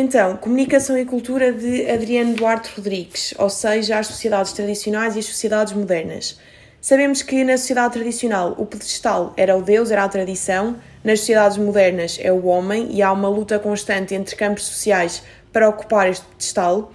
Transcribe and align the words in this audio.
Então, 0.00 0.36
Comunicação 0.36 0.96
e 0.96 1.04
Cultura 1.04 1.52
de 1.52 1.90
Adriano 1.90 2.32
Duarte 2.36 2.70
Rodrigues, 2.76 3.34
ou 3.36 3.50
seja, 3.50 3.98
as 3.98 4.06
sociedades 4.06 4.52
tradicionais 4.52 5.16
e 5.16 5.18
as 5.18 5.24
sociedades 5.24 5.72
modernas. 5.72 6.38
Sabemos 6.80 7.20
que 7.20 7.42
na 7.42 7.56
sociedade 7.56 7.94
tradicional 7.94 8.54
o 8.56 8.64
pedestal 8.64 9.34
era 9.36 9.56
o 9.56 9.60
Deus, 9.60 9.90
era 9.90 10.04
a 10.04 10.08
tradição, 10.08 10.76
nas 11.02 11.18
sociedades 11.18 11.58
modernas 11.58 12.16
é 12.22 12.30
o 12.30 12.46
homem 12.46 12.94
e 12.94 13.02
há 13.02 13.10
uma 13.10 13.28
luta 13.28 13.58
constante 13.58 14.14
entre 14.14 14.36
campos 14.36 14.66
sociais 14.66 15.24
para 15.52 15.68
ocupar 15.68 16.08
este 16.08 16.24
pedestal. 16.26 16.92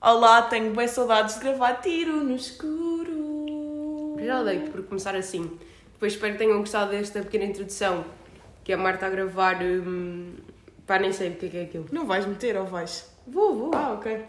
Olá, 0.00 0.42
tenho 0.42 0.72
bem 0.72 0.86
saudades 0.86 1.34
de 1.34 1.40
gravar 1.40 1.80
tiro 1.82 2.22
no 2.22 2.36
escuro. 2.36 4.14
Já 4.24 4.42
odeio 4.42 4.70
por 4.70 4.84
começar 4.84 5.16
assim. 5.16 5.50
Depois 5.92 6.12
espero 6.12 6.34
que 6.34 6.38
tenham 6.38 6.60
gostado 6.60 6.92
desta 6.92 7.20
pequena 7.20 7.46
introdução 7.46 8.04
que 8.62 8.72
a 8.72 8.76
Marta 8.76 9.06
a 9.06 9.10
gravar. 9.10 9.60
Hum, 9.60 10.34
pá, 10.86 10.98
nem 10.98 11.12
sei 11.12 11.30
o 11.30 11.34
que 11.36 11.46
é, 11.46 11.48
que 11.48 11.56
é 11.56 11.62
aquilo. 11.62 11.86
Não 11.92 12.06
vais 12.06 12.26
meter 12.26 12.56
ou 12.56 12.66
vais? 12.66 13.08
Vou, 13.26 13.56
vou. 13.56 13.70
Ah, 13.74 13.92
ok. 13.92 14.24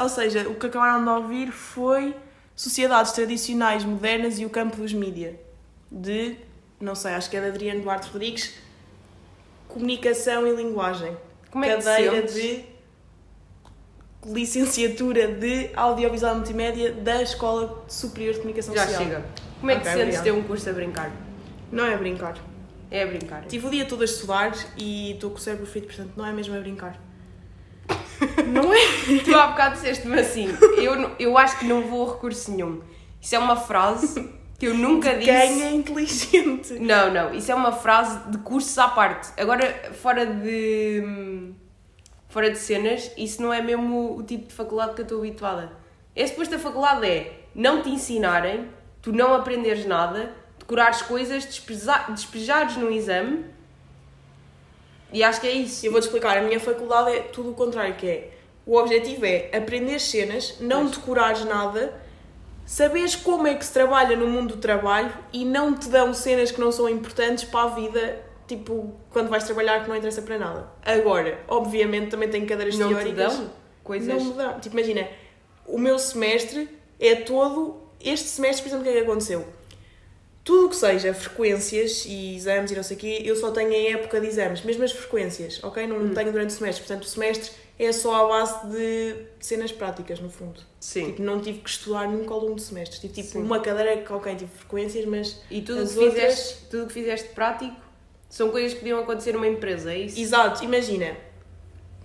Ou 0.00 0.08
seja, 0.08 0.48
o 0.48 0.54
que 0.54 0.66
acabaram 0.66 1.02
de 1.04 1.10
ouvir 1.10 1.52
foi 1.52 2.14
Sociedades 2.56 3.12
Tradicionais 3.12 3.84
Modernas 3.84 4.38
e 4.38 4.44
o 4.44 4.50
Campo 4.50 4.76
dos 4.76 4.92
Mídia, 4.92 5.38
de, 5.90 6.36
não 6.80 6.94
sei, 6.94 7.12
acho 7.12 7.28
que 7.30 7.36
é 7.36 7.40
de 7.40 7.48
Adriano 7.48 7.82
Duarte 7.82 8.08
Rodrigues, 8.10 8.54
Comunicação 9.68 10.46
e 10.46 10.54
Linguagem. 10.54 11.16
Como 11.50 11.64
é 11.64 11.76
que 11.76 11.82
Cadeira 11.82 12.22
de 12.22 12.64
Licenciatura 14.24 15.28
de 15.28 15.70
Audiovisual 15.74 16.34
e 16.34 16.36
Multimédia 16.36 16.92
da 16.92 17.22
Escola 17.22 17.82
Superior 17.88 18.34
de 18.34 18.40
Comunicação 18.40 18.74
Já 18.74 18.86
Social. 18.86 19.02
chega. 19.04 19.24
Como 19.58 19.70
é 19.70 19.74
que 19.76 19.80
Ok, 19.80 19.92
te 19.92 19.98
sentes 19.98 20.20
ter 20.20 20.32
um 20.32 20.42
curso 20.42 20.68
a 20.68 20.72
brincar? 20.72 21.10
Não 21.72 21.84
é 21.86 21.96
brincar. 21.96 22.36
É 22.90 23.02
a 23.02 23.06
brincar. 23.06 23.44
Tive 23.46 23.66
o 23.66 23.70
dia 23.70 23.84
todo 23.84 24.02
a 24.02 24.04
estudar 24.04 24.52
e 24.76 25.12
estou 25.12 25.30
com 25.30 25.36
o 25.36 25.40
cérebro 25.40 25.66
feito, 25.66 25.86
portanto 25.86 26.12
não 26.16 26.26
é 26.26 26.32
mesmo 26.32 26.56
a 26.56 26.60
brincar. 26.60 27.00
não 28.52 28.72
é? 28.72 28.78
Tu 29.24 29.34
há 29.34 29.48
bocado 29.48 29.74
disseste-me 29.76 30.18
assim, 30.18 30.48
eu, 30.76 31.14
eu 31.18 31.38
acho 31.38 31.58
que 31.58 31.64
não 31.64 31.86
vou 31.86 32.08
a 32.08 32.14
recurso 32.14 32.50
nenhum. 32.50 32.80
Isso 33.20 33.34
é 33.34 33.38
uma 33.38 33.56
frase 33.56 34.30
que 34.58 34.66
eu 34.66 34.74
nunca 34.74 35.14
disse. 35.14 35.30
Quem 35.30 35.62
é 35.62 35.70
inteligente? 35.72 36.74
Não, 36.74 37.12
não, 37.12 37.34
isso 37.34 37.50
é 37.50 37.54
uma 37.54 37.72
frase 37.72 38.30
de 38.30 38.38
cursos 38.38 38.76
à 38.78 38.88
parte. 38.88 39.30
Agora, 39.40 39.92
fora 39.94 40.26
de. 40.26 41.52
fora 42.28 42.50
de 42.50 42.58
cenas, 42.58 43.10
isso 43.16 43.40
não 43.40 43.52
é 43.52 43.62
mesmo 43.62 44.16
o 44.16 44.22
tipo 44.22 44.48
de 44.48 44.54
faculdade 44.54 44.94
que 44.94 45.00
eu 45.00 45.04
estou 45.04 45.18
habituada. 45.18 45.72
É 46.14 46.26
suposto 46.26 46.54
a 46.54 46.58
faculdade 46.58 47.06
é 47.06 47.40
não 47.54 47.82
te 47.82 47.88
ensinarem, 47.88 48.68
tu 49.00 49.12
não 49.12 49.34
aprenderes 49.34 49.86
nada, 49.86 50.34
decorares 50.70 51.02
coisas, 51.02 51.44
despesa- 51.44 52.04
despejares 52.10 52.76
no 52.76 52.90
exame. 52.92 53.44
E 55.12 55.24
acho 55.24 55.40
que 55.40 55.48
é 55.48 55.52
isso. 55.52 55.84
Eu 55.84 55.90
vou-te 55.90 56.04
explicar, 56.04 56.38
a 56.38 56.42
minha 56.42 56.60
faculdade 56.60 57.10
é 57.10 57.20
tudo 57.22 57.50
o 57.50 57.54
contrário, 57.54 57.96
que 57.96 58.06
é 58.06 58.30
o 58.64 58.76
objetivo 58.76 59.26
é 59.26 59.50
aprender 59.52 59.98
cenas, 59.98 60.56
não 60.60 60.82
Pois. 60.84 60.96
decorares 60.96 61.44
nada, 61.44 61.92
saberes 62.64 63.16
como 63.16 63.48
é 63.48 63.54
que 63.56 63.64
se 63.64 63.72
trabalha 63.72 64.16
no 64.16 64.28
mundo 64.28 64.54
do 64.54 64.60
trabalho 64.60 65.12
e 65.32 65.44
não 65.44 65.74
te 65.74 65.88
dão 65.88 66.14
cenas 66.14 66.52
que 66.52 66.60
não 66.60 66.70
são 66.70 66.88
importantes 66.88 67.42
para 67.42 67.64
a 67.64 67.74
vida, 67.74 68.22
tipo, 68.46 68.94
quando 69.10 69.28
vais 69.28 69.42
trabalhar 69.42 69.82
que 69.82 69.88
não 69.88 69.96
interessa 69.96 70.22
para 70.22 70.38
nada. 70.38 70.68
Agora, 70.86 71.40
obviamente 71.48 72.10
também 72.10 72.28
tem 72.28 72.46
cadeiras 72.46 72.78
não 72.78 72.88
te 72.90 72.94
teóricas. 72.94 73.36
dão 73.36 73.50
coisas. 73.82 74.08
Não 74.22 74.24
me 74.24 74.34
dão. 74.34 74.60
Tipo, 74.60 74.78
imagina, 74.78 75.08
o 75.66 75.78
meu 75.78 75.98
semestre 75.98 76.68
é 77.00 77.16
todo. 77.16 77.80
Este 78.00 78.28
semestre, 78.28 78.62
por 78.62 78.68
exemplo, 78.68 78.82
o 78.82 78.84
que 78.92 78.96
é 78.96 79.02
que 79.02 79.10
aconteceu? 79.10 79.44
Tudo 80.42 80.66
o 80.66 80.68
que 80.70 80.76
seja 80.76 81.12
frequências 81.12 82.04
e 82.06 82.34
exames 82.34 82.70
e 82.70 82.74
não 82.76 82.82
sei 82.82 82.96
o 82.96 83.00
quê, 83.00 83.22
eu 83.24 83.36
só 83.36 83.50
tenho 83.50 83.70
em 83.72 83.92
época 83.92 84.20
de 84.20 84.26
exames, 84.26 84.62
mesmo 84.62 84.82
as 84.84 84.90
frequências, 84.92 85.62
ok? 85.62 85.86
Não 85.86 85.98
Hum. 85.98 86.14
tenho 86.14 86.32
durante 86.32 86.50
o 86.50 86.52
semestre. 86.52 86.84
Portanto, 86.86 87.04
o 87.04 87.08
semestre 87.08 87.50
é 87.78 87.92
só 87.92 88.14
à 88.24 88.28
base 88.28 88.66
de 88.68 89.16
cenas 89.38 89.70
práticas, 89.70 90.18
no 90.18 90.30
fundo. 90.30 90.60
Sim. 90.80 91.06
Tipo, 91.06 91.22
não 91.22 91.40
tive 91.40 91.58
que 91.60 91.68
estudar 91.68 92.08
nunca 92.08 92.32
ao 92.32 92.40
longo 92.40 92.54
do 92.54 92.60
semestre. 92.60 92.98
Tive 93.00 93.12
tipo 93.12 93.28
Sim. 93.28 93.42
uma 93.42 93.60
cadeira 93.60 93.98
que, 93.98 94.12
ok, 94.12 94.34
tive 94.34 94.50
frequências, 94.50 95.04
mas. 95.04 95.40
E 95.50 95.60
tudo 95.60 95.84
o 95.84 95.88
que 95.88 95.98
outras- 95.98 96.14
fizeste, 96.14 96.56
tudo 96.70 96.84
o 96.84 96.86
que 96.86 96.92
fizeste 96.94 97.28
prático 97.34 97.76
são 98.28 98.50
coisas 98.50 98.72
que 98.72 98.78
podiam 98.80 98.98
acontecer 99.00 99.32
numa 99.32 99.46
empresa, 99.46 99.92
é 99.92 99.98
isso? 99.98 100.18
Exato, 100.18 100.64
imagina, 100.64 101.16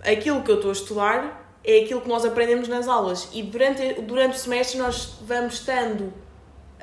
aquilo 0.02 0.42
que 0.42 0.50
eu 0.50 0.56
estou 0.56 0.70
a 0.70 0.72
estudar 0.72 1.58
é 1.64 1.80
aquilo 1.80 2.00
que 2.02 2.08
nós 2.08 2.24
aprendemos 2.24 2.68
nas 2.68 2.86
aulas 2.86 3.28
e 3.32 3.42
durante, 3.42 3.94
durante 4.02 4.36
o 4.36 4.38
semestre 4.38 4.78
nós 4.78 5.14
vamos 5.22 5.54
estando. 5.54 6.12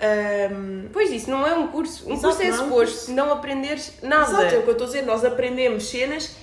Ahm, 0.01 0.89
Pois 0.91 1.11
isso 1.11 1.29
não 1.29 1.45
é 1.45 1.53
um 1.53 1.67
curso. 1.67 2.07
Um 2.09 2.13
Exato, 2.13 2.35
curso 2.35 2.41
é 2.41 2.45
não 2.49 2.53
é 2.53 2.61
um 2.61 2.63
suposto 2.63 3.11
não 3.11 3.31
aprenderes 3.31 3.93
nada. 4.01 4.31
Exato, 4.31 4.55
é 4.55 4.59
o 4.59 4.63
que 4.63 4.69
eu 4.69 4.71
estou 4.73 4.85
a 4.85 4.87
dizer, 4.87 5.01
nós 5.03 5.23
aprendemos 5.25 5.89
cenas 5.89 6.35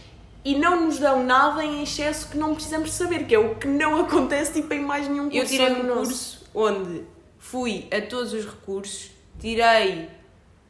e 0.45 0.57
não 0.57 0.85
nos 0.85 0.99
dão 0.99 1.25
nada 1.25 1.65
em 1.65 1.83
excesso 1.83 2.29
que 2.31 2.39
não 2.39 2.55
precisamos 2.55 2.93
saber, 2.93 3.27
que 3.27 3.35
é 3.35 3.39
o 3.39 3.55
que 3.55 3.67
não 3.67 4.01
acontece 4.05 4.55
tipo, 4.55 4.73
em 4.75 4.81
mais 4.81 5.09
nenhum 5.09 5.31
curso. 5.31 5.39
Eu 5.39 5.47
tirei 5.47 5.73
um 5.73 5.89
curso 5.89 6.47
onde 6.55 7.05
fui 7.39 7.87
a 7.91 8.01
todos 8.01 8.33
os 8.33 8.45
recursos, 8.45 9.11
tirei 9.39 10.09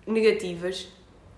negativas, 0.06 0.88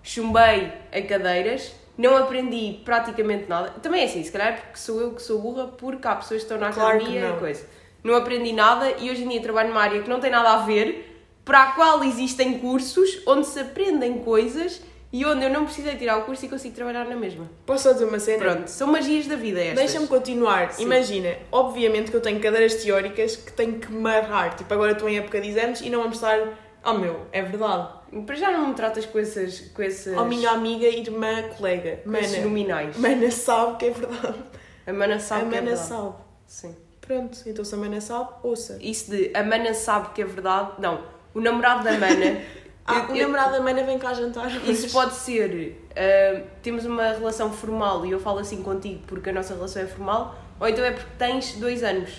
chumbei 0.01 0.71
a 0.91 1.01
cadeiras, 1.01 1.73
não 1.97 2.17
aprendi 2.17 2.79
praticamente 2.83 3.47
nada. 3.47 3.69
Também 3.81 4.01
é 4.01 4.05
assim, 4.05 4.23
se 4.23 4.31
calhar 4.31 4.49
é 4.49 4.51
porque 4.53 4.77
sou 4.77 4.99
eu 4.99 5.11
que 5.11 5.21
sou 5.21 5.39
burra, 5.39 5.67
porque 5.67 6.07
há 6.07 6.15
pessoas 6.15 6.41
que 6.41 6.45
estão 6.45 6.57
na 6.57 6.71
Claro 6.71 6.97
academia 6.97 7.29
e 7.29 7.39
coisa. 7.39 7.65
Não 8.03 8.15
aprendi 8.15 8.51
nada 8.51 8.91
e 8.99 9.09
hoje 9.09 9.23
em 9.23 9.29
dia 9.29 9.41
trabalho 9.41 9.69
numa 9.69 9.81
área 9.81 10.01
que 10.01 10.09
não 10.09 10.19
tem 10.19 10.29
nada 10.29 10.49
a 10.53 10.57
ver, 10.65 11.12
para 11.45 11.63
a 11.63 11.71
qual 11.73 12.03
existem 12.03 12.59
cursos 12.59 13.21
onde 13.27 13.45
se 13.47 13.59
aprendem 13.59 14.19
coisas 14.19 14.81
e 15.11 15.23
onde 15.25 15.45
eu 15.45 15.49
não 15.49 15.65
precisei 15.65 15.95
tirar 15.95 16.17
o 16.17 16.23
curso 16.23 16.45
e 16.45 16.49
consigo 16.49 16.73
trabalhar 16.73 17.05
na 17.05 17.15
mesma. 17.15 17.47
Posso 17.65 17.83
só 17.83 17.93
dizer 17.93 18.05
uma 18.05 18.19
cena? 18.19 18.39
Pronto, 18.39 18.67
são 18.67 18.87
magias 18.91 19.27
da 19.27 19.35
vida 19.35 19.59
estas. 19.59 19.75
Deixa-me 19.77 20.07
continuar. 20.07 20.73
Sim. 20.73 20.83
Imagina, 20.83 21.35
obviamente 21.51 22.09
que 22.09 22.17
eu 22.17 22.21
tenho 22.21 22.39
cadeiras 22.39 22.75
teóricas 22.75 23.35
que 23.35 23.51
tenho 23.53 23.79
que 23.79 23.91
marrar. 23.91 24.55
Tipo, 24.55 24.73
agora 24.73 24.93
estou 24.93 25.07
em 25.07 25.17
época 25.17 25.39
de 25.39 25.49
exames 25.49 25.81
e 25.81 25.89
não 25.89 25.99
vamos 26.01 26.15
estar. 26.15 26.39
Oh 26.83 26.93
meu, 26.93 27.27
é 27.31 27.41
verdade. 27.43 27.89
Para 28.25 28.35
já 28.35 28.51
não 28.51 28.67
me 28.67 28.73
tratas 28.73 29.05
com 29.05 29.19
essas... 29.19 29.59
Com 29.73 29.81
essas... 29.83 30.17
Oh, 30.17 30.25
minha 30.25 30.49
amiga, 30.49 30.87
irmã, 30.87 31.43
colega. 31.57 32.01
com 32.03 32.09
Mana. 32.09 32.39
nominais. 32.41 32.97
Mana 32.97 33.31
sabe 33.31 33.77
que 33.77 33.85
é 33.85 33.89
verdade. 33.91 34.39
A 34.85 34.91
mana 34.93 35.19
sabe 35.19 35.45
a 35.45 35.49
que 35.49 35.55
é 35.55 35.61
Mana 35.61 35.69
verdade. 35.75 35.87
sabe. 35.89 36.15
Sim. 36.45 36.75
Pronto, 37.01 37.37
então 37.45 37.63
se 37.65 37.75
a 37.75 37.77
Mana 37.77 38.01
sabe, 38.01 38.29
ouça. 38.43 38.77
Isso 38.81 39.11
de 39.11 39.31
a 39.33 39.43
mana 39.43 39.73
sabe 39.73 40.09
que 40.13 40.21
é 40.21 40.25
verdade. 40.25 40.71
Não, 40.79 41.03
o 41.33 41.41
namorado 41.41 41.83
da 41.83 41.91
mana. 41.93 42.41
Ah, 42.85 43.05
eu- 43.07 43.13
o 43.13 43.15
eu- 43.15 43.23
namorado 43.27 43.53
da 43.53 43.61
Mana 43.61 43.81
vem 43.83 43.97
cá 43.97 44.13
jantar. 44.13 44.51
Isso 44.67 44.91
pode 44.91 45.13
ser. 45.13 45.81
ah, 45.95 46.41
temos 46.61 46.83
uma 46.83 47.13
relação 47.13 47.49
formal 47.49 48.05
e 48.05 48.11
eu 48.11 48.19
falo 48.19 48.39
assim 48.39 48.61
contigo 48.61 48.99
porque 49.07 49.29
a 49.29 49.31
nossa 49.33 49.53
relação 49.53 49.83
é 49.83 49.85
formal, 49.87 50.35
ou 50.59 50.67
então 50.67 50.83
é 50.83 50.91
porque 50.91 51.09
tens 51.17 51.53
dois 51.53 51.81
anos. 51.81 52.09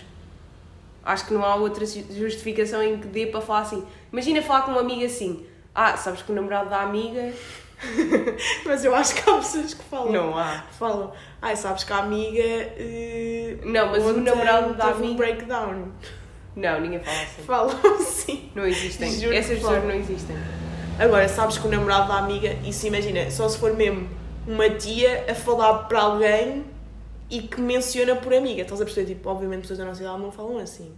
Acho 1.04 1.26
que 1.26 1.34
não 1.34 1.44
há 1.44 1.54
outra 1.56 1.84
ju- 1.84 2.06
justificação 2.10 2.82
em 2.82 2.98
que 2.98 3.06
dê 3.08 3.26
para 3.26 3.42
falar 3.42 3.60
assim. 3.60 3.84
Imagina 4.10 4.40
falar 4.40 4.62
com 4.62 4.70
uma 4.70 4.80
amiga 4.80 5.04
assim. 5.04 5.44
Ah, 5.74 5.98
sabes 5.98 6.22
que 6.22 6.32
o 6.32 6.34
namorado 6.34 6.70
da 6.70 6.80
amiga. 6.80 7.30
Mas 8.64 8.84
eu 8.86 8.94
acho 8.94 9.14
que 9.16 9.28
há 9.28 9.34
pessoas 9.34 9.74
que 9.74 9.84
falam. 9.84 10.10
Não 10.10 10.38
há. 10.38 10.64
Falam. 10.78 11.12
Ai, 11.42 11.56
sabes 11.56 11.84
que 11.84 11.92
a 11.92 11.98
amiga. 11.98 12.40
eh, 12.42 13.58
Não, 13.64 13.88
mas 13.90 14.02
o 14.02 14.14
namorado 14.18 14.72
da 14.74 14.86
teve 14.86 14.94
um 15.02 15.04
amiga- 15.08 15.16
breakdown. 15.18 15.88
Não, 16.56 16.80
ninguém 16.80 17.00
fala 17.00 17.16
assim. 17.22 17.42
Falam 17.42 18.00
sim. 18.00 18.50
Não 18.54 18.64
existem. 18.66 19.10
Juro 19.12 19.34
Essas 19.34 19.56
pessoas 19.58 19.74
falam. 19.78 19.88
não 19.88 19.94
existem. 19.96 20.36
Agora, 20.98 21.28
sabes 21.28 21.58
que 21.58 21.66
o 21.66 21.70
namorado 21.70 22.08
da 22.08 22.18
amiga, 22.18 22.52
isso 22.64 22.86
imagina, 22.86 23.28
só 23.30 23.48
se 23.48 23.58
for 23.58 23.72
mesmo 23.74 24.08
uma 24.46 24.70
tia 24.70 25.26
a 25.28 25.34
falar 25.34 25.84
para 25.88 26.00
alguém 26.00 26.64
e 27.28 27.42
que 27.42 27.60
menciona 27.60 28.14
por 28.14 28.32
amiga. 28.32 28.62
Estás 28.62 28.80
a 28.80 28.84
perceber? 28.84 29.14
Tipo, 29.14 29.28
obviamente 29.30 29.62
pessoas 29.62 29.78
da 29.80 29.84
nossa 29.84 30.00
idade 30.02 30.20
não 30.20 30.30
falam 30.30 30.58
assim. 30.58 30.94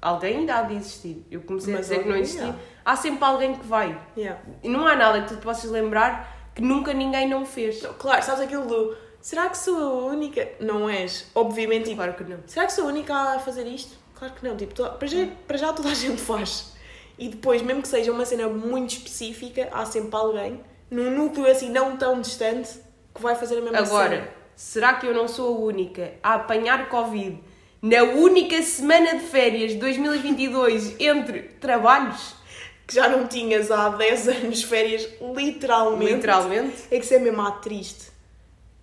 Alguém 0.00 0.38
ainda 0.38 0.54
há 0.56 0.62
de 0.62 0.74
existir. 0.74 1.24
Eu 1.30 1.40
comecei 1.42 1.72
Mas 1.74 1.86
a 1.90 1.94
dizer 1.94 2.02
que 2.02 2.08
não 2.08 2.16
existia. 2.16 2.54
há. 2.84 2.92
Há 2.92 2.96
sempre 2.96 3.24
alguém 3.24 3.54
que 3.54 3.66
vai. 3.66 4.00
Yeah. 4.16 4.40
E 4.62 4.68
não 4.68 4.86
há 4.86 4.94
nada 4.96 5.22
que 5.22 5.28
tu 5.28 5.36
te 5.36 5.42
possas 5.42 5.70
lembrar 5.70 6.50
que 6.54 6.62
nunca 6.62 6.92
ninguém 6.92 7.28
não 7.28 7.44
fez. 7.44 7.80
Claro, 7.98 8.22
sabes 8.24 8.40
aquilo 8.42 8.64
do. 8.66 8.96
Será 9.20 9.48
que 9.48 9.58
sou 9.58 9.76
a 10.08 10.12
única? 10.12 10.48
Não 10.60 10.88
és. 10.88 11.28
Obviamente, 11.34 11.84
tipo, 11.84 11.96
Claro 11.96 12.14
que 12.14 12.24
não. 12.24 12.38
será 12.46 12.66
que 12.66 12.72
sou 12.72 12.84
a 12.84 12.88
única 12.88 13.12
a 13.14 13.38
fazer 13.40 13.66
isto? 13.66 13.96
Claro 14.18 14.34
que 14.34 14.44
não. 14.46 14.56
Tipo, 14.56 14.74
to- 14.74 14.90
para, 14.98 15.06
já, 15.06 15.26
para 15.46 15.56
já 15.56 15.72
toda 15.72 15.90
a 15.90 15.94
gente 15.94 16.20
faz. 16.20 16.72
E 17.18 17.28
depois, 17.28 17.62
mesmo 17.62 17.82
que 17.82 17.88
seja 17.88 18.12
uma 18.12 18.24
cena 18.24 18.48
muito 18.48 18.90
específica, 18.90 19.68
há 19.72 19.84
sempre 19.84 20.14
alguém, 20.16 20.60
num 20.90 21.10
núcleo 21.10 21.50
assim 21.50 21.70
não 21.70 21.96
tão 21.96 22.20
distante, 22.20 22.70
que 23.14 23.20
vai 23.22 23.34
fazer 23.34 23.58
a 23.58 23.60
mesma 23.60 23.84
cena. 23.84 23.88
Agora, 23.88 24.34
será 24.54 24.94
que 24.94 25.06
eu 25.06 25.14
não 25.14 25.26
sou 25.26 25.56
a 25.56 25.60
única 25.60 26.12
a 26.22 26.34
apanhar 26.34 26.88
Covid 26.88 27.38
na 27.80 28.02
única 28.02 28.60
semana 28.62 29.14
de 29.16 29.24
férias 29.24 29.72
de 29.72 29.78
2022 29.78 30.96
entre 31.00 31.42
trabalhos? 31.60 32.38
que 32.86 32.94
já 32.94 33.06
não 33.06 33.26
tinhas 33.26 33.70
há 33.70 33.90
10 33.90 34.28
anos 34.28 34.62
férias, 34.62 35.06
literalmente. 35.36 36.14
Literalmente? 36.14 36.84
É 36.90 36.98
que 36.98 37.04
isso 37.04 37.12
é 37.12 37.18
mesmo 37.18 37.42
ah, 37.42 37.50
triste. 37.52 38.06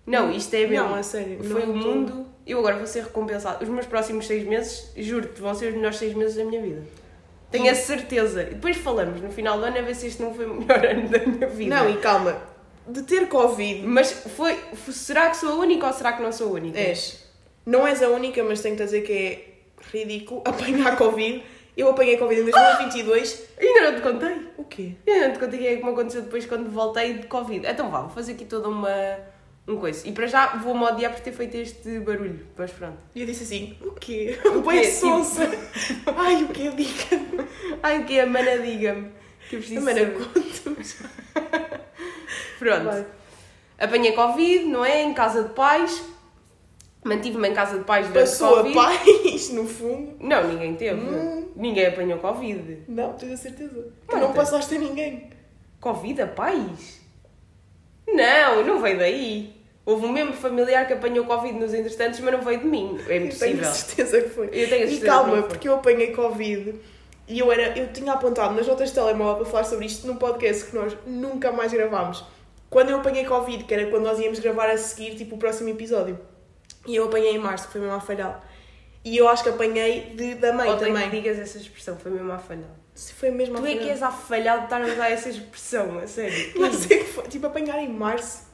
Não, 0.06 0.30
isto 0.30 0.54
é 0.54 0.64
mesmo. 0.64 0.90
Não, 0.90 0.94
a 0.94 1.02
sério. 1.02 1.42
Foi 1.42 1.64
o 1.64 1.74
mundo. 1.74 2.26
Eu 2.46 2.58
agora 2.60 2.76
vou 2.76 2.86
ser 2.86 3.02
recompensado. 3.04 3.62
Os 3.64 3.68
meus 3.68 3.86
próximos 3.86 4.26
seis 4.26 4.44
meses, 4.46 4.90
juro-te, 4.96 5.40
vão 5.40 5.54
ser 5.54 5.66
os 5.70 5.74
melhores 5.74 5.96
seis 5.96 6.14
meses 6.14 6.36
da 6.36 6.44
minha 6.44 6.62
vida. 6.62 6.82
Tenho 7.50 7.70
a 7.70 7.74
certeza. 7.74 8.42
E 8.42 8.54
depois 8.54 8.76
falamos 8.76 9.20
no 9.20 9.30
final 9.30 9.58
do 9.58 9.64
ano 9.64 9.78
a 9.78 9.82
ver 9.82 9.94
se 9.94 10.06
este 10.06 10.22
não 10.22 10.32
foi 10.34 10.46
o 10.46 10.54
melhor 10.54 10.84
ano 10.86 11.08
da 11.08 11.18
minha 11.26 11.46
vida. 11.48 11.74
Não, 11.74 11.90
e 11.90 11.96
calma. 11.98 12.36
de 12.86 13.02
ter 13.02 13.28
Covid. 13.28 13.82
Mas 13.86 14.12
foi, 14.12 14.52
f- 14.72 14.92
será 14.92 15.30
que 15.30 15.36
sou 15.36 15.50
a 15.50 15.54
única 15.56 15.86
ou 15.86 15.92
será 15.92 16.12
que 16.12 16.22
não 16.22 16.30
sou 16.32 16.48
a 16.48 16.52
única? 16.52 16.78
És. 16.78 17.24
Não 17.64 17.84
és 17.86 18.00
a 18.02 18.08
única, 18.08 18.42
mas 18.44 18.60
tenho 18.60 18.76
que 18.76 18.84
dizer 18.84 19.00
que 19.02 19.12
é 19.12 19.48
ridículo 19.98 20.42
apanhar 20.46 20.96
Covid. 20.96 21.42
Eu 21.76 21.90
apanhei 21.90 22.16
Covid 22.16 22.40
em 22.40 22.44
2022. 22.44 23.44
Ainda 23.60 23.90
não 23.90 23.96
te 23.96 24.02
contei. 24.02 24.36
O 24.56 24.64
quê? 24.64 24.92
Eu 25.06 25.14
ainda 25.14 25.26
não 25.28 25.34
te 25.34 25.40
contei 25.40 25.58
o 25.58 25.62
que 25.62 25.68
é 25.68 25.76
que 25.76 25.84
me 25.84 25.90
aconteceu 25.90 26.22
depois 26.22 26.46
quando 26.46 26.70
voltei 26.70 27.14
de 27.14 27.26
Covid. 27.26 27.66
Então 27.66 27.90
vá, 27.90 28.00
vou 28.02 28.10
fazer 28.10 28.32
aqui 28.32 28.44
toda 28.44 28.68
uma. 28.68 28.88
Um 29.68 29.76
coisa. 29.78 30.06
E 30.06 30.12
para 30.12 30.26
já 30.26 30.56
vou-me 30.56 30.84
odiar 30.84 31.12
por 31.12 31.20
ter 31.20 31.32
feito 31.32 31.56
este 31.56 31.98
barulho. 32.00 32.46
Mas 32.56 32.70
pronto. 32.70 32.98
E 33.14 33.20
eu 33.20 33.26
disse 33.26 33.42
assim, 33.44 33.76
o 33.80 33.92
quê? 33.92 34.38
O 34.44 34.62
quê? 34.68 34.84
sonsa. 34.90 35.42
Ai, 36.16 36.44
o 36.44 36.48
quê? 36.48 36.70
Diga-me. 36.70 37.48
Ai, 37.82 38.00
o 38.00 38.04
que 38.04 38.18
é? 38.18 38.22
A 38.22 38.26
mana, 38.26 38.58
diga-me. 38.58 39.10
Que 39.48 39.56
eu 39.56 39.60
preciso 39.60 39.84
Mana, 39.84 39.98
saber. 40.00 40.14
conta-me. 40.14 40.76
Pronto. 42.58 42.84
Vai. 42.84 43.06
Apanhei 43.78 44.12
Covid, 44.12 44.64
não 44.66 44.84
é? 44.84 45.02
Em 45.02 45.12
casa 45.14 45.42
de 45.44 45.50
pais. 45.54 46.02
Mantive-me 47.04 47.48
em 47.48 47.54
casa 47.54 47.78
de 47.78 47.84
pais 47.84 48.08
durante 48.08 48.28
Passou 48.28 48.54
a 48.60 48.62
Covid. 48.64 48.74
paz, 48.74 49.50
no 49.50 49.66
fundo. 49.66 50.16
Não, 50.18 50.48
ninguém 50.48 50.74
teve. 50.74 51.00
Hum. 51.00 51.48
Ninguém 51.54 51.86
apanhou 51.86 52.18
Covid. 52.18 52.82
Não, 52.88 53.12
tenho 53.12 53.34
a 53.34 53.36
certeza. 53.36 53.92
Tu 54.08 54.12
Marta. 54.12 54.26
não 54.26 54.32
passaste 54.34 54.74
a 54.74 54.78
ninguém. 54.78 55.30
Covid 55.80 56.22
a 56.22 56.26
pais? 56.26 57.00
Não, 58.08 58.64
não 58.64 58.80
veio 58.80 58.98
daí. 58.98 59.55
Houve 59.86 60.04
um 60.04 60.10
membro 60.12 60.34
familiar 60.34 60.86
que 60.86 60.92
apanhou 60.92 61.24
Covid 61.24 61.56
nos 61.58 61.72
entretantos, 61.72 62.18
mas 62.20 62.32
não 62.34 62.42
veio 62.42 62.58
de 62.58 62.66
mim. 62.66 62.98
É 62.98 63.02
Eu 63.02 63.06
tenho 63.06 63.24
impossível. 63.26 63.68
a 63.68 63.72
certeza 63.72 64.20
que 64.20 64.28
foi. 64.30 64.46
Eu 64.46 64.50
tenho 64.50 64.62
a 64.62 64.66
E 64.66 64.68
certeza 64.68 65.00
que 65.00 65.06
calma, 65.06 65.42
porque 65.44 65.68
eu 65.68 65.74
apanhei 65.76 66.12
Covid 66.12 66.74
e 67.28 67.38
eu, 67.38 67.50
era, 67.52 67.78
eu 67.78 67.92
tinha 67.92 68.12
apontado 68.12 68.54
nas 68.54 68.66
notas 68.66 68.88
de 68.88 68.94
telemóvel 68.96 69.36
para 69.44 69.46
falar 69.52 69.64
sobre 69.64 69.86
isto 69.86 70.06
num 70.06 70.16
podcast 70.16 70.64
que 70.66 70.74
nós 70.76 70.96
nunca 71.06 71.52
mais 71.52 71.72
gravámos. 71.72 72.24
Quando 72.68 72.90
eu 72.90 72.98
apanhei 72.98 73.24
Covid, 73.24 73.62
que 73.62 73.72
era 73.72 73.86
quando 73.88 74.02
nós 74.02 74.18
íamos 74.18 74.40
gravar 74.40 74.68
a 74.68 74.76
seguir, 74.76 75.14
tipo, 75.14 75.36
o 75.36 75.38
próximo 75.38 75.68
episódio. 75.68 76.18
E 76.84 76.96
eu 76.96 77.04
apanhei 77.04 77.30
em 77.36 77.38
março, 77.38 77.66
que 77.66 77.72
foi 77.72 77.80
mesmo 77.80 77.94
a 77.96 78.00
falhar. 78.00 78.42
E 79.04 79.16
eu 79.16 79.28
acho 79.28 79.44
que 79.44 79.48
apanhei 79.50 80.14
de, 80.16 80.34
da 80.34 80.52
mãe 80.52 80.68
Odeio 80.68 80.92
também. 80.92 81.08
que 81.10 81.16
digas 81.16 81.38
essa 81.38 81.58
expressão, 81.58 81.96
foi 81.96 82.10
mesmo 82.10 82.32
a 82.32 82.38
falhar. 82.38 82.70
Se 82.92 83.12
foi 83.12 83.30
mesmo 83.30 83.56
a 83.56 83.60
Tu 83.60 83.66
é 83.66 83.76
que 83.76 83.88
és 83.88 84.02
a 84.02 84.10
falhar 84.10 84.58
de 84.58 84.64
estar 84.64 84.82
a 84.82 84.84
usar 84.86 85.10
essa 85.10 85.28
expressão, 85.28 85.98
a 86.00 86.06
sério. 86.08 86.58
Não 86.60 86.72
sei 86.72 86.98
que 86.98 87.04
foi. 87.04 87.24
Tipo, 87.28 87.46
apanhar 87.46 87.78
em 87.78 87.88
março. 87.88 88.45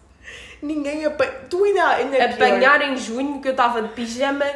Ninguém 0.62 1.04
apanha. 1.04 1.32
Tu 1.50 1.64
ainda, 1.64 1.88
ainda 1.88 2.16
é 2.16 2.28
pior. 2.28 2.46
Apanhar 2.46 2.80
em 2.92 2.96
junho 2.96 3.40
que 3.40 3.48
eu 3.48 3.52
estava 3.52 3.82
de 3.82 3.88
pijama 3.88 4.46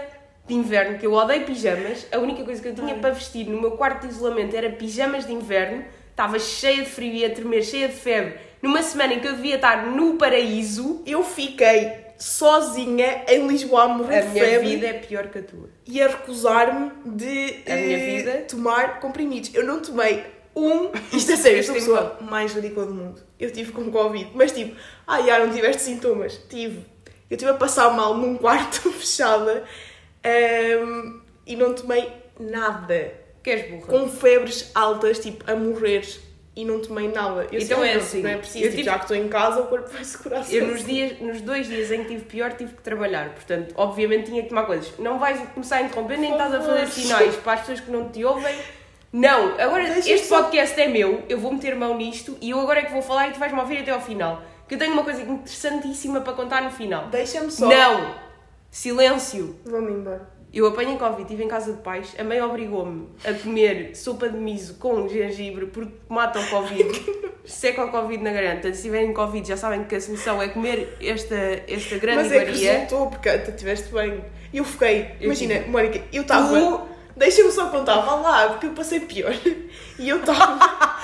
de 0.47 0.55
inverno, 0.55 0.99
que 0.99 1.06
eu 1.06 1.12
odeio 1.12 1.44
pijamas. 1.44 2.06
A 2.12 2.19
única 2.19 2.44
coisa 2.44 2.62
que 2.62 2.69
eu 2.69 2.75
tinha 2.75 2.94
Ai. 2.94 3.00
para 3.00 3.11
vestir 3.11 3.47
no 3.49 3.61
meu 3.61 3.73
quarto 3.73 4.06
de 4.06 4.12
isolamento 4.14 4.55
era 4.56 4.70
pijamas 4.70 5.26
de 5.26 5.32
inverno. 5.32 5.85
Estava 6.11 6.38
cheia 6.38 6.82
de 6.85 6.88
frio 6.88 7.12
e 7.12 7.25
a 7.25 7.31
tremer, 7.31 7.62
cheia 7.62 7.88
de 7.88 7.94
febre. 7.94 8.35
Numa 8.62 8.82
semana 8.82 9.14
em 9.14 9.20
que 9.20 9.26
eu 9.26 9.35
devia 9.35 9.56
estar 9.56 9.87
no 9.87 10.14
paraíso, 10.14 11.03
Eu 11.05 11.23
fiquei 11.23 11.93
sozinha 12.17 13.25
em 13.29 13.47
Lisboa 13.47 13.82
a 13.82 13.88
morrer 13.88 14.19
a 14.19 14.20
de 14.23 14.29
minha 14.29 14.44
febre. 14.44 14.69
vida 14.69 14.87
é 14.87 14.93
pior 14.94 15.26
que 15.29 15.38
a 15.38 15.43
tua. 15.43 15.69
e 15.87 16.00
a 16.00 16.06
recusar-me 16.09 16.91
de 17.05 17.62
A 17.70 17.75
minha 17.76 17.99
eh, 17.99 18.17
vida? 18.17 18.32
tomar 18.49 19.00
comprimidos. 19.00 19.50
Eu 19.55 19.64
não 19.67 19.81
tomei 19.81 20.25
um. 20.55 20.91
Isto 21.12 21.32
é 21.32 21.37
sério, 21.37 21.59
eu 21.59 21.64
sou 21.64 21.75
a 21.75 21.79
pessoa 21.79 22.19
mais 22.23 22.55
ridícula 22.55 22.87
do 22.87 22.94
mundo. 22.94 23.20
Eu 23.38 23.50
tive 23.53 23.73
com 23.73 23.91
Covid, 23.91 24.31
mas 24.35 24.53
tipo, 24.53 24.77
ah, 25.06 25.21
já 25.23 25.38
não 25.38 25.53
tiveste 25.53 25.83
sintomas. 25.83 26.41
Tive. 26.49 26.79
Eu 27.29 27.35
estive 27.35 27.50
a 27.50 27.55
passar 27.55 27.91
mal 27.91 28.17
num 28.17 28.37
quarto 28.38 28.91
fechada 28.93 29.65
ehm, 30.25 31.21
e 31.47 31.56
não 31.56 31.75
tomei 31.75 32.11
nada. 32.38 33.12
Que 33.43 33.50
és 33.50 33.71
burra. 33.71 33.87
Com 33.87 34.09
febres 34.09 34.71
altas, 34.75 35.19
tipo, 35.19 35.49
a 35.50 35.55
morrer. 35.55 36.06
E 36.59 36.65
não 36.65 36.81
tomei 36.81 37.06
nada. 37.09 37.47
Eu 37.53 37.61
Então 37.61 37.81
sei, 37.81 37.91
é 37.91 37.94
não, 37.94 38.00
assim, 38.00 38.23
Não 38.23 38.31
é 38.31 38.37
preciso, 38.38 38.65
tipo, 38.65 38.71
tive- 38.77 38.83
já 38.85 38.94
que 38.94 39.05
estou 39.05 39.17
em 39.19 39.29
casa, 39.29 39.61
o 39.61 39.67
corpo 39.67 39.91
vai 39.91 40.03
segurar 40.03 40.43
Eu 40.50 40.67
nos, 40.69 40.87
dias, 40.87 41.21
nos 41.21 41.43
dois 41.43 41.67
dias 41.67 41.93
em 41.93 42.03
que 42.03 42.09
tive 42.09 42.25
pior 42.25 42.55
tive 42.55 42.73
que 42.73 42.81
trabalhar, 42.81 43.29
portanto, 43.35 43.75
obviamente 43.77 44.31
tinha 44.31 44.43
que 44.43 44.49
tomar 44.49 44.65
coisas. 44.65 44.91
Não 44.99 45.19
vais 45.19 45.38
começar 45.50 45.77
a 45.77 45.83
interromper, 45.83 46.17
nem 46.17 46.31
Por 46.31 46.41
estás 46.41 46.55
a 46.55 46.62
fazer 46.62 46.88
sinais 46.88 47.37
para 47.37 47.53
as 47.53 47.61
pessoas 47.61 47.81
que 47.81 47.91
não 47.91 48.09
te 48.09 48.25
ouvem. 48.25 48.56
Não, 49.12 49.58
agora 49.58 49.85
Deixa 49.85 50.11
este 50.12 50.26
só- 50.26 50.43
podcast 50.43 50.79
é 50.81 50.88
meu, 50.88 51.23
eu 51.29 51.38
vou 51.38 51.53
meter 51.53 51.75
mão 51.75 51.97
nisto 51.97 52.37
e 52.41 52.50
eu 52.50 52.61
agora 52.61 52.81
é 52.81 52.82
que 52.82 52.93
vou 52.93 53.00
falar 53.03 53.29
e 53.29 53.32
tu 53.32 53.38
vais-me 53.38 53.58
ouvir 53.61 53.79
até 53.79 53.91
ao 53.91 54.00
final. 54.00 54.43
Que 54.69 54.75
eu 54.75 54.79
tenho 54.79 54.93
uma 54.93 55.05
coisa 55.05 55.23
interessantíssima 55.23 56.20
para 56.20 56.32
contar 56.32 56.62
no 56.62 56.70
final. 56.70 57.06
Deixa-me 57.08 57.50
só. 57.50 57.69
Não! 57.69 58.14
Silêncio! 58.70 59.56
Vou-me 59.64 59.93
embora. 59.93 60.29
Eu 60.53 60.67
apanhei 60.67 60.97
Covid, 60.97 61.23
estive 61.23 61.44
em 61.44 61.49
casa 61.49 61.73
de 61.73 61.82
pais, 61.82 62.14
a 62.19 62.25
mãe 62.25 62.41
obrigou-me 62.41 63.08
a 63.25 63.32
comer 63.35 63.94
sopa 63.94 64.29
de 64.29 64.38
miso 64.38 64.75
com 64.75 65.06
gengibre 65.09 65.67
porque 65.67 65.93
mata 66.09 66.38
o 66.41 66.49
Covid, 66.49 66.88
seca 67.44 67.85
o 67.85 67.91
Covid 67.91 68.23
na 68.23 68.32
garganta. 68.32 68.73
Se 68.73 68.82
tiverem 68.82 69.12
Covid 69.12 69.47
já 69.47 69.56
sabem 69.56 69.85
que 69.85 69.94
a 69.94 70.00
solução 70.00 70.41
é 70.43 70.49
comer 70.49 70.97
esta, 71.00 71.35
esta 71.69 71.99
grande 71.99 72.23
Mas 72.23 72.32
é 72.32 72.44
que 72.44 72.52
resultou, 72.64 73.09
porque 73.11 73.38
tu 73.38 73.50
estiveste 73.50 73.93
bem. 73.93 74.25
Eu 74.55 74.64
fiquei, 74.64 75.11
Eu 75.20 75.26
imagina, 75.26 75.56
tive. 75.56 75.69
Mónica, 75.70 76.02
eu 76.12 76.23
estava. 76.23 76.87
Deixa-me 77.17 77.51
só 77.51 77.71
contar, 77.71 78.01
vá 78.01 78.15
lá, 78.17 78.49
porque 78.51 78.67
eu 78.67 78.73
passei 78.73 79.01
pior. 79.01 79.33
E 79.99 80.09
eu 80.09 80.19
estava 80.19 80.59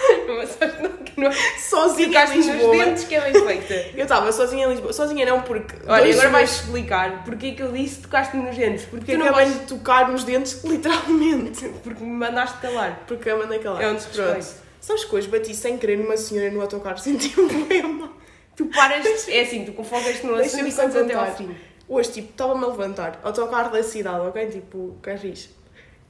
não 1.17 1.33
sozinha 1.59 2.25
em 2.25 2.37
nos 2.37 2.47
Lisboa. 2.47 2.85
dentes 2.85 3.05
que 3.05 3.15
é 3.15 3.21
bem 3.31 3.61
feita. 3.61 3.97
Eu 3.97 4.03
estava 4.03 4.31
sozinha 4.31 4.67
em 4.67 4.71
Lisboa. 4.71 4.93
Sozinha 4.93 5.25
não, 5.25 5.41
porque. 5.41 5.75
Olha, 5.87 6.13
agora 6.13 6.29
vais 6.29 6.51
explicar 6.51 7.25
porque 7.25 7.47
é 7.47 7.51
que 7.53 7.63
eu 7.63 7.73
disse 7.73 7.97
que 7.97 8.03
tocaste-me 8.03 8.43
nos 8.43 8.57
dentes. 8.57 8.85
Porque 8.85 9.17
não 9.17 9.33
vais... 9.33 9.53
de 9.53 9.67
tocar 9.67 10.11
nos 10.11 10.23
dentes, 10.25 10.61
literalmente. 10.65 11.67
Porque 11.83 12.05
me 12.05 12.11
mandaste 12.11 12.59
calar. 12.59 13.05
Porque 13.07 13.31
eu 13.31 13.39
mandei 13.39 13.59
calar. 13.61 13.83
É 13.83 13.89
um 13.89 13.95
desrespeito. 13.95 14.33
Pronto. 14.33 14.63
Sabes 14.83 15.05
que 15.05 15.17
hoje 15.17 15.29
bati 15.29 15.55
sem 15.55 15.79
querer 15.79 15.97
numa 15.97 16.17
senhora 16.19 16.51
no 16.51 16.61
autocarro, 16.61 16.99
senti 17.01 17.41
um 17.41 17.49
poema. 17.49 18.13
Tu 18.55 18.67
paras... 18.67 19.29
É 19.29 19.41
assim, 19.41 19.65
tu 19.65 19.73
confocas 19.73 20.23
no 20.23 20.35
assunto 20.35 20.69
e 20.69 20.73
contas 20.73 20.97
até 20.97 21.15
ao 21.15 21.35
fim. 21.35 21.57
Hoje, 21.89 22.13
tipo, 22.13 22.31
estava-me 22.31 22.65
a 22.65 22.69
levantar, 22.69 23.19
autocarro 23.23 23.71
da 23.71 23.83
cidade, 23.83 24.27
ok? 24.27 24.47
Tipo, 24.47 24.97
Carris. 25.01 25.49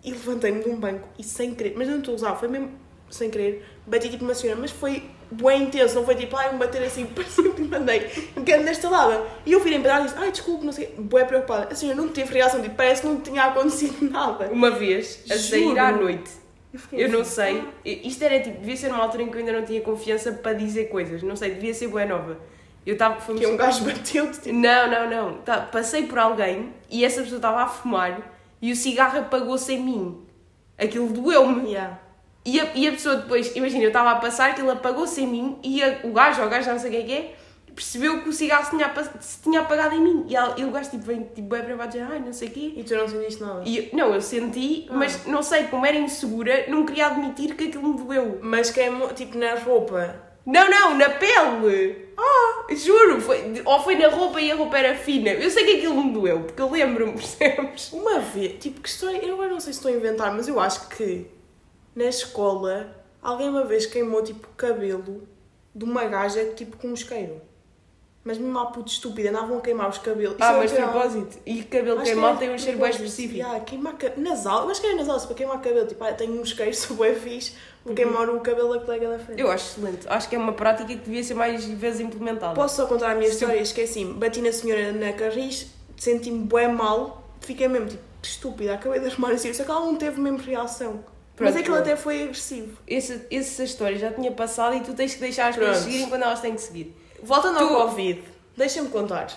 E 0.05 0.11
levantei-me 0.11 0.63
de 0.63 0.69
um 0.69 0.77
banco 0.77 1.09
e 1.19 1.23
sem 1.23 1.55
querer, 1.55 1.75
mas 1.77 1.87
eu 1.87 1.93
não 1.93 2.01
estou 2.01 2.13
a 2.13 2.17
usar, 2.17 2.35
foi 2.37 2.49
mesmo 2.49 2.71
sem 3.13 3.31
querer, 3.31 3.65
bati 3.87 4.09
tipo 4.09 4.25
uma 4.25 4.35
senhora, 4.35 4.59
mas 4.59 4.71
foi 4.71 5.03
bem 5.31 5.65
intenso, 5.65 5.95
não 5.95 6.05
foi 6.05 6.15
tipo, 6.15 6.37
ai, 6.37 6.55
um 6.55 6.59
bater 6.59 6.83
assim, 6.83 7.05
parecia 7.07 7.51
que 7.51 7.61
me 7.61 7.69
mandei 7.69 8.11
um 8.37 8.43
bocado 8.43 8.63
nesta 8.65 8.89
lada. 8.89 9.23
E 9.45 9.53
eu 9.53 9.61
virei 9.61 9.79
para 9.81 9.95
ela 9.97 10.01
e 10.03 10.07
disse, 10.07 10.19
ai, 10.19 10.33
desculpe, 10.33 10.65
não 10.65 10.73
sei, 10.73 10.95
bué 10.99 11.25
preocupada. 11.25 11.69
A 11.71 11.75
senhora 11.75 12.01
não 12.01 12.09
teve 12.09 12.33
reação, 12.33 12.61
tipo, 12.63 12.75
parece 12.75 13.03
que 13.03 13.09
não 13.09 13.21
tinha 13.21 13.45
acontecido 13.45 14.03
nada. 14.11 14.49
Uma 14.51 14.71
vez, 14.71 15.25
a 15.31 15.37
sair 15.37 15.65
Juro. 15.65 15.81
à 15.81 15.93
noite, 15.93 16.31
fiquei 16.75 17.05
eu 17.05 17.09
não 17.11 17.21
assim, 17.21 17.63
sei, 17.85 18.01
isto 18.03 18.23
era 18.25 18.41
tipo, 18.41 18.59
devia 18.61 18.77
ser 18.77 18.89
uma 18.89 19.03
altura 19.03 19.23
em 19.25 19.29
que 19.29 19.35
eu 19.37 19.41
ainda 19.41 19.53
não 19.53 19.65
tinha 19.65 19.81
confiança 19.83 20.33
para 20.33 20.55
dizer 20.55 20.87
coisas, 20.89 21.23
não 21.23 21.37
sei, 21.37 21.51
devia 21.51 21.75
ser 21.75 21.89
boa 21.89 22.05
nova. 22.07 22.39
Eu 22.85 22.95
estava, 22.95 23.15
Que 23.35 23.47
um 23.47 23.57
gajo 23.57 23.85
bateu-te, 23.85 24.41
tipo, 24.41 24.57
Não, 24.57 24.91
não, 24.91 25.09
não, 25.09 25.35
tá, 25.43 25.61
passei 25.61 26.07
por 26.07 26.19
alguém 26.19 26.73
e 26.91 27.05
essa 27.05 27.21
pessoa 27.23 27.37
estava 27.37 27.63
a 27.63 27.67
fumar 27.69 28.32
e 28.63 28.73
o 28.73 28.77
cigarro 28.77 29.19
apagou-se 29.19 29.71
em 29.73 29.83
mim. 29.83 30.23
Aquilo 30.79 31.09
doeu-me. 31.09 31.71
yeah. 31.73 31.99
E 32.45 32.59
a, 32.61 32.73
e 32.75 32.89
a 32.89 32.93
pessoa 32.93 33.17
depois, 33.17 33.55
imagina, 33.55 33.83
eu 33.85 33.89
estava 33.89 34.11
a 34.13 34.17
passar, 34.17 34.51
aquilo 34.51 34.71
apagou-se 34.71 35.21
em 35.21 35.27
mim 35.27 35.59
e 35.63 35.83
a- 35.83 36.01
o 36.05 36.13
gajo, 36.13 36.41
ou 36.41 36.47
o 36.47 36.51
gajo, 36.51 36.71
não 36.71 36.79
sei 36.79 36.91
quem 36.91 37.01
é 37.01 37.05
que 37.05 37.13
é, 37.13 37.35
percebeu 37.75 38.21
que 38.23 38.29
o 38.29 38.33
cigarro 38.33 38.65
se 38.65 38.71
tinha, 38.71 38.93
se 39.21 39.41
tinha 39.43 39.61
apagado 39.61 39.95
em 39.95 40.01
mim. 40.01 40.25
E, 40.29 40.35
ela- 40.35 40.55
e 40.59 40.65
o 40.65 40.71
gajo 40.73 40.91
tipo, 40.91 41.05
vem 41.05 41.23
tipo, 41.23 41.43
bem 41.49 41.63
para 41.63 41.87
dizer, 41.87 42.03
ai, 42.11 42.19
não 42.19 42.33
sei 42.33 42.49
o 42.49 42.51
quê. 42.51 42.73
E 42.77 42.83
tu 42.83 42.95
não 42.97 43.07
sentiste 43.07 43.41
nada. 43.41 43.63
E 43.65 43.79
eu- 43.79 43.89
não, 43.97 44.13
eu 44.15 44.21
senti, 44.21 44.87
Ah. 44.91 44.95
mas 44.95 45.25
não 45.27 45.43
sei, 45.43 45.65
como 45.69 45.87
era 45.87 45.97
insegura, 45.97 46.65
não 46.69 46.85
queria 46.85 47.07
admitir 47.07 47.55
que 47.55 47.65
aquilo 47.69 47.89
me 47.89 47.97
doeu. 47.97 48.39
Mas 48.43 48.71
queimou, 48.71 49.09
tipo, 49.15 49.39
na 49.39 49.55
roupa. 49.55 50.17
Não, 50.45 50.69
não, 50.69 50.97
na 50.97 51.09
pele! 51.11 52.11
Ah, 52.17 52.67
juro, 52.75 53.21
foi, 53.21 53.63
ou 53.65 53.81
foi 53.81 53.97
na 53.97 54.09
roupa 54.09 54.41
e 54.41 54.51
a 54.51 54.57
roupa 54.57 54.79
era 54.79 54.97
fina. 54.97 55.31
Eu 55.31 55.51
sei 55.51 55.65
que 55.65 55.77
aquilo 55.79 56.03
me 56.03 56.13
doeu, 56.13 56.41
porque 56.41 56.61
eu 56.61 56.71
lembro-me, 56.71 57.13
percebes? 57.15 57.93
Uma 57.93 58.19
vez, 58.19 58.61
tipo, 58.61 58.81
que 58.81 58.89
história, 58.89 59.25
eu 59.25 59.35
agora 59.35 59.51
não 59.51 59.61
sei 59.61 59.73
se 59.73 59.79
estou 59.79 59.91
a 59.91 59.95
inventar, 59.95 60.35
mas 60.35 60.49
eu 60.49 60.59
acho 60.59 60.89
que 60.89 61.27
na 61.95 62.05
escola 62.05 63.05
alguém 63.21 63.49
uma 63.49 63.65
vez 63.65 63.87
queimou, 63.87 64.23
tipo, 64.23 64.47
o 64.47 64.57
cabelo 64.57 65.27
de 65.75 65.85
uma 65.85 66.05
gaja, 66.05 66.45
tipo, 66.55 66.77
com 66.77 66.89
um 66.89 66.95
isqueiro. 66.95 67.41
Mas 68.25 68.39
mesmo 68.39 68.57
a 68.57 68.67
puta 68.67 68.89
estúpida, 68.91 69.31
andavam 69.31 69.59
a 69.59 69.61
queimar 69.61 69.89
os 69.91 69.99
cabelos. 69.99 70.35
Isso 70.37 70.45
Ah, 70.45 70.53
é 70.53 70.57
mas 70.59 70.71
de 70.71 70.77
literal. 70.77 70.93
propósito. 70.93 71.39
E 71.45 71.63
cabelo 71.65 71.97
Acho 71.97 72.05
que 72.05 72.13
queimado 72.13 72.29
era 72.31 72.39
tem 72.39 72.55
um 72.55 72.59
cheiro 72.59 72.79
bem 72.79 72.91
específico. 72.91 73.35
Yeah, 73.35 73.61
queimar 73.65 73.95
ca... 73.97 74.13
nasal, 74.17 74.63
eu 74.65 74.71
acho 74.71 74.81
que 74.81 74.87
era 74.87 74.97
nasal, 74.97 75.19
se 75.19 75.27
para 75.27 75.35
queimar 75.37 75.61
cabelo, 75.61 75.87
tipo, 75.89 76.05
ah, 76.05 76.13
tenho 76.13 76.41
um 76.41 76.45
sou 76.73 76.97
bem 76.99 77.15
fixe, 77.17 77.53
vou 77.85 77.95
queimar 77.97 78.31
o 78.31 78.39
cabelo 78.41 78.75
da 78.75 78.81
colega 78.85 79.09
da 79.09 79.19
frente. 79.19 79.43
Uhum. 79.43 79.49
Eu 79.49 79.53
acho 79.53 79.71
excelente. 79.73 80.07
Acho 80.09 80.29
que 80.29 80.37
é 80.37 80.39
uma 80.39 80.53
prática 80.53 80.87
que 80.87 80.95
devia 80.95 81.25
ser 81.25 81.35
mais 81.35 81.65
vezes 81.65 82.01
implementada. 82.01 82.55
Posso 82.55 82.77
só 82.77 82.87
contar 82.87 83.11
a 83.11 83.15
minha 83.17 83.29
história? 83.29 83.59
Esqueci-me. 83.61 84.13
Bati 84.15 84.41
na 84.41 84.53
senhora 84.53 84.93
na 84.93 85.13
Carris, 85.13 85.67
senti-me 85.97 86.45
bué 86.45 86.69
mal, 86.69 87.27
fiquei 87.41 87.67
mesmo 87.67 87.89
tipo, 87.89 88.03
que 88.23 88.29
estúpida, 88.29 88.75
acabei 88.75 89.01
de 89.01 89.07
arrumar 89.09 89.33
assim. 89.33 89.53
Só 89.53 89.65
que 89.65 89.71
ela 89.73 89.81
não 89.81 89.97
teve 89.97 90.21
mesmo 90.21 90.39
reação. 90.39 91.05
Mas 91.41 91.51
Pronto, 91.51 91.51
é 91.51 91.53
que 91.55 91.59
ele 91.59 91.77
pronto. 91.77 91.81
até 91.81 91.97
foi 91.97 92.23
agressivo. 92.23 92.79
Esse, 92.87 93.27
essa 93.33 93.65
história 93.65 93.99
já 93.99 94.13
tinha 94.13 94.31
passado 94.31 94.77
e 94.77 94.81
tu 94.81 94.93
tens 94.95 95.15
que 95.15 95.21
deixar 95.21 95.49
as 95.49 95.57
pessoas 95.57 95.79
seguirem 95.79 96.09
quando 96.09 96.23
elas 96.23 96.41
têm 96.41 96.55
que 96.55 96.61
seguir. 96.61 96.95
Voltando 97.23 97.59
Tu- 97.59 97.65
ao 97.65 97.89
Covid, 97.89 98.23
deixa-me 98.57 98.89
contar. 98.89 99.29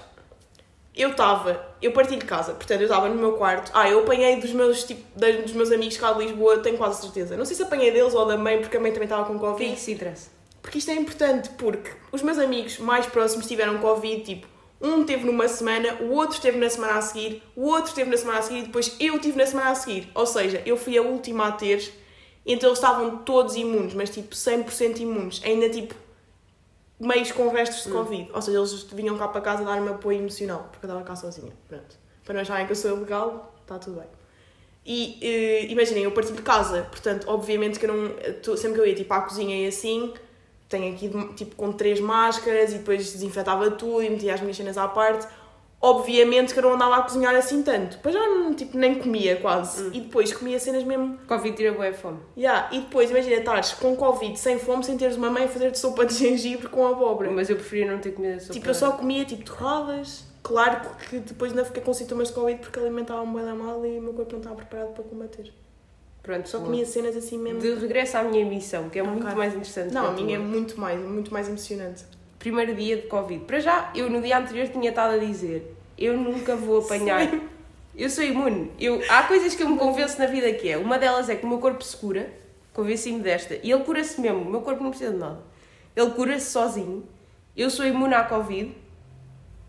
Eu 0.96 1.12
estava, 1.12 1.76
eu 1.82 1.92
parti 1.92 2.16
de 2.16 2.26
casa, 2.26 2.54
portanto 2.54 2.80
eu 2.80 2.86
estava 2.86 3.10
no 3.10 3.16
meu 3.16 3.34
quarto. 3.34 3.70
Ah, 3.74 3.90
eu 3.90 4.00
apanhei 4.00 4.38
dos 4.38 4.52
meus, 4.52 4.84
tipo, 4.86 5.04
dos 5.44 5.52
meus 5.52 5.70
amigos 5.72 5.98
cá 5.98 6.14
de 6.14 6.24
Lisboa, 6.26 6.60
tenho 6.60 6.78
quase 6.78 7.02
certeza. 7.02 7.36
Não 7.36 7.44
sei 7.44 7.56
se 7.56 7.64
apanhei 7.64 7.92
deles 7.92 8.14
ou 8.14 8.26
da 8.26 8.38
mãe, 8.38 8.60
porque 8.62 8.78
a 8.78 8.80
mãe 8.80 8.92
também 8.94 9.06
estava 9.06 9.26
com 9.26 9.38
Covid. 9.38 9.74
isso 9.74 9.92
interessa? 9.92 10.34
porque 10.62 10.80
isto 10.80 10.90
é 10.90 10.96
importante, 10.96 11.50
porque 11.60 11.92
os 12.12 12.24
meus 12.24 12.40
amigos 12.40 12.80
mais 12.80 13.06
próximos 13.06 13.46
tiveram 13.46 13.78
Covid, 13.78 14.24
tipo, 14.24 14.48
um 14.82 15.04
teve 15.04 15.24
numa 15.24 15.48
semana, 15.48 15.96
o 16.02 16.12
outro 16.14 16.42
teve 16.42 16.58
na 16.58 16.68
semana 16.70 16.94
a 16.96 17.02
seguir, 17.04 17.44
o 17.56 17.68
outro 17.68 17.94
teve 17.94 18.10
na 18.10 18.18
semana 18.18 18.40
a 18.40 18.42
seguir 18.42 18.60
e 18.60 18.64
depois 18.64 18.96
eu 19.00 19.20
tive 19.20 19.38
na 19.38 19.46
semana 19.46 19.70
a 19.70 19.76
seguir. 19.76 20.10
Ou 20.16 20.26
seja, 20.26 20.64
eu 20.66 20.76
fui 20.76 20.98
a 20.98 21.04
última 21.04 21.50
a 21.50 21.52
ter, 21.52 21.88
então 22.44 22.70
eles 22.70 22.80
estavam 22.80 23.18
todos 23.18 23.56
imunes, 23.56 23.94
mas 23.94 24.10
tipo 24.10 24.34
100% 24.34 25.02
imunes. 25.02 25.40
Ainda 25.46 25.70
tipo 25.70 25.94
meios 27.00 27.32
com 27.32 27.50
restos 27.50 27.84
de 27.84 27.92
Covid. 27.92 28.30
Ou 28.34 28.42
seja, 28.42 28.58
eles 28.58 28.84
vinham 28.84 29.18
cá 29.18 29.28
para 29.28 29.42
casa 29.42 29.64
dar-me 29.64 29.90
apoio 29.90 30.20
emocional, 30.20 30.68
porque 30.72 30.86
eu 30.86 30.90
estava 30.90 31.06
cá 31.06 31.16
sozinha. 31.16 31.52
Pronto. 31.68 31.98
Para 32.24 32.36
não 32.36 32.42
acharem 32.42 32.66
que 32.66 32.72
eu 32.72 32.76
sou 32.76 32.98
ilegal, 32.98 33.54
está 33.62 33.78
tudo 33.78 34.00
bem. 34.00 34.08
E 34.86 35.18
eh, 35.22 35.66
imaginem, 35.72 36.04
eu 36.04 36.12
parti 36.12 36.32
de 36.32 36.42
casa, 36.44 36.84
portanto, 36.84 37.26
obviamente 37.28 37.80
que 37.80 37.86
eu 37.86 37.94
não. 37.94 38.58
Sempre 38.58 38.76
que 38.76 38.80
eu 38.82 38.86
ia 38.86 38.96
tipo 38.96 39.14
à 39.14 39.22
cozinha 39.22 39.64
e 39.64 39.68
assim, 39.68 40.14
tenho 40.70 40.94
aqui 40.94 41.10
tipo 41.36 41.56
com 41.56 41.72
três 41.72 42.00
máscaras 42.00 42.72
e 42.72 42.78
depois 42.78 43.12
desinfetava 43.12 43.72
tudo 43.72 44.04
e 44.04 44.10
metia 44.10 44.36
as 44.36 44.42
minhas 44.42 44.58
cenas 44.58 44.78
à 44.78 44.88
parte. 44.88 45.28
Obviamente 45.82 46.54
que 46.54 46.60
eu 46.60 46.64
não 46.64 46.74
andava 46.74 46.96
a 46.98 47.02
cozinhar 47.04 47.36
assim 47.36 47.62
tanto. 47.62 47.98
Depois 47.98 48.16
já 48.16 48.22
não, 48.22 48.54
tipo, 48.54 48.78
nem 48.78 48.96
comia 48.96 49.36
quase. 49.36 49.88
E 49.94 50.02
depois 50.02 50.34
comia 50.34 50.60
cenas 50.60 50.84
mesmo. 50.84 51.20
Covid 51.28 51.56
tira 51.56 51.74
boa 51.74 51.94
fome. 51.94 52.20
Yeah. 52.36 52.70
E 52.72 52.80
depois, 52.80 53.12
imagina, 53.12 53.36
estares 53.36 53.74
com 53.74 53.96
Covid, 53.96 54.40
sem 54.40 54.58
fome, 54.58 54.84
sem 54.84 54.98
teres 54.98 55.16
uma 55.16 55.30
mãe 55.30 55.44
a 55.44 55.48
fazer-te 55.48 55.78
sopa 55.78 56.06
de 56.06 56.16
gengibre 56.16 56.68
com 56.70 56.88
abóbora. 56.88 57.30
Mas 57.30 57.50
eu 57.50 57.56
preferia 57.56 57.92
não 57.92 58.00
ter 58.00 58.12
comido 58.12 58.40
sopa. 58.40 58.54
Tipo, 58.54 58.68
eu 58.68 58.74
só 58.74 58.94
comia 58.94 59.26
tipo 59.26 59.44
torradas. 59.44 60.26
Claro 60.42 60.90
que 61.10 61.20
depois 61.20 61.52
ainda 61.52 61.66
fiquei 61.66 61.82
com 61.82 61.94
sintomas 61.94 62.28
de 62.28 62.36
Covid 62.36 62.60
porque 62.60 62.80
alimentava-me 62.80 63.42
bem 63.42 63.54
mal 63.56 63.86
e 63.86 63.98
o 63.98 64.02
meu 64.02 64.14
corpo 64.14 64.34
não 64.34 64.40
estava 64.40 64.56
preparado 64.56 64.94
para 64.94 65.04
combater. 65.04 65.52
Pronto, 66.22 66.50
Só 66.50 66.60
comia 66.60 66.86
cenas 66.88 67.16
assim 67.16 67.38
mesmo. 67.38 67.60
De 67.60 67.76
regresso 67.76 68.18
à 68.18 68.24
minha 68.24 68.42
emissão, 68.42 68.90
que 68.90 68.98
é 68.98 69.04
muito 69.04 69.24
mais 69.36 69.54
interessante. 69.54 69.94
Não, 69.94 70.08
a 70.08 70.12
minha 70.12 70.38
é 70.38 70.40
muito 70.40 70.80
mais, 70.80 71.00
muito 71.00 71.32
mais 71.32 71.48
emocionante. 71.48 72.04
Primeiro 72.46 72.76
dia 72.76 72.98
de 72.98 73.08
Covid. 73.08 73.44
Para 73.46 73.60
já, 73.60 73.92
eu 73.96 74.08
no 74.08 74.22
dia 74.22 74.38
anterior 74.38 74.68
tinha 74.68 74.90
estado 74.90 75.16
a 75.16 75.18
dizer: 75.18 75.76
eu 75.98 76.16
nunca 76.16 76.56
vou 76.56 76.78
apanhar. 76.78 77.28
Eu 77.98 78.08
sou 78.08 78.24
imune. 78.24 78.72
Eu, 78.80 79.02
há 79.10 79.24
coisas 79.24 79.56
que 79.56 79.64
eu 79.64 79.70
me 79.70 79.80
convenço 79.80 80.20
na 80.20 80.28
vida 80.28 80.54
que 80.54 80.70
é. 80.70 80.78
Uma 80.78 81.00
delas 81.00 81.28
é 81.28 81.36
que 81.36 81.44
o 81.44 81.50
meu 81.50 81.58
corpo 81.58 81.84
se 81.84 81.98
cura. 81.98 82.32
Convenci-me 82.72 83.20
desta. 83.20 83.56
E 83.64 83.72
ele 83.72 83.84
cura-se 83.84 84.22
mesmo. 84.22 84.42
O 84.42 84.46
meu 84.46 84.62
corpo 84.62 84.84
não 84.84 84.92
precisa 84.92 85.12
de 85.12 85.18
nada. 85.18 85.40
Ele 85.96 86.12
cura-se 86.12 86.52
sozinho. 86.52 87.04
Eu 87.58 87.72
sou 87.72 87.84
imune 87.84 88.14
à 88.14 88.24
Covid. 88.24 88.78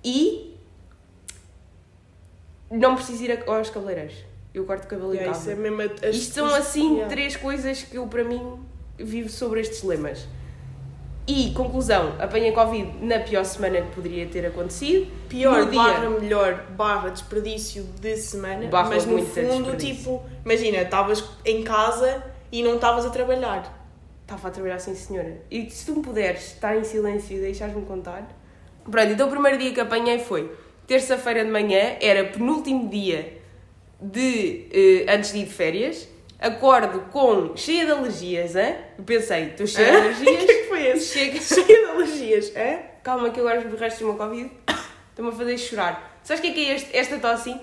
E. 0.05 0.55
Não 2.71 2.95
preciso 2.95 3.25
ir 3.25 3.43
aos 3.49 3.71
cabeleireiros. 3.71 4.17
Eu 4.53 4.67
corto 4.67 4.85
o 4.85 4.89
cabelo 4.89 5.15
em 5.15 5.17
Yeah, 5.17 5.33
casa. 5.33 5.53
isso 5.55 6.05
é 6.05 6.11
Isto 6.11 6.35
são 6.35 6.47
assim 6.55 6.97
yeah. 6.97 7.09
três 7.09 7.37
coisas 7.37 7.85
que 7.85 7.97
eu, 7.97 8.07
para 8.07 8.23
mim, 8.23 8.61
vivo 8.99 9.31
sobre 9.31 9.63
estes 9.63 9.83
lemas. 9.83 10.27
E, 11.29 11.51
conclusão, 11.51 12.15
apanhei 12.21 12.53
Covid 12.53 13.05
na 13.05 13.19
pior 13.19 13.45
semana 13.45 13.81
que 13.83 13.93
poderia 13.95 14.27
ter 14.27 14.47
acontecido. 14.47 15.11
Pior, 15.29 15.65
No 15.65 15.71
dia- 15.71 15.83
barra 15.83 16.11
melhor, 16.11 16.65
barra 16.71 17.09
desperdício 17.09 17.83
de 18.01 18.17
semana. 18.17 18.69
Barra 18.69 18.91
mas 18.91 19.05
no 19.07 19.15
muito 19.15 19.29
fundo, 19.35 19.77
tipo, 19.77 20.23
imagina, 20.45 20.83
estavas 20.83 21.25
em 21.45 21.65
casa 21.65 22.23
e 22.53 22.63
não 22.63 22.77
estavas 22.77 23.05
a 23.05 23.11
trabalhar. 23.11 23.75
Estava 24.23 24.49
a 24.49 24.51
trabalhar 24.53 24.77
assim, 24.77 24.95
senhora. 24.95 25.37
E 25.51 25.69
se 25.69 25.87
tu 25.87 25.97
me 25.97 26.03
puderes 26.03 26.53
estar 26.53 26.77
em 26.77 26.85
silêncio 26.85 27.37
e 27.37 27.41
deixares-me 27.41 27.83
contar. 27.85 28.29
Pronto, 28.89 29.11
então 29.13 29.27
o 29.27 29.31
primeiro 29.31 29.59
dia 29.59 29.73
que 29.73 29.81
apanhei 29.81 30.21
foi 30.21 30.51
terça-feira 30.87 31.45
de 31.45 31.51
manhã, 31.51 31.97
era 32.01 32.25
penúltimo 32.25 32.89
dia 32.89 33.39
de 34.01 34.67
eh, 34.73 35.07
antes 35.13 35.33
de 35.33 35.39
ir 35.41 35.45
de 35.47 35.53
férias. 35.53 36.09
Acordo 36.39 37.01
com 37.11 37.57
cheia 37.57 37.87
de 37.87 37.93
alergias, 37.93 38.55
hein? 38.55 38.77
Pensei, 39.07 39.45
estou 39.47 39.67
cheia 39.67 39.91
de 39.91 39.97
alergias. 39.97 40.45
Chega. 41.01 41.41
Cheia 41.41 41.65
de 41.67 41.85
alergias, 41.91 42.55
é? 42.57 42.91
Calma 43.03 43.31
que 43.31 43.41
agora 43.41 43.61
os 43.67 43.81
restos 43.81 44.01
do 44.01 44.07
meu 44.09 44.17
Covid 44.17 44.51
estão-me 45.11 45.31
a 45.31 45.35
fazer 45.35 45.59
chorar. 45.59 46.21
Sabes 46.23 46.41
o 46.41 46.43
que 46.43 46.49
é 46.51 46.53
que 46.55 46.71
é 46.71 46.75
este, 46.75 46.97
esta 46.97 47.19
tosse? 47.19 47.57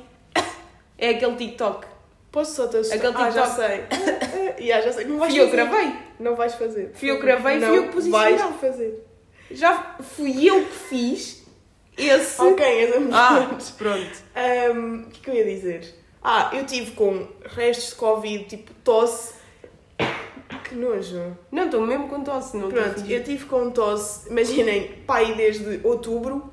É 0.98 1.10
aquele 1.10 1.36
TikTok. 1.36 1.86
Posso 2.32 2.56
só 2.56 2.68
te 2.68 2.78
assustar? 2.78 2.98
Aquele 2.98 3.24
Ah, 3.24 3.30
já 3.30 3.44
TikTok. 3.44 3.56
sei. 4.56 4.56
yeah, 4.66 4.86
já 4.86 4.92
sei. 4.94 5.06
Não 5.06 5.20
vais 5.20 5.32
Fui 5.34 5.42
eu 5.42 5.46
que 5.50 5.56
gravei. 5.56 5.94
Não 6.20 6.36
vais 6.36 6.56
fazer. 6.56 6.92
Fui 6.94 7.12
eu 7.12 7.16
que 7.18 7.22
gravei, 7.26 7.60
fui 7.60 7.78
eu 7.78 7.84
que 7.88 7.94
posicionei. 7.94 8.36
vais 8.36 8.56
fazer. 8.60 9.08
Já 9.52 9.96
fui 10.02 10.48
eu 10.50 10.66
que 10.66 10.72
fiz 10.74 11.44
esse. 11.98 12.42
Ok, 12.42 12.66
és 12.66 12.96
a 12.96 13.00
melhor. 13.00 13.20
Ah, 13.20 13.58
pronto. 13.78 14.24
O 15.06 15.10
que 15.10 15.20
é 15.20 15.24
que 15.24 15.30
eu 15.30 15.36
ia 15.36 15.46
dizer? 15.46 16.00
Ah, 16.24 16.50
eu 16.54 16.66
tive 16.66 16.92
com 16.92 17.28
restos 17.56 17.90
de 17.90 17.96
Covid, 17.96 18.46
tipo 18.46 18.74
tosse. 18.84 19.34
Que 20.74 20.80
nojo. 20.80 21.38
Não, 21.52 21.66
estou 21.66 21.86
mesmo 21.86 22.08
com 22.08 22.24
tosse. 22.24 22.58
Não 22.58 22.68
Pronto, 22.68 23.06
eu 23.08 23.24
tive 23.24 23.46
com 23.46 23.70
tosse, 23.70 24.28
imaginem, 24.28 25.04
pai, 25.06 25.36
desde 25.36 25.80
outubro, 25.84 26.52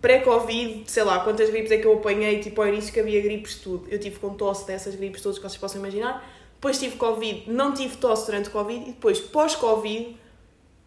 pré-Covid, 0.00 0.90
sei 0.90 1.02
lá 1.02 1.20
quantas 1.20 1.50
gripes 1.50 1.70
é 1.70 1.76
que 1.76 1.86
eu 1.86 1.92
apanhei, 1.94 2.40
tipo 2.40 2.62
ao 2.62 2.68
início 2.68 2.90
que 2.92 3.00
havia 3.00 3.20
gripes 3.20 3.56
tudo. 3.56 3.86
Eu 3.90 3.98
tive 3.98 4.18
com 4.18 4.30
tosse 4.30 4.66
dessas 4.66 4.94
gripes 4.94 5.20
todas 5.20 5.38
que 5.38 5.42
vocês 5.46 5.60
possam 5.60 5.78
imaginar. 5.78 6.26
Depois 6.54 6.78
tive 6.78 6.96
Covid, 6.96 7.50
não 7.50 7.74
tive 7.74 7.98
tosse 7.98 8.24
durante 8.24 8.48
o 8.48 8.52
Covid 8.52 8.80
e 8.82 8.92
depois, 8.92 9.20
pós-Covid, 9.20 10.16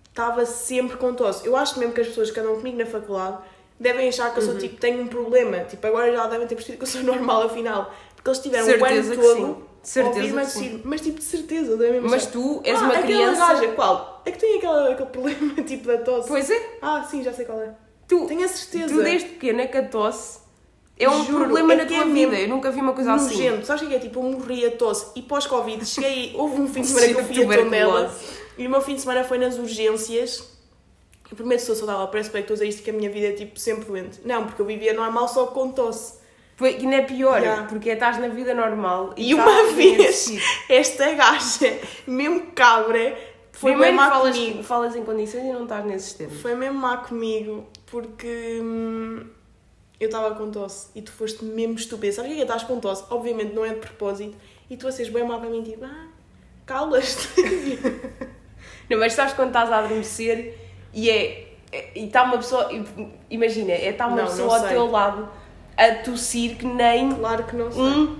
estava 0.10 0.44
sempre 0.48 0.98
com 0.98 1.14
tosse. 1.14 1.46
Eu 1.46 1.56
acho 1.56 1.78
mesmo 1.78 1.94
que 1.94 2.02
as 2.02 2.08
pessoas 2.08 2.32
que 2.32 2.40
andam 2.40 2.56
comigo 2.56 2.76
na 2.76 2.88
faculdade 2.88 3.38
devem 3.80 4.10
achar 4.10 4.34
que 4.34 4.40
eu 4.40 4.44
sou 4.44 4.54
Uhum. 4.54 4.60
tipo, 4.60 4.78
tenho 4.78 5.00
um 5.04 5.08
problema. 5.08 5.60
Tipo, 5.66 5.86
agora 5.86 6.12
já 6.12 6.26
devem 6.26 6.48
ter 6.48 6.56
percebido 6.56 6.80
que 6.80 6.84
eu 6.86 6.88
sou 6.88 7.04
normal 7.14 7.44
afinal. 7.44 7.94
Porque 8.16 8.30
eles 8.32 8.40
tiveram 8.40 8.64
o 8.64 8.68
Certeza 8.68 9.14
ano 9.14 9.22
que 9.22 9.28
todo. 9.28 9.67
Certeza 9.88 10.42
tossir. 10.42 10.82
Mas 10.84 11.00
tipo, 11.02 11.18
de 11.20 11.24
certeza, 11.24 11.78
devem 11.78 12.02
Mas 12.02 12.26
tu 12.26 12.60
és 12.64 12.78
ah, 12.78 12.84
uma 12.84 12.98
criança. 12.98 13.40
gaja, 13.54 13.68
qual? 13.70 14.22
É 14.26 14.32
que 14.32 14.38
tem 14.38 14.58
aquela, 14.58 14.92
aquele 14.92 15.10
problema 15.10 15.54
tipo 15.64 15.88
da 15.88 15.98
tosse. 16.00 16.28
Pois 16.28 16.50
é, 16.50 16.78
Ah, 16.82 17.08
sim, 17.10 17.24
já 17.24 17.32
sei 17.32 17.46
qual 17.46 17.62
é. 17.62 17.74
tu, 18.08 18.26
Tenho 18.28 18.44
a 18.44 18.48
certeza. 18.50 18.94
tu 18.94 19.02
desde 19.02 19.30
pequena 19.30 19.66
que 19.66 19.78
a 19.78 19.88
tosse 19.88 20.40
é 21.00 21.10
um 21.10 21.24
Juro, 21.24 21.46
problema 21.46 21.72
é 21.74 21.76
na 21.78 21.86
tua 21.86 21.98
é 21.98 22.04
vida. 22.06 22.36
Eu 22.36 22.50
nunca 22.50 22.70
vi 22.70 22.82
uma 22.82 22.92
coisa 22.92 23.14
assim. 23.14 23.36
Nojento. 23.36 23.66
Sabes 23.66 23.84
o 23.84 23.88
que 23.88 23.96
é? 23.96 24.00
Tipo, 24.00 24.20
eu 24.20 24.24
morri 24.24 24.66
a 24.66 24.72
tosse 24.72 25.12
e 25.16 25.22
pós-Covid 25.22 25.86
cheguei. 25.86 26.34
Houve 26.36 26.60
um 26.60 26.68
fim 26.68 26.82
de 26.82 26.88
semana 26.88 27.08
que 27.14 27.20
eu 27.22 27.24
fui 27.26 27.44
a. 27.54 27.58
Tondela 27.64 28.16
e 28.58 28.68
o 28.68 28.70
meu 28.70 28.82
fim 28.82 28.96
de 28.96 29.02
semana 29.02 29.24
foi 29.24 29.38
nas 29.38 29.58
urgências. 29.58 30.44
Eu 31.30 31.36
prometo 31.38 31.60
que 31.60 31.66
sou 31.66 31.76
saudável, 31.76 32.08
parece 32.08 32.30
bem 32.30 32.42
que 32.42 32.52
estou 32.52 32.56
a 32.56 32.58
dizer 32.68 32.70
isto 32.70 32.84
que 32.84 32.90
a 32.90 32.94
minha 32.94 33.10
vida 33.10 33.28
é 33.28 33.32
tipo 33.34 33.60
sempre 33.60 33.86
doente. 33.86 34.20
Não, 34.26 34.46
porque 34.46 34.62
eu 34.62 34.66
vivia 34.66 34.94
normal 34.94 35.28
só 35.28 35.48
com 35.48 35.72
tosse. 35.72 36.26
Foi, 36.58 36.74
que 36.74 36.84
ainda 36.86 36.96
é 36.98 37.02
pior, 37.04 37.40
Yeah. 37.40 37.64
porque 37.70 37.90
estás 37.92 38.18
na 38.18 38.28
vida 38.28 38.54
normal 38.54 39.14
E 39.16 39.32
estás 39.32 39.48
uma 39.48 39.70
a 39.70 39.74
vez, 39.74 40.30
esta 40.68 41.14
gaja, 41.14 41.80
mesmo 42.06 42.48
cabra, 42.54 43.16
foi 43.54 43.72
Primeiro 43.72 43.96
má 43.96 44.10
falas, 44.10 44.36
comigo. 44.36 44.64
falas 44.64 44.96
em 44.96 45.04
condições 45.06 45.44
e 45.46 45.54
não 45.54 45.64
estás 45.64 45.86
nesses 45.86 46.14
termos. 46.14 46.42
Foi 46.42 46.54
mesmo 46.56 46.78
má 46.80 46.98
comigo 46.98 47.68
porque 47.86 48.60
hum, 48.62 49.24
eu 50.00 50.08
estava 50.08 50.34
com 50.36 50.50
tosse 50.52 50.90
e 50.96 51.02
tu 51.02 51.12
foste 51.12 51.46
mesmo 51.46 51.76
estúpida. 51.76 52.12
Sabes 52.12 52.32
o 52.32 52.34
que 52.36 52.42
é 52.42 52.46
que 52.46 52.52
estás 52.52 52.64
com 52.68 52.80
tosse? 52.80 53.04
Obviamente 53.10 53.54
não 53.54 53.64
é 53.64 53.70
de 53.70 53.80
propósito 53.80 54.36
e 54.70 54.76
tu 54.78 54.88
a 54.88 54.92
seres 54.92 55.12
bem 55.14 55.24
má 55.24 55.38
para 55.40 55.50
mim, 55.50 55.62
tipo, 55.64 55.86
ah, 55.86 56.08
calas-te. 56.66 57.28
Não, 58.90 58.98
mas 59.00 59.14
sabes 59.14 59.34
quando 59.34 59.50
estás 59.50 59.72
a 59.72 59.78
adormecer 59.80 60.58
e 60.94 61.10
é. 61.10 61.48
é- 61.72 61.92
E 61.96 62.06
está 62.06 62.24
uma 62.24 62.38
pessoa. 62.38 62.70
Imagina, 63.30 63.72
é 63.74 63.90
está 63.90 64.08
uma 64.08 64.18
Não, 64.18 64.26
pessoa 64.26 64.48
não 64.58 64.64
ao 64.66 64.70
teu 64.72 64.88
lado 64.92 65.30
a 65.78 65.96
tossir 66.04 66.58
que 66.58 66.66
nem 66.66 67.12
claro 67.14 67.44
que 67.44 67.56
sei. 67.56 67.82
um 67.82 68.18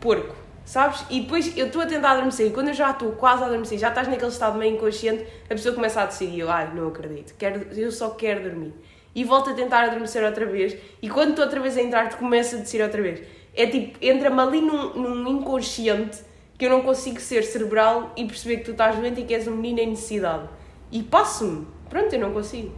porco, 0.00 0.34
sabes? 0.64 1.04
E 1.08 1.20
depois 1.20 1.56
eu 1.56 1.66
estou 1.66 1.80
a 1.80 1.86
tentar 1.86 2.10
adormecer 2.10 2.48
e 2.48 2.50
quando 2.50 2.68
eu 2.68 2.74
já 2.74 2.90
estou 2.90 3.12
quase 3.12 3.44
a 3.44 3.46
adormecer, 3.46 3.78
já 3.78 3.88
estás 3.88 4.08
naquele 4.08 4.30
estado 4.30 4.58
meio 4.58 4.74
inconsciente, 4.74 5.24
a 5.44 5.48
pessoa 5.48 5.74
começa 5.74 6.02
a 6.02 6.24
e 6.24 6.40
eu, 6.40 6.50
ai, 6.50 6.74
não 6.74 6.88
acredito, 6.88 7.34
quero, 7.38 7.72
eu 7.72 7.92
só 7.92 8.10
quero 8.10 8.42
dormir. 8.42 8.74
E 9.14 9.24
volto 9.24 9.50
a 9.50 9.54
tentar 9.54 9.84
adormecer 9.84 10.22
outra 10.24 10.44
vez 10.44 10.76
e 11.00 11.08
quando 11.08 11.30
estou 11.30 11.44
outra 11.44 11.60
vez 11.60 11.76
a 11.76 11.82
entrar, 11.82 12.08
tu 12.08 12.18
começa 12.18 12.56
a 12.56 12.58
descer 12.60 12.82
outra 12.82 13.00
vez. 13.00 13.22
É 13.54 13.66
tipo, 13.66 13.98
entra-me 14.02 14.40
ali 14.40 14.60
num, 14.60 14.94
num 14.94 15.28
inconsciente 15.28 16.18
que 16.58 16.66
eu 16.66 16.70
não 16.70 16.82
consigo 16.82 17.20
ser 17.20 17.44
cerebral 17.44 18.12
e 18.16 18.24
perceber 18.24 18.58
que 18.58 18.64
tu 18.64 18.70
estás 18.72 18.96
doente 18.96 19.20
e 19.20 19.24
que 19.24 19.32
és 19.32 19.46
um 19.46 19.52
menino 19.52 19.80
em 19.80 19.90
necessidade. 19.90 20.48
E 20.90 21.02
passo-me. 21.02 21.66
Pronto, 21.88 22.12
eu 22.12 22.20
não 22.20 22.32
consigo. 22.32 22.72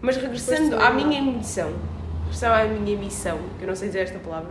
Mas 0.00 0.16
regressando 0.16 0.76
à 0.76 0.90
minha 0.90 1.20
missão, 1.22 1.72
regressando 2.26 2.54
à 2.54 2.64
minha 2.64 2.96
missão, 2.98 3.38
que 3.58 3.64
eu 3.64 3.68
não 3.68 3.76
sei 3.76 3.88
dizer 3.88 4.00
esta 4.00 4.18
palavra, 4.18 4.50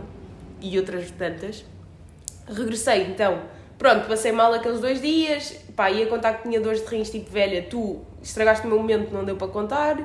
e 0.60 0.78
outras 0.78 1.10
tantas, 1.10 1.64
regressei 2.48 3.02
então. 3.02 3.42
Pronto, 3.78 4.08
passei 4.08 4.32
mal 4.32 4.52
aqueles 4.54 4.80
dois 4.80 5.02
dias, 5.02 5.52
pá, 5.76 5.90
ia 5.90 6.06
contar 6.06 6.34
que 6.34 6.48
tinha 6.48 6.60
dores 6.60 6.82
de 6.82 6.88
rins 6.88 7.10
tipo 7.10 7.30
velha, 7.30 7.62
tu 7.62 8.00
estragaste 8.22 8.66
o 8.66 8.68
meu 8.68 8.78
momento, 8.78 9.12
não 9.12 9.24
deu 9.24 9.36
para 9.36 9.48
contar, 9.48 9.98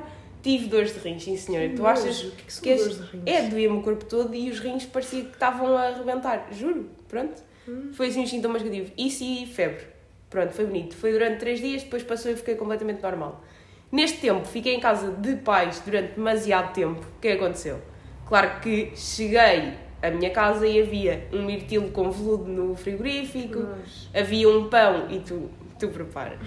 tive 0.44 0.68
dores 0.68 0.94
de 0.94 1.00
rins, 1.00 1.24
sim 1.24 1.38
senhora. 1.38 1.70
Tu 1.70 1.82
nojo, 1.82 1.90
achas 1.90 2.22
que 2.62 2.70
é 2.70 2.78
que 2.78 2.90
que? 2.90 3.30
É, 3.30 3.44
doía-me 3.44 3.78
o 3.78 3.82
corpo 3.82 4.04
todo 4.06 4.36
e 4.36 4.50
os 4.50 4.60
rins 4.60 4.86
parecia 4.86 5.24
que 5.24 5.32
estavam 5.32 5.78
a 5.78 5.88
arrebentar, 5.88 6.50
juro, 6.52 6.90
pronto. 7.08 7.42
Hum. 7.68 7.92
Foi 7.94 8.08
assim 8.08 8.24
os 8.24 8.30
sintomas 8.30 8.62
que 8.62 8.68
eu 8.68 8.72
tive. 8.72 8.94
Isso 8.98 9.24
e 9.24 9.46
febre. 9.46 9.86
Pronto, 10.30 10.52
foi 10.52 10.66
bonito. 10.66 10.96
Foi 10.96 11.12
durante 11.12 11.40
três 11.40 11.60
dias, 11.60 11.84
depois 11.84 12.04
passou 12.04 12.32
e 12.32 12.36
fiquei 12.36 12.56
completamente 12.56 13.02
normal. 13.02 13.44
Neste 13.92 14.20
tempo, 14.20 14.46
fiquei 14.46 14.76
em 14.76 14.80
casa 14.80 15.12
de 15.12 15.36
pais 15.38 15.82
durante 15.86 16.14
demasiado 16.16 16.74
tempo. 16.74 17.02
O 17.18 17.20
que 17.22 17.28
é 17.28 17.36
que 17.36 17.44
aconteceu? 17.44 17.80
Claro 18.26 18.60
que 18.62 18.94
cheguei 18.96 19.74
à 20.02 20.10
minha 20.10 20.30
casa 20.30 20.66
e 20.66 20.82
havia 20.82 21.28
um 21.34 21.44
mirtilo 21.44 21.90
com 21.90 22.10
veludo 22.10 22.46
no 22.46 22.76
frigorífico, 22.76 23.60
Nojo. 23.60 24.10
havia 24.16 24.50
um 24.50 24.70
pão 24.70 25.08
e 25.10 25.20
tu, 25.20 25.50
tu 25.78 25.90
prepara. 25.90 26.38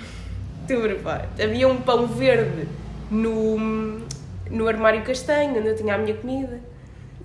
Estou 0.62 0.80
preparada. 0.80 1.28
Havia 1.42 1.68
um 1.68 1.76
pão 1.82 2.06
verde 2.06 2.66
no, 3.10 3.58
no 4.50 4.66
armário 4.66 5.02
castanho, 5.04 5.58
onde 5.58 5.68
eu 5.68 5.76
tinha 5.76 5.94
a 5.94 5.98
minha 5.98 6.16
comida. 6.16 6.58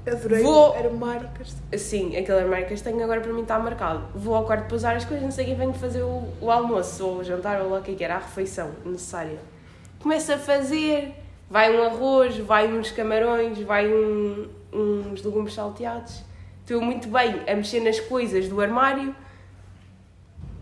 Adorei 0.05 0.43
Vou- 0.43 0.73
armário 0.75 1.29
castanho. 1.37 1.79
Sim, 1.79 2.17
aquele 2.17 2.39
armário 2.39 2.67
castanho 2.67 3.01
agora 3.01 3.21
para 3.21 3.31
mim 3.31 3.43
está 3.43 3.57
marcado. 3.57 4.03
Vou 4.13 4.35
ao 4.35 4.43
quarto 4.45 4.67
pousar 4.67 4.97
as 4.97 5.05
coisas, 5.05 5.23
não 5.23 5.31
sei 5.31 5.45
quem 5.45 5.55
venho 5.55 5.73
fazer 5.73 6.01
o, 6.01 6.25
o 6.41 6.51
almoço, 6.51 7.05
ou 7.05 7.17
o 7.19 7.23
jantar, 7.23 7.61
ou 7.61 7.69
lá 7.69 7.79
o 7.79 7.81
que 7.81 7.91
é 7.91 7.95
que 7.95 8.03
era, 8.03 8.15
a 8.15 8.19
refeição 8.19 8.71
necessária. 8.85 9.37
Começo 10.01 10.31
a 10.31 10.37
fazer, 10.37 11.13
vai 11.49 11.75
um 11.77 11.83
arroz, 11.83 12.37
vai 12.37 12.71
uns 12.71 12.91
camarões, 12.91 13.59
vai 13.61 13.87
um- 13.93 14.47
uns 14.73 15.21
legumes 15.23 15.53
salteados. 15.53 16.23
Estou 16.61 16.81
muito 16.81 17.07
bem 17.07 17.41
a 17.47 17.55
mexer 17.55 17.79
nas 17.81 17.99
coisas 17.99 18.47
do 18.47 18.61
armário. 18.61 19.13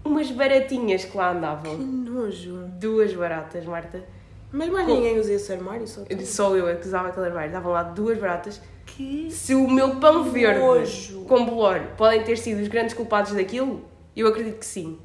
Umas 0.04 0.32
baratinhas 0.32 1.04
que 1.06 1.18
lá 1.18 1.32
Que 1.32 1.38
andavam. 1.38 1.78
nojo. 1.78 2.64
Duas 2.80 3.14
baratas, 3.14 3.66
Marta. 3.66 4.04
Mas 4.52 4.70
mais 4.70 4.86
Com- 4.88 4.94
ninguém 4.96 5.20
usa 5.20 5.34
esse 5.34 5.52
armário, 5.52 5.86
só 5.86 6.02
tu. 6.04 6.26
Só 6.26 6.56
eu 6.56 6.68
é 6.70 6.76
que 6.76 6.88
usava 6.88 7.10
aquele 7.10 7.26
armário. 7.26 7.48
Estavam 7.50 7.74
lá 7.74 7.84
duas 7.84 8.18
baratas. 8.18 8.62
Que 8.86 9.30
Se 9.30 9.54
o 9.54 9.70
meu 9.70 9.98
pão 9.98 10.24
verde 10.24 10.60
nojo. 10.62 11.26
com 11.26 11.46
bolor 11.46 11.82
podem 11.98 12.24
ter 12.24 12.38
sido 12.38 12.62
os 12.62 12.70
grandes 12.70 12.94
culpados 12.96 13.34
daquilo, 13.34 13.84
eu 14.16 14.28
acredito 14.28 14.60
que 14.60 14.66
sim. 14.66 14.98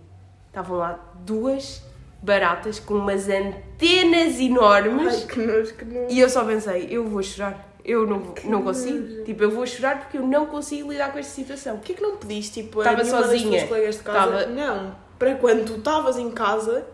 Estavam 0.47 0.79
lá 0.79 1.01
duas 1.27 1.83
baratas 2.23 2.79
com 2.79 2.95
umas 2.95 3.29
antenas 3.29 4.39
enormes 4.39 5.15
Ai, 5.23 5.27
que 5.27 5.41
nojo, 5.41 5.75
que 5.75 5.85
nojo. 5.85 6.07
e 6.09 6.21
eu 6.21 6.29
só 6.29 6.45
pensei, 6.45 6.87
eu 6.91 7.05
vou 7.09 7.23
chorar. 7.23 7.71
Eu 7.85 8.07
não, 8.07 8.21
Que 8.33 8.47
não 8.47 8.63
consigo. 8.63 8.97
nojo. 8.99 9.25
Tipo, 9.25 9.43
eu 9.43 9.51
vou 9.51 9.67
chorar 9.67 9.99
porque 9.99 10.17
eu 10.17 10.25
não 10.27 10.47
consigo 10.47 10.93
lidar 10.93 11.13
com 11.13 11.19
esta 11.19 11.33
situação. 11.35 11.79
Porquê 11.79 11.95
que 11.95 12.03
não 12.03 12.17
pediste, 12.17 12.63
tipo, 12.63 12.81
a 12.81 12.85
Tava 12.85 13.03
nenhuma 13.03 13.23
das 13.23 13.31
sozinha. 13.33 13.67
colegas 13.67 13.97
de 13.97 14.03
casa? 14.03 14.19
Tava- 14.21 14.47
Não, 14.47 14.95
para 15.19 15.35
quando 15.35 15.65
tu 15.67 15.75
estavas 15.79 16.17
em 16.17 16.31
casa 16.31 16.87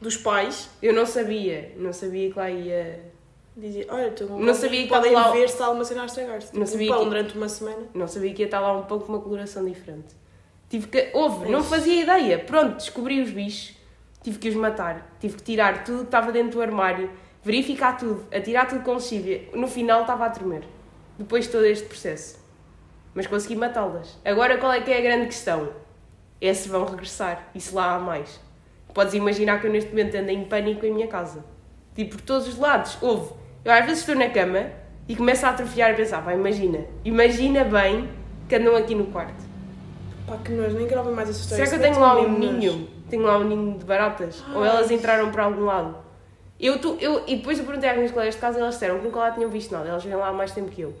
dos 0.00 0.16
pais, 0.16 0.70
Eu 0.80 0.92
não 0.92 1.04
sabia, 1.04 1.72
não 1.76 1.92
sabia 1.92 2.30
que 2.30 2.38
lá 2.38 2.48
ia. 2.48 3.00
dizia, 3.56 3.86
olha, 3.88 4.06
estou 4.06 4.28
com 4.28 4.38
Não 4.38 4.54
sabia 4.54 4.82
que 4.84 4.88
podem 4.88 5.10
estava 5.12 5.28
lá- 5.30 5.34
ver 5.34 5.48
se 5.48 5.60
há 5.62 5.70
uma 5.70 5.84
cena 5.84 6.02
a 6.02 6.06
estragar-se. 6.06 6.46
Tipo, 6.46 6.58
Não 6.58 6.64
um 6.64 6.66
sabia 6.68 6.88
pão 6.92 6.98
que- 7.00 7.04
durante 7.06 7.36
uma 7.36 7.48
semana. 7.48 7.82
Não 7.92 8.06
sabia 8.06 8.32
que 8.32 8.42
ia 8.42 8.46
estar 8.46 8.60
lá 8.60 8.72
um 8.78 8.82
pão 8.84 9.00
com 9.00 9.12
uma 9.12 9.20
coloração 9.20 9.64
diferente. 9.64 10.14
Tive 10.68 10.86
que. 10.86 11.10
Houve, 11.12 11.50
não 11.50 11.62
fazia 11.64 12.02
ideia. 12.02 12.38
Pronto, 12.38 12.76
descobri 12.76 13.20
os 13.20 13.30
bichos, 13.30 13.75
tive 14.26 14.38
que 14.40 14.48
os 14.48 14.56
matar. 14.56 15.08
Tive 15.20 15.36
que 15.36 15.42
tirar 15.44 15.84
tudo 15.84 15.98
que 15.98 16.04
estava 16.06 16.32
dentro 16.32 16.58
do 16.58 16.62
armário, 16.62 17.08
verificar 17.44 17.96
tudo, 17.96 18.26
atirar 18.34 18.66
tudo 18.66 18.82
com 18.82 18.94
lexívia. 18.94 19.48
No 19.54 19.68
final 19.68 20.00
estava 20.00 20.26
a 20.26 20.30
tremer. 20.30 20.64
Depois 21.16 21.44
de 21.44 21.52
todo 21.52 21.64
este 21.64 21.86
processo. 21.86 22.44
Mas 23.14 23.28
consegui 23.28 23.54
matá-las. 23.54 24.18
Agora 24.24 24.58
qual 24.58 24.72
é 24.72 24.80
que 24.80 24.90
é 24.90 24.98
a 24.98 25.00
grande 25.00 25.26
questão? 25.26 25.70
É 26.40 26.52
se 26.52 26.68
vão 26.68 26.84
regressar 26.84 27.48
e 27.54 27.60
se 27.60 27.72
lá 27.72 27.94
há 27.94 27.98
mais. 28.00 28.40
Podes 28.92 29.14
imaginar 29.14 29.60
que 29.60 29.68
eu 29.68 29.70
neste 29.70 29.90
momento 29.90 30.16
ando 30.16 30.30
em 30.30 30.44
pânico 30.44 30.84
em 30.84 30.92
minha 30.92 31.06
casa. 31.06 31.44
Tipo, 31.94 32.16
por 32.16 32.20
todos 32.22 32.48
os 32.48 32.58
lados. 32.58 32.98
Houve. 33.00 33.32
Eu 33.64 33.72
às 33.72 33.84
vezes 33.84 34.00
estou 34.00 34.16
na 34.16 34.28
cama 34.28 34.70
e 35.06 35.14
começo 35.14 35.46
a 35.46 35.50
atrofiar 35.50 35.92
e 35.92 35.94
pensar, 35.94 36.24
pá, 36.24 36.34
imagina. 36.34 36.84
Imagina 37.04 37.62
bem 37.62 38.08
que 38.48 38.56
andam 38.56 38.74
aqui 38.74 38.94
no 38.96 39.06
quarto. 39.06 39.44
Pá, 40.26 40.36
que 40.38 40.50
nojo, 40.50 40.76
nem 40.76 40.88
quero 40.88 41.00
ouvir 41.00 41.14
mais 41.14 41.30
essa 41.30 41.40
história. 41.40 41.64
Será 41.64 41.78
que 41.78 41.84
eu 41.84 41.90
Isso 41.90 42.00
tenho 42.00 42.06
lá 42.06 42.20
um 42.20 42.38
ninho? 42.38 42.95
Tenho 43.08 43.22
lá 43.22 43.38
um 43.38 43.44
ninho 43.44 43.78
de 43.78 43.84
baratas? 43.84 44.42
Ou 44.54 44.62
Ai. 44.62 44.68
elas 44.68 44.90
entraram 44.90 45.30
para 45.30 45.44
algum 45.44 45.64
lado? 45.64 45.96
Eu, 46.58 46.78
tu, 46.80 46.96
eu, 47.00 47.22
e 47.26 47.36
depois 47.36 47.58
eu 47.58 47.64
perguntei 47.64 47.88
às 47.90 47.96
minhas 47.96 48.10
colegas 48.12 48.34
de 48.34 48.40
casa 48.40 48.58
e 48.58 48.60
elas 48.62 48.74
disseram 48.74 48.98
que 48.98 49.04
nunca 49.04 49.18
lá 49.18 49.30
tinham 49.30 49.50
visto 49.50 49.72
nada. 49.72 49.88
Elas 49.88 50.02
vêm 50.04 50.14
lá 50.16 50.28
há 50.28 50.32
mais 50.32 50.52
tempo 50.52 50.70
que 50.70 50.80
eu. 50.80 50.94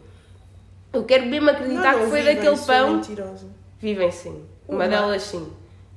Eu 0.92 1.04
quero 1.04 1.26
mesmo 1.26 1.48
acreditar 1.50 1.92
Não, 1.92 1.98
que 1.98 2.04
não 2.04 2.10
foi 2.10 2.20
vivem, 2.20 2.34
daquele 2.36 2.56
sou 2.56 2.66
pão. 2.66 2.94
mentirosa. 2.94 3.46
Vivem 3.80 4.10
sim. 4.10 4.44
Uma 4.68 4.78
Uma. 4.84 4.88
delas 4.88 5.22
sim. 5.22 5.50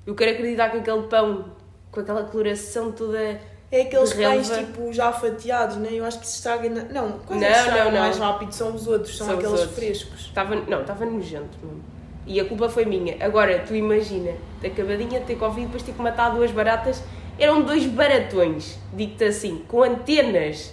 Eu 0.08 0.16
quero 0.16 0.32
acreditar 0.32 0.70
que 0.70 0.78
aquele 0.78 1.04
pão, 1.04 1.46
com 1.92 2.00
aquela 2.00 2.24
coloração 2.24 2.92
toda. 2.92 3.40
É 3.72 3.82
aqueles 3.82 4.14
pães, 4.14 4.50
tipo, 4.50 4.92
já 4.92 5.12
fatiados, 5.12 5.76
né? 5.78 5.90
Eu 5.92 6.04
acho 6.04 6.20
que 6.20 6.26
se 6.26 6.38
estraga... 6.38 6.68
na- 6.70 6.84
Não, 6.86 7.20
quase 7.20 7.40
Não, 7.46 7.64
que 7.66 7.70
não, 7.70 7.92
não. 7.92 8.00
mais 8.00 8.18
rápido 8.18 8.52
são 8.52 8.74
os 8.74 8.88
outros, 8.88 9.16
são, 9.16 9.28
São 9.28 9.36
aqueles 9.36 9.60
outros. 9.60 9.76
frescos. 9.78 10.22
Estava, 10.22 10.56
não, 10.56 10.82
estava 10.82 11.06
nojento 11.06 11.56
mesmo. 11.62 11.84
E 12.30 12.40
a 12.40 12.46
culpa 12.46 12.70
foi 12.70 12.86
minha. 12.86 13.18
Agora, 13.20 13.58
tu 13.60 13.74
imagina, 13.76 14.32
acabadinha 14.64 15.20
de 15.20 15.26
ter 15.26 15.36
Covid, 15.36 15.66
depois 15.66 15.82
ter 15.82 15.94
que 15.94 16.02
matar 16.02 16.30
duas 16.30 16.52
baratas. 16.52 17.02
Eram 17.40 17.64
dois 17.64 17.86
baratões, 17.88 18.78
digo-te 18.94 19.24
assim, 19.24 19.64
com 19.68 19.82
antenas, 19.82 20.72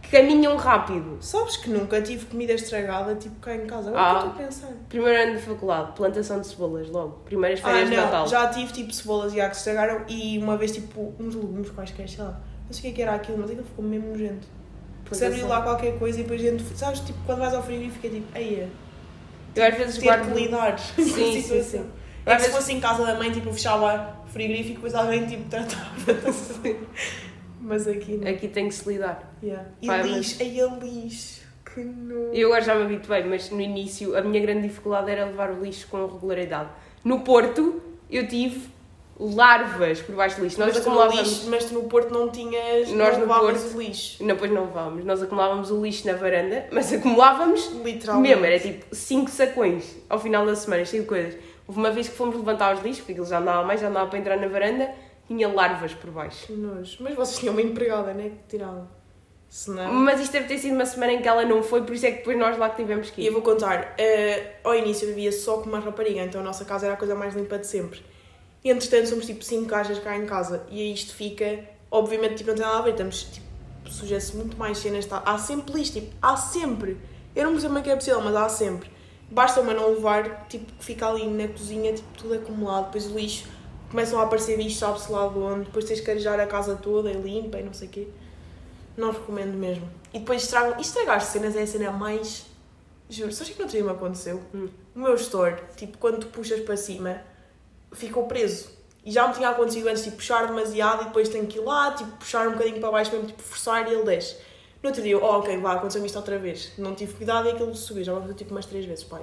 que 0.00 0.10
caminham 0.16 0.56
rápido. 0.56 1.18
Sabes 1.20 1.58
que 1.58 1.68
nunca 1.68 2.00
tive 2.00 2.24
comida 2.24 2.54
estragada, 2.54 3.14
tipo, 3.16 3.34
cá 3.40 3.54
em 3.54 3.66
casa. 3.66 3.90
Agora 3.90 4.02
Ah. 4.02 4.14
estou 4.16 4.30
a 4.30 4.46
pensar. 4.46 4.68
Primeiro 4.88 5.22
ano 5.22 5.36
de 5.36 5.42
faculdade, 5.42 5.92
plantação 5.94 6.40
de 6.40 6.46
cebolas, 6.46 6.88
logo. 6.88 7.18
Primeiras 7.26 7.60
Ah, 7.62 7.68
férias 7.68 7.90
de 7.90 7.96
não, 7.96 8.04
Natal. 8.04 8.26
já 8.26 8.48
tive 8.48 8.72
tipo 8.72 8.90
cebolas 8.92 9.32
e 9.34 9.36
que 9.36 9.42
se 9.42 9.58
estragaram 9.58 10.04
e 10.08 10.38
uma 10.38 10.56
vez 10.56 10.72
tipo 10.72 11.12
uns 11.20 11.34
legumes 11.34 11.68
quaisquer, 11.70 12.08
sei 12.08 12.24
lá. 12.24 12.40
Não 12.66 12.72
sei 12.72 12.90
o 12.90 12.94
que 12.94 13.02
é 13.02 13.04
era 13.04 13.14
aquilo, 13.16 13.36
mas 13.38 13.50
aquilo 13.50 13.66
ficou 13.66 13.84
mesmo 13.84 14.08
nojento. 14.08 14.46
Porque 15.02 15.16
se 15.16 15.24
abriu 15.26 15.46
lá 15.48 15.60
qualquer 15.62 15.98
coisa 15.98 16.20
e 16.20 16.22
depois 16.22 16.40
a 16.40 16.44
gente, 16.50 16.62
sabes, 16.76 17.00
tipo, 17.00 17.18
quando 17.26 17.38
vais 17.40 17.52
ao 17.54 17.62
frigorífico 17.62 18.06
é 18.06 18.10
tipo, 18.10 18.38
eia, 18.38 18.68
Eu 19.54 19.64
às 19.64 19.74
vezes 19.76 19.98
ter 19.98 20.04
guardo... 20.04 20.32
que 20.32 20.40
lidar 20.40 20.76
com 20.76 21.00
a 21.02 21.04
Sim, 21.04 21.10
sim, 21.10 21.42
situação. 21.42 21.82
sim. 21.82 21.90
É 22.26 22.36
que 22.36 22.42
se 22.42 22.50
fosse 22.50 22.72
em 22.74 22.80
casa 22.80 23.06
da 23.06 23.14
mãe, 23.14 23.32
tipo, 23.32 23.48
eu 23.48 23.52
fechava 23.54 24.16
o 24.24 24.28
frigorífico 24.28 24.72
e 24.72 24.74
depois 24.74 24.94
alguém 24.94 25.26
tipo 25.26 25.48
tratava 25.48 25.88
assim. 26.28 26.76
Mas 27.60 27.88
aqui 27.88 28.16
não. 28.18 28.28
Aqui 28.30 28.48
tem 28.48 28.68
que 28.68 28.74
se 28.74 28.88
lidar. 28.88 29.34
Yeah. 29.42 29.66
E 29.80 29.86
Pá, 29.86 30.02
lixo, 30.02 30.42
eia 30.42 30.66
lixo. 30.66 31.40
Que 31.64 31.80
nojo. 31.80 32.30
Eu 32.32 32.48
agora 32.48 32.62
já 32.62 32.74
me 32.74 32.82
habituei, 32.84 33.24
mas 33.24 33.50
no 33.50 33.60
início 33.60 34.16
a 34.16 34.22
minha 34.22 34.40
grande 34.40 34.68
dificuldade 34.68 35.10
era 35.10 35.24
levar 35.26 35.50
o 35.50 35.62
lixo 35.62 35.86
com 35.88 36.04
regularidade. 36.06 36.68
No 37.04 37.20
Porto, 37.20 37.82
eu 38.10 38.26
tive 38.28 38.68
larvas 39.18 40.00
por 40.00 40.14
baixo 40.14 40.36
do 40.36 40.44
lixo. 40.44 40.58
Nós 40.60 40.68
mas, 40.74 40.78
acumulávamos... 40.78 41.20
lixo, 41.28 41.50
mas 41.50 41.64
tu 41.64 41.74
no 41.74 41.82
Porto 41.84 42.12
não 42.12 42.28
tinhas. 42.30 42.88
Nós 42.90 43.18
não 43.18 43.26
no 43.26 43.34
Porto- 43.34 43.76
o 43.76 43.80
lixo. 43.82 44.22
Não, 44.24 44.36
pois 44.36 44.50
não 44.50 44.64
levávamos. 44.66 45.04
Nós 45.04 45.22
acumulávamos 45.22 45.70
o 45.70 45.82
lixo 45.82 46.06
na 46.06 46.14
varanda, 46.14 46.66
mas 46.70 46.92
acumulávamos 46.92 47.70
Literalmente. 47.84 48.28
mesmo. 48.34 48.46
Era 48.46 48.58
tipo 48.60 48.86
5 48.94 49.30
sacões 49.30 49.96
ao 50.08 50.18
final 50.20 50.46
da 50.46 50.54
semana, 50.54 50.84
cheio 50.84 51.02
de 51.02 51.08
coisas. 51.08 51.34
Houve 51.66 51.80
uma 51.80 51.90
vez 51.90 52.08
que 52.08 52.14
fomos 52.16 52.36
levantar 52.36 52.74
os 52.74 52.82
lixos, 52.82 53.00
porque 53.00 53.12
aquilo 53.12 53.26
já 53.26 53.38
andava 53.38 53.62
mais, 53.66 53.80
já 53.80 53.88
andava 53.88 54.08
para 54.08 54.18
entrar 54.18 54.36
na 54.38 54.48
varanda, 54.48 54.88
tinha 55.26 55.48
larvas 55.48 55.92
por 55.94 56.10
baixo. 56.10 56.46
Que 56.46 56.52
nojo. 56.52 56.96
Mas 57.00 57.14
vocês 57.14 57.38
tinham 57.40 57.52
uma 57.52 57.60
empregada, 57.62 58.14
né? 58.14 58.30
Que 58.30 58.56
tiravam. 58.56 58.88
Se 59.50 59.70
não. 59.70 59.92
Mas 59.92 60.20
isto 60.20 60.32
deve 60.32 60.46
ter 60.46 60.58
sido 60.58 60.74
uma 60.74 60.84
semana 60.86 61.12
em 61.12 61.22
que 61.22 61.28
ela 61.28 61.44
não 61.44 61.62
foi, 61.62 61.82
por 61.82 61.94
isso 61.94 62.04
é 62.06 62.10
que 62.10 62.18
depois 62.18 62.38
nós 62.38 62.56
lá 62.58 62.68
que 62.70 62.76
tivemos 62.76 63.10
que 63.10 63.22
E 63.22 63.26
eu 63.26 63.30
ir. 63.30 63.34
vou 63.34 63.42
contar. 63.42 63.94
eh, 63.98 64.56
ao 64.62 64.74
início 64.74 65.06
eu 65.08 65.14
vivia 65.14 65.32
só 65.32 65.56
com 65.58 65.68
uma 65.70 65.80
rapariga, 65.80 66.20
então 66.20 66.40
a 66.40 66.44
nossa 66.44 66.64
casa 66.66 66.84
era 66.86 66.94
a 66.94 66.98
coisa 66.98 67.14
mais 67.14 67.34
limpa 67.34 67.58
de 67.58 67.66
sempre. 67.66 68.00
E 68.68 68.70
entretanto 68.70 69.08
somos 69.08 69.24
tipo 69.24 69.42
5 69.42 69.66
caixas 69.66 69.98
cá 69.98 70.14
em 70.14 70.26
casa. 70.26 70.62
E 70.68 70.82
aí 70.82 70.92
isto 70.92 71.14
fica. 71.14 71.64
Obviamente, 71.90 72.36
tipo, 72.36 72.50
não 72.50 72.54
tem 72.54 72.66
nada 72.66 72.80
a 72.80 72.82
ver. 72.82 72.90
Estamos 72.90 73.22
tipo. 73.22 73.46
Suja-se 73.88 74.36
muito 74.36 74.58
mais 74.58 74.76
cenas. 74.76 75.06
Tá? 75.06 75.22
Há 75.24 75.38
sempre 75.38 75.72
lixo, 75.72 75.94
tipo, 75.94 76.14
há 76.20 76.36
sempre. 76.36 76.98
Eu 77.34 77.44
não 77.44 77.52
percebo 77.52 77.68
como 77.68 77.78
é 77.78 77.82
que 77.82 77.90
é 77.90 77.96
possível, 77.96 78.20
mas 78.20 78.36
há 78.36 78.46
sempre. 78.50 78.90
Basta 79.30 79.62
uma 79.62 79.72
não 79.72 79.94
levar, 79.94 80.46
tipo, 80.48 80.70
que 80.70 80.84
fica 80.84 81.08
ali 81.08 81.26
na 81.26 81.48
cozinha, 81.48 81.94
tipo, 81.94 82.08
tudo 82.18 82.34
acumulado. 82.34 82.86
Depois 82.86 83.06
o 83.06 83.18
lixo. 83.18 83.48
Começam 83.88 84.20
a 84.20 84.24
aparecer 84.24 84.58
bichos, 84.58 84.76
sabe-se 84.76 85.10
lá 85.10 85.26
de 85.28 85.38
onde. 85.38 85.64
Depois 85.64 85.86
tens 85.86 86.00
que 86.00 86.10
arejar 86.10 86.38
a 86.38 86.46
casa 86.46 86.76
toda 86.76 87.10
e 87.10 87.14
limpa 87.14 87.58
e 87.58 87.62
não 87.62 87.72
sei 87.72 87.88
o 87.88 87.90
quê. 87.90 88.08
Não 88.98 89.12
recomendo 89.12 89.56
mesmo. 89.56 89.88
E 90.12 90.18
depois 90.18 90.42
estragam. 90.42 90.76
E 90.76 90.82
estragar 90.82 91.22
cenas 91.22 91.56
é 91.56 91.62
a 91.62 91.66
cena 91.66 91.90
mais. 91.90 92.44
Juro, 93.08 93.32
sabes 93.32 93.48
o 93.48 93.52
que 93.54 93.60
no 93.60 93.64
outro 93.64 93.78
dia 93.78 93.86
me 93.86 93.96
aconteceu? 93.96 94.42
Hum. 94.54 94.68
O 94.94 94.98
meu 94.98 95.14
store, 95.14 95.56
tipo, 95.74 95.96
quando 95.96 96.20
tu 96.20 96.26
puxas 96.26 96.60
para 96.60 96.76
cima, 96.76 97.22
ficou 97.92 98.24
preso. 98.24 98.70
E 99.04 99.10
já 99.10 99.26
me 99.28 99.34
tinha 99.34 99.48
acontecido 99.48 99.88
antes, 99.88 100.04
tipo, 100.04 100.16
puxar 100.16 100.46
demasiado 100.46 101.02
e 101.02 101.04
depois 101.06 101.28
tenho 101.28 101.46
que 101.46 101.58
ir 101.58 101.62
lá, 101.62 101.92
tipo, 101.92 102.10
puxar 102.12 102.46
um 102.48 102.52
bocadinho 102.52 102.80
para 102.80 102.90
baixo 102.90 103.10
mesmo, 103.12 103.26
tipo, 103.26 103.42
forçar 103.42 103.88
e 103.88 103.94
ele 103.94 104.02
desce. 104.02 104.36
No 104.82 104.90
outro 104.90 105.02
dia, 105.02 105.12
eu, 105.12 105.22
oh, 105.22 105.38
ok, 105.38 105.56
vá, 105.58 105.72
aconteceu-me 105.72 106.06
isto 106.06 106.16
outra 106.16 106.38
vez. 106.38 106.72
Não 106.78 106.94
tive 106.94 107.14
cuidado 107.14 107.48
e 107.48 107.52
aquilo 107.52 107.74
subiu. 107.74 108.04
Já 108.04 108.12
aconteceu, 108.12 108.36
tipo, 108.36 108.50
umas 108.52 108.66
três 108.66 108.84
vezes, 108.84 109.04
pai. 109.04 109.22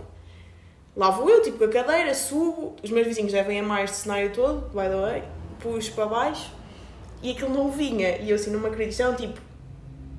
Lá 0.95 1.09
vou 1.09 1.29
eu, 1.29 1.41
tipo, 1.41 1.57
com 1.57 1.65
a 1.65 1.67
cadeira, 1.67 2.13
subo, 2.13 2.75
os 2.81 2.89
meus 2.89 3.05
vizinhos 3.05 3.31
já 3.31 3.43
vêm 3.43 3.59
a 3.59 3.63
mais 3.63 3.91
cenário 3.91 4.31
todo, 4.33 4.69
by 4.69 4.89
the 4.89 4.95
way, 4.95 5.23
puxo 5.59 5.91
para 5.91 6.05
baixo 6.05 6.51
e 7.21 7.31
aquilo 7.31 7.49
não 7.49 7.69
vinha. 7.69 8.17
E 8.17 8.29
eu 8.29 8.35
assim, 8.35 8.49
numa 8.49 8.69
acreditação, 8.69 9.13
tipo, 9.13 9.39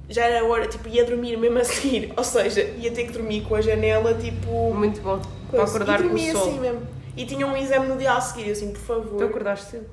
já 0.09 0.25
era 0.25 0.45
hora, 0.45 0.67
tipo, 0.67 0.89
ia 0.89 1.05
dormir 1.05 1.37
mesmo 1.37 1.59
a 1.59 1.65
seguir. 1.65 2.13
Ou 2.17 2.25
seja, 2.25 2.63
ia 2.63 2.91
ter 2.93 3.07
que 3.07 3.13
dormir 3.13 3.43
com 3.43 3.55
a 3.55 3.61
janela, 3.61 4.15
tipo. 4.15 4.75
Muito 4.75 5.01
bom. 5.01 5.21
Para 5.51 5.65
acordar 5.65 5.99
com 5.99 6.05
o 6.05 6.09
dormia 6.09 6.33
sol. 6.33 6.49
assim 6.49 6.61
mesmo. 6.61 6.96
E 7.17 7.25
tinha 7.25 7.47
um 7.47 7.57
exame 7.57 7.87
no 7.87 7.97
dia 7.97 8.13
a 8.13 8.21
seguir, 8.21 8.47
eu 8.47 8.53
assim, 8.53 8.73
por 8.73 8.81
favor. 8.81 9.19
Tu 9.19 9.25
acordaste 9.25 9.71
cedo. 9.71 9.87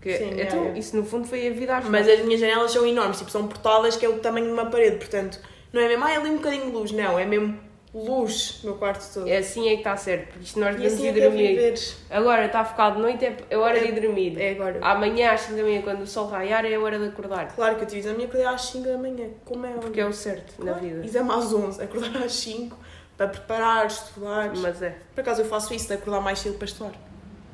Que, 0.00 0.16
Sim, 0.16 0.30
então, 0.40 0.64
é, 0.66 0.68
é. 0.68 0.78
isso 0.78 0.96
no 0.96 1.04
fundo 1.04 1.26
foi 1.26 1.48
a 1.48 1.50
vida 1.50 1.76
às 1.76 1.84
Mas 1.86 2.08
as 2.08 2.20
minhas 2.20 2.40
janelas 2.40 2.70
são 2.70 2.86
enormes, 2.86 3.18
tipo, 3.18 3.30
são 3.30 3.48
portadas 3.48 3.96
que 3.96 4.06
é 4.06 4.08
o 4.08 4.18
tamanho 4.20 4.46
de 4.46 4.52
uma 4.52 4.66
parede, 4.66 4.96
portanto, 4.96 5.40
não 5.72 5.82
é 5.82 5.88
mesmo, 5.88 6.04
ah, 6.04 6.08
ali 6.08 6.30
um 6.30 6.36
bocadinho 6.36 6.66
de 6.66 6.70
luz, 6.70 6.92
não, 6.92 7.18
é 7.18 7.26
mesmo 7.26 7.58
luz 7.92 8.60
no 8.62 8.74
quarto 8.74 9.12
todo. 9.12 9.28
É 9.28 9.38
assim 9.38 9.66
é 9.68 9.72
que 9.72 9.78
está 9.78 9.96
certo, 9.96 10.28
porque 10.28 10.44
isto 10.44 10.60
nós 10.60 10.74
E 10.74 10.78
devemos 10.78 10.94
assim 10.98 11.06
é 11.08 11.10
é 11.10 11.28
dormir. 11.28 11.74
Agora 12.10 12.46
está 12.46 12.64
focado 12.64 12.96
de 12.96 13.02
noite, 13.02 13.24
é 13.24 13.36
é 13.50 13.56
hora 13.56 13.80
de 13.80 13.86
ir 13.86 14.00
dormir. 14.00 14.40
É 14.40 14.50
agora. 14.52 14.78
Amanhã 14.82 15.32
às 15.32 15.40
5 15.42 15.56
da 15.56 15.62
manhã, 15.64 15.82
quando 15.82 16.02
o 16.02 16.06
sol 16.06 16.28
raiar, 16.28 16.64
é 16.64 16.78
hora 16.78 16.98
de 16.98 17.06
acordar. 17.06 17.52
Claro 17.54 17.76
que 17.76 17.82
eu 17.82 17.88
tive 17.88 18.08
a 18.08 18.12
minha 18.12 18.28
acordar 18.28 18.54
às 18.54 18.62
5 18.66 18.86
da 18.86 18.98
manhã, 18.98 19.28
como 19.44 19.66
é 19.66 19.70
Porque 19.72 20.00
é 20.00 20.06
o 20.06 20.12
certo 20.12 20.54
na 20.64 20.72
Claro. 20.72 20.80
vida. 20.86 21.04
Exame 21.04 21.30
às 21.32 21.52
11, 21.52 21.82
acordar 21.82 22.22
às 22.22 22.32
5 22.34 22.76
para 23.18 23.26
preparar, 23.28 23.86
estudar. 23.88 24.52
Mas 24.56 24.80
é. 24.80 24.96
Por 25.14 25.20
acaso 25.20 25.42
eu 25.42 25.46
faço 25.46 25.74
isso, 25.74 25.88
de 25.88 25.94
acordar 25.94 26.20
mais 26.20 26.38
cedo 26.38 26.56
para 26.56 26.66
estudar. 26.66 26.92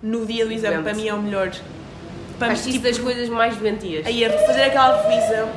No 0.03 0.27
dia 0.27 0.45
do 0.45 0.53
exame, 0.53 0.83
para 0.83 0.93
mim 0.95 1.09
é 1.09 1.15
o 1.15 1.21
melhor. 1.21 1.51
Acho 2.41 2.53
isso 2.53 2.73
tipo, 2.73 2.85
das 2.85 2.99
coisas 2.99 3.29
mais 3.31 3.57
doentias. 3.57 4.07
aí 4.07 4.25
a 4.25 4.47
fazer 4.47 4.65
aquela 4.65 5.09
revisão. 5.09 5.49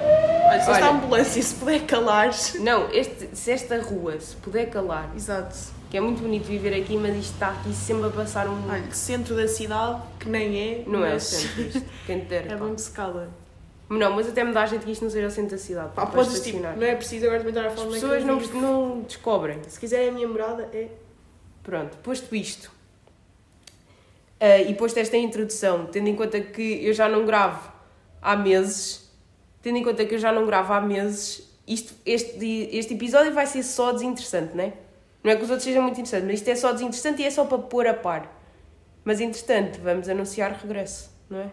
Olha, 0.48 0.62
se 0.62 0.70
Olha. 0.70 0.78
esta 0.78 0.90
ambulância 0.90 1.42
se 1.42 1.56
puder 1.56 1.82
calar. 1.86 2.30
Não, 2.60 2.90
este, 2.94 3.30
se 3.34 3.52
esta 3.52 3.82
rua 3.82 4.18
se 4.20 4.36
puder 4.38 4.70
calar, 4.70 5.12
Exato. 5.14 5.54
que 5.90 5.98
é 5.98 6.00
muito 6.00 6.22
bonito 6.22 6.46
viver 6.46 6.74
aqui, 6.80 6.96
mas 6.96 7.18
isto 7.18 7.34
está 7.34 7.50
aqui 7.50 7.74
sempre 7.74 8.06
a 8.08 8.10
passar 8.10 8.48
um. 8.48 8.70
Olha, 8.70 8.90
centro 8.92 9.36
da 9.36 9.48
cidade, 9.50 10.02
que 10.20 10.30
nem 10.30 10.58
é. 10.58 10.84
não 10.88 11.04
é 11.04 11.10
o 11.10 11.14
mas 11.14 11.24
centro 11.24 11.62
isto. 11.64 11.84
Quem 12.06 12.20
te 12.22 12.26
dera. 12.28 12.54
É 12.54 12.56
bom 12.56 12.78
se 12.78 12.92
cala. 12.92 13.28
Não, 13.90 14.12
mas 14.14 14.28
até 14.28 14.44
me 14.44 14.52
dá 14.52 14.66
jeito 14.66 14.84
que 14.86 14.92
isto 14.92 15.04
não 15.04 15.10
seja 15.10 15.28
o 15.28 15.32
centro 15.32 15.52
da 15.52 15.58
cidade. 15.58 15.90
Pá, 15.96 16.06
para 16.06 16.16
podes 16.16 16.34
tipo, 16.42 16.58
estacionar. 16.58 16.78
não 16.78 16.86
é 16.86 16.96
preciso 16.96 17.26
agora 17.26 17.40
também 17.40 17.54
estar 17.56 17.66
a 17.66 17.72
As 17.72 17.80
falar 17.80 17.92
pessoas 17.94 18.24
não, 18.26 18.40
não 18.62 19.02
descobrem. 19.02 19.60
Se 19.68 19.80
quiserem 19.80 20.10
a 20.10 20.12
minha 20.12 20.28
morada, 20.28 20.70
é. 20.74 20.90
Pronto, 21.64 21.98
posto 22.00 22.36
isto. 22.36 22.70
ah, 24.40 24.58
e 24.60 24.74
posto 24.74 24.98
esta 25.00 25.16
introdução, 25.18 25.86
tendo 25.86 26.08
em 26.10 26.16
conta 26.16 26.40
que 26.42 26.86
eu 26.86 26.94
já 26.94 27.08
não 27.08 27.26
gravo 27.26 27.72
há 28.22 28.36
meses, 28.36 29.10
tendo 29.62 29.78
em 29.78 29.84
conta 29.84 30.06
que 30.06 30.16
eu 30.16 30.20
já 30.20 30.32
não 30.32 30.46
gravo 30.46 30.74
há 30.74 30.82
meses, 30.82 31.48
isto, 31.66 31.94
este, 32.06 32.70
este 32.72 32.94
episódio 32.94 33.34
vai 33.34 33.46
ser 33.46 33.64
só 33.64 33.92
desinteressante, 33.94 34.56
não 34.56 34.64
é? 34.66 34.74
Não 35.24 35.32
é 35.32 35.36
que 35.36 35.44
os 35.44 35.50
outros 35.50 35.64
sejam 35.66 35.82
muito 35.82 35.96
interessantes, 35.96 36.26
mas 36.28 36.36
isto 36.40 36.48
é 36.50 36.56
só 36.56 36.72
desinteressante 36.72 37.22
e 37.22 37.26
é 37.26 37.30
só 37.32 37.46
para 37.46 37.58
pôr 37.58 37.88
a 37.88 37.94
par. 37.94 38.34
Mas 39.04 39.20
entretanto, 39.22 39.80
vamos 39.82 40.08
anunciar 40.08 40.52
regresso, 40.62 41.10
não 41.30 41.40
é? 41.40 41.52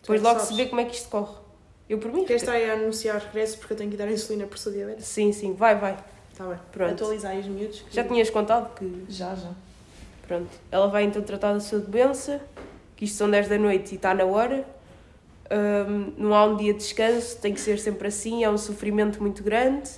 Depois 0.00 0.20
Tu 0.20 0.24
logo 0.24 0.40
sabes. 0.40 0.48
se 0.48 0.54
vê 0.54 0.66
como 0.66 0.80
é 0.80 0.84
que 0.84 0.94
isto 0.96 1.08
corre. 1.08 1.43
Eu 1.88 1.98
por 1.98 2.12
mim. 2.12 2.24
Queres 2.24 2.42
estar 2.42 2.52
aí 2.52 2.68
a 2.70 2.74
anunciar 2.74 3.18
regresso 3.20 3.58
porque 3.58 3.72
eu 3.74 3.76
tenho 3.76 3.90
que 3.90 3.96
dar 3.96 4.10
insulina 4.10 4.46
por 4.46 4.56
sua 4.58 4.72
diabetes? 4.72 5.04
Sim, 5.06 5.32
sim, 5.32 5.52
vai, 5.54 5.74
vai. 5.78 5.96
Está 6.32 6.44
bem. 6.46 6.58
Pronto. 6.72 6.92
Atualizar 6.92 7.36
os 7.36 7.46
miúdos. 7.46 7.80
que- 7.82 7.94
Já 7.94 8.04
tinhas 8.04 8.30
contado 8.30 8.74
que 8.74 9.04
Já, 9.08 9.34
já. 9.34 9.50
Pronto. 10.26 10.48
Ela 10.72 10.86
vai 10.88 11.04
então 11.04 11.22
tratar 11.22 11.52
da 11.52 11.60
sua 11.60 11.78
doença, 11.78 12.40
que 12.96 13.04
isto 13.04 13.16
são 13.18 13.30
10 13.30 13.48
da 13.48 13.58
noite 13.58 13.92
e 13.92 13.96
está 13.96 14.14
na 14.14 14.24
hora. 14.24 14.64
Hum, 15.50 16.12
não 16.16 16.34
há 16.34 16.46
um 16.46 16.56
dia 16.56 16.72
de 16.72 16.78
descanso, 16.78 17.36
tem 17.36 17.52
que 17.52 17.60
ser 17.60 17.78
sempre 17.78 18.08
assim, 18.08 18.42
é 18.42 18.48
um 18.50 18.56
sofrimento 18.56 19.20
muito 19.20 19.42
grande. 19.42 19.90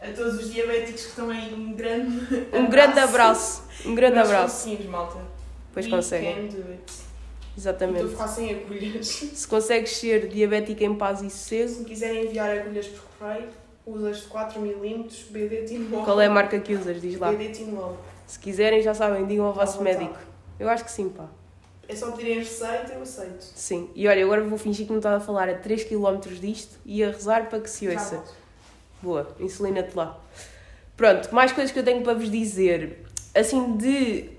A 0.00 0.06
todos 0.08 0.38
os 0.38 0.52
diabéticos 0.52 1.02
que 1.02 1.08
estão 1.10 1.28
aí, 1.30 1.52
um 1.54 1.74
grande. 1.74 2.46
Um 2.52 2.68
grande 2.70 2.98
abraço, 2.98 3.62
um 3.84 3.94
grande 3.94 4.16
Nós 4.16 4.30
abraço. 4.30 4.64
conseguimos, 4.64 4.86
malta. 4.90 5.18
Pois 5.74 5.84
We 5.86 5.92
conseguem, 5.92 6.48
it. 7.56 7.58
Estou 7.58 7.70
a 7.70 7.74
exatamente. 7.90 8.08
ficar 8.10 8.28
sem 8.28 8.50
agulhas. 8.54 9.06
Se 9.34 9.46
consegues 9.48 9.96
ser 9.96 10.28
diabética 10.28 10.84
em 10.84 10.94
paz 10.94 11.22
e 11.22 11.30
sossego, 11.30 11.68
Se 11.68 11.84
quiserem 11.84 12.24
enviar 12.26 12.58
agulhas 12.58 12.86
por 12.86 13.02
correio, 13.18 13.48
usas 13.86 14.22
de 14.22 14.28
4mm, 14.28 15.30
BD 15.30 15.64
Tinol. 15.64 16.04
qual 16.04 16.20
é 16.20 16.26
a 16.26 16.30
marca 16.30 16.58
que 16.58 16.74
usas? 16.74 17.00
Diz 17.00 17.18
lá. 17.18 17.30
BD 17.30 17.50
Tinol. 17.50 17.96
Se 18.26 18.38
quiserem, 18.38 18.82
já 18.82 18.94
sabem, 18.94 19.26
digam 19.26 19.46
ao 19.46 19.52
vosso 19.52 19.78
vontade. 19.78 19.98
médico. 19.98 20.18
Eu 20.58 20.68
acho 20.68 20.84
que 20.84 20.90
sim, 20.90 21.08
pá. 21.08 21.26
É 21.86 21.94
só 21.94 22.10
pedirem 22.12 22.38
receita, 22.38 22.92
eu 22.94 23.02
aceito. 23.02 23.42
Sim. 23.42 23.90
E 23.94 24.08
olha, 24.08 24.24
agora 24.24 24.42
vou 24.42 24.56
fingir 24.56 24.86
que 24.86 24.92
não 24.92 24.98
estava 24.98 25.16
a 25.16 25.20
falar 25.20 25.48
a 25.50 25.54
3 25.54 25.84
km 25.84 26.18
disto 26.40 26.78
e 26.86 27.04
a 27.04 27.08
rezar 27.10 27.50
para 27.50 27.60
que 27.60 27.68
se 27.68 27.86
ouça. 27.88 28.24
Boa, 29.02 29.28
insulina-te 29.38 29.94
lá. 29.94 30.18
Pronto, 30.96 31.34
mais 31.34 31.52
coisas 31.52 31.70
que 31.70 31.78
eu 31.78 31.84
tenho 31.84 32.02
para 32.02 32.14
vos 32.14 32.30
dizer. 32.30 33.04
Assim, 33.34 33.76
de 33.76 34.30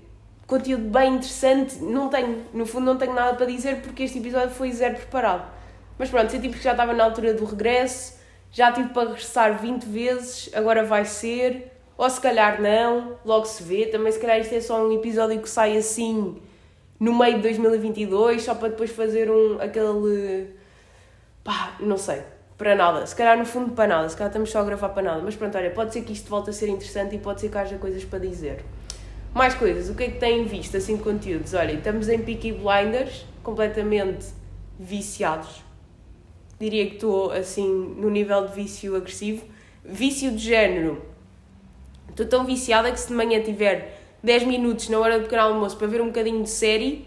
conteúdo 0.46 0.84
bem 0.84 1.14
interessante, 1.14 1.76
não 1.82 2.08
tenho. 2.08 2.44
No 2.52 2.66
fundo, 2.66 2.86
não 2.86 2.96
tenho 2.96 3.12
nada 3.12 3.34
para 3.36 3.46
dizer 3.46 3.82
porque 3.82 4.04
este 4.04 4.18
episódio 4.18 4.50
foi 4.50 4.72
zero 4.72 4.96
preparado. 4.96 5.50
Mas 5.98 6.10
pronto, 6.10 6.30
senti 6.30 6.48
porque 6.48 6.62
já 6.62 6.72
estava 6.72 6.92
na 6.92 7.04
altura 7.04 7.34
do 7.34 7.44
regresso, 7.44 8.18
já 8.52 8.70
tive 8.70 8.90
para 8.90 9.08
regressar 9.08 9.58
20 9.58 9.84
vezes, 9.84 10.50
agora 10.54 10.84
vai 10.84 11.04
ser. 11.04 11.72
Ou 11.98 12.08
se 12.10 12.20
calhar 12.20 12.60
não, 12.60 13.16
logo 13.24 13.46
se 13.46 13.62
vê. 13.62 13.86
Também, 13.86 14.12
se 14.12 14.18
calhar, 14.18 14.38
isto 14.38 14.54
é 14.54 14.60
só 14.60 14.86
um 14.86 14.92
episódio 14.92 15.40
que 15.40 15.48
sai 15.48 15.76
assim 15.76 16.40
no 17.00 17.16
meio 17.16 17.36
de 17.36 17.42
2022, 17.42 18.42
só 18.42 18.54
para 18.54 18.68
depois 18.68 18.90
fazer 18.90 19.30
um 19.30 19.60
aquele. 19.60 20.54
pá, 21.42 21.76
não 21.80 21.96
sei 21.96 22.22
para 22.58 22.74
nada. 22.74 23.06
Se 23.06 23.14
calhar 23.14 23.36
no 23.36 23.44
fundo 23.44 23.72
para 23.72 23.86
nada, 23.86 24.08
se 24.08 24.16
calhar 24.16 24.30
estamos 24.30 24.50
só 24.50 24.60
a 24.60 24.64
gravar 24.64 24.88
para 24.90 25.02
nada. 25.02 25.20
Mas 25.22 25.36
pronto, 25.36 25.56
olha, 25.56 25.70
pode 25.70 25.92
ser 25.92 26.02
que 26.02 26.12
isto 26.12 26.28
volte 26.28 26.50
a 26.50 26.52
ser 26.52 26.68
interessante 26.68 27.14
e 27.14 27.18
pode 27.18 27.40
ser 27.40 27.50
que 27.50 27.58
haja 27.58 27.76
coisas 27.78 28.04
para 28.04 28.18
dizer. 28.18 28.64
Mais 29.36 29.54
coisas, 29.54 29.90
o 29.90 29.94
que 29.94 30.04
é 30.04 30.10
que 30.12 30.18
têm 30.18 30.46
visto 30.46 30.78
assim 30.78 30.96
de 30.96 31.02
conteúdos? 31.02 31.52
Olha, 31.52 31.72
estamos 31.72 32.08
em 32.08 32.18
Peaky 32.18 32.52
Blinders, 32.52 33.26
completamente 33.42 34.28
viciados. 34.78 35.62
Diria 36.58 36.86
que 36.86 36.94
estou 36.94 37.30
assim 37.30 37.68
no 37.98 38.08
nível 38.08 38.46
de 38.46 38.54
vício 38.54 38.96
agressivo. 38.96 39.44
Vício 39.84 40.32
de 40.32 40.38
género. 40.38 41.04
Estou 42.08 42.24
tão 42.24 42.46
viciada 42.46 42.90
que 42.90 42.98
se 42.98 43.08
de 43.08 43.12
manhã 43.12 43.42
tiver 43.42 44.00
10 44.22 44.44
minutos 44.44 44.88
na 44.88 44.98
hora 44.98 45.18
do 45.18 45.24
pequeno 45.24 45.42
almoço 45.42 45.76
para 45.76 45.86
ver 45.86 46.00
um 46.00 46.06
bocadinho 46.06 46.42
de 46.42 46.48
série, 46.48 47.06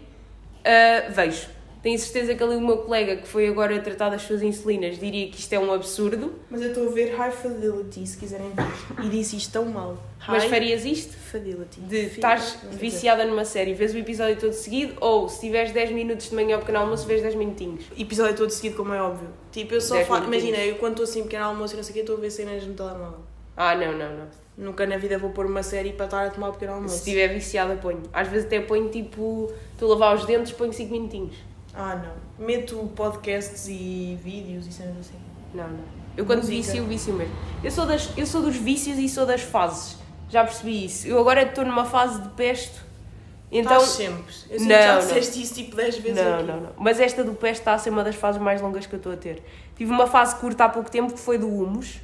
ah, 0.64 1.10
vejo. 1.10 1.48
Tenho 1.82 1.98
certeza 1.98 2.34
que 2.34 2.42
ali 2.42 2.56
o 2.56 2.60
meu 2.60 2.78
colega 2.78 3.16
que 3.16 3.26
foi 3.26 3.48
agora 3.48 3.80
tratar 3.80 4.10
das 4.10 4.22
suas 4.22 4.42
insulinas 4.42 4.98
diria 4.98 5.28
que 5.30 5.38
isto 5.38 5.52
é 5.52 5.58
um 5.58 5.72
absurdo. 5.72 6.34
Mas 6.50 6.60
eu 6.60 6.68
estou 6.68 6.88
a 6.88 6.92
ver 6.92 7.14
High 7.14 7.32
Fidelity, 7.32 8.06
se 8.06 8.18
quiserem 8.18 8.50
ver. 8.50 9.04
E 9.04 9.08
disse 9.08 9.36
isto 9.36 9.52
tão 9.52 9.64
mal. 9.64 9.96
Mas 10.28 10.42
High 10.42 10.50
farias 10.50 10.84
isto? 10.84 11.12
Fidelity. 11.12 11.80
De 11.80 12.06
estás 12.06 12.58
viciada 12.72 13.24
numa 13.24 13.44
série, 13.46 13.72
vês 13.72 13.94
o 13.94 13.98
episódio 13.98 14.36
todo 14.36 14.52
seguido, 14.52 14.94
ou 15.00 15.28
se 15.28 15.40
tiveres 15.40 15.72
10 15.72 15.92
minutos 15.92 16.28
de 16.28 16.34
manhã 16.34 16.56
ao 16.56 16.60
pequeno 16.60 16.80
almoço, 16.80 17.06
vês 17.06 17.22
10 17.22 17.34
minutinhos. 17.34 17.84
Episódio 17.98 18.36
todo 18.36 18.50
seguido, 18.50 18.76
como 18.76 18.92
é 18.92 19.00
óbvio. 19.00 19.28
Tipo, 19.50 19.74
eu 19.74 19.80
só 19.80 19.94
minutinhos. 19.94 20.26
Imagina, 20.26 20.58
eu 20.58 20.76
quando 20.76 20.92
estou 20.92 21.04
assim 21.04 21.22
pequeno 21.22 21.44
almoço 21.44 21.74
e 21.74 21.76
não 21.76 21.82
sei 21.82 21.92
o 21.92 21.94
que, 21.94 22.00
estou 22.00 22.16
a 22.16 22.20
ver 22.20 22.30
cenas 22.30 22.66
no 22.66 22.74
telemóvel. 22.74 23.20
Ah, 23.56 23.74
não, 23.74 23.92
não, 23.92 24.16
não. 24.16 24.26
Nunca 24.56 24.86
na 24.86 24.98
vida 24.98 25.16
vou 25.16 25.30
pôr 25.30 25.46
uma 25.46 25.62
série 25.62 25.94
para 25.94 26.04
estar 26.04 26.26
a 26.26 26.30
tomar 26.30 26.50
o 26.50 26.52
pequeno 26.52 26.74
almoço. 26.74 26.94
Se 26.94 27.00
estiver 27.00 27.28
viciada, 27.28 27.76
ponho. 27.76 28.02
Às 28.12 28.28
vezes 28.28 28.46
até 28.46 28.60
ponho 28.60 28.90
tipo, 28.90 29.50
estou 29.72 29.88
a 29.88 29.94
lavar 29.94 30.16
os 30.16 30.26
dentes, 30.26 30.52
ponho 30.52 30.72
5 30.72 30.92
minutinhos. 30.92 31.34
Ah, 31.74 31.96
não. 31.96 32.46
Meto 32.46 32.76
podcasts 32.96 33.68
e 33.68 34.18
vídeos 34.22 34.66
e 34.66 34.72
cenas 34.72 34.96
assim. 34.98 35.18
Não, 35.54 35.68
não. 35.68 35.84
Eu 36.16 36.26
quando 36.26 36.40
Música. 36.40 36.56
vicio, 36.56 36.84
vício 36.86 37.14
mesmo. 37.14 37.34
Eu 37.62 37.70
sou, 37.70 37.86
das, 37.86 38.10
eu 38.16 38.26
sou 38.26 38.42
dos 38.42 38.56
vícios 38.56 38.98
e 38.98 39.08
sou 39.08 39.24
das 39.24 39.42
fases. 39.42 39.96
Já 40.28 40.44
percebi 40.44 40.84
isso. 40.84 41.06
Eu 41.06 41.18
agora 41.20 41.42
estou 41.42 41.64
numa 41.64 41.84
fase 41.84 42.20
de 42.22 42.28
pesto. 42.30 42.84
Então. 43.52 43.80
Sempre. 43.80 44.32
Eu 44.48 44.60
Não, 44.60 44.68
já 44.68 44.92
não. 44.94 45.00
disseste 45.00 45.42
isso 45.42 45.54
tipo 45.54 45.74
10 45.76 45.98
vezes 45.98 46.22
Não, 46.24 46.34
aqui. 46.34 46.44
não, 46.44 46.60
não. 46.60 46.70
Mas 46.78 47.00
esta 47.00 47.24
do 47.24 47.32
pesto 47.34 47.60
está 47.60 47.74
a 47.74 47.78
ser 47.78 47.90
uma 47.90 48.04
das 48.04 48.14
fases 48.14 48.40
mais 48.40 48.60
longas 48.60 48.86
que 48.86 48.94
eu 48.94 48.98
estou 48.98 49.12
a 49.12 49.16
ter. 49.16 49.42
Tive 49.76 49.90
uma 49.90 50.06
fase 50.06 50.36
curta 50.36 50.64
há 50.64 50.68
pouco 50.68 50.90
tempo 50.90 51.12
que 51.12 51.18
foi 51.18 51.36
do 51.38 51.48
humus. 51.48 52.00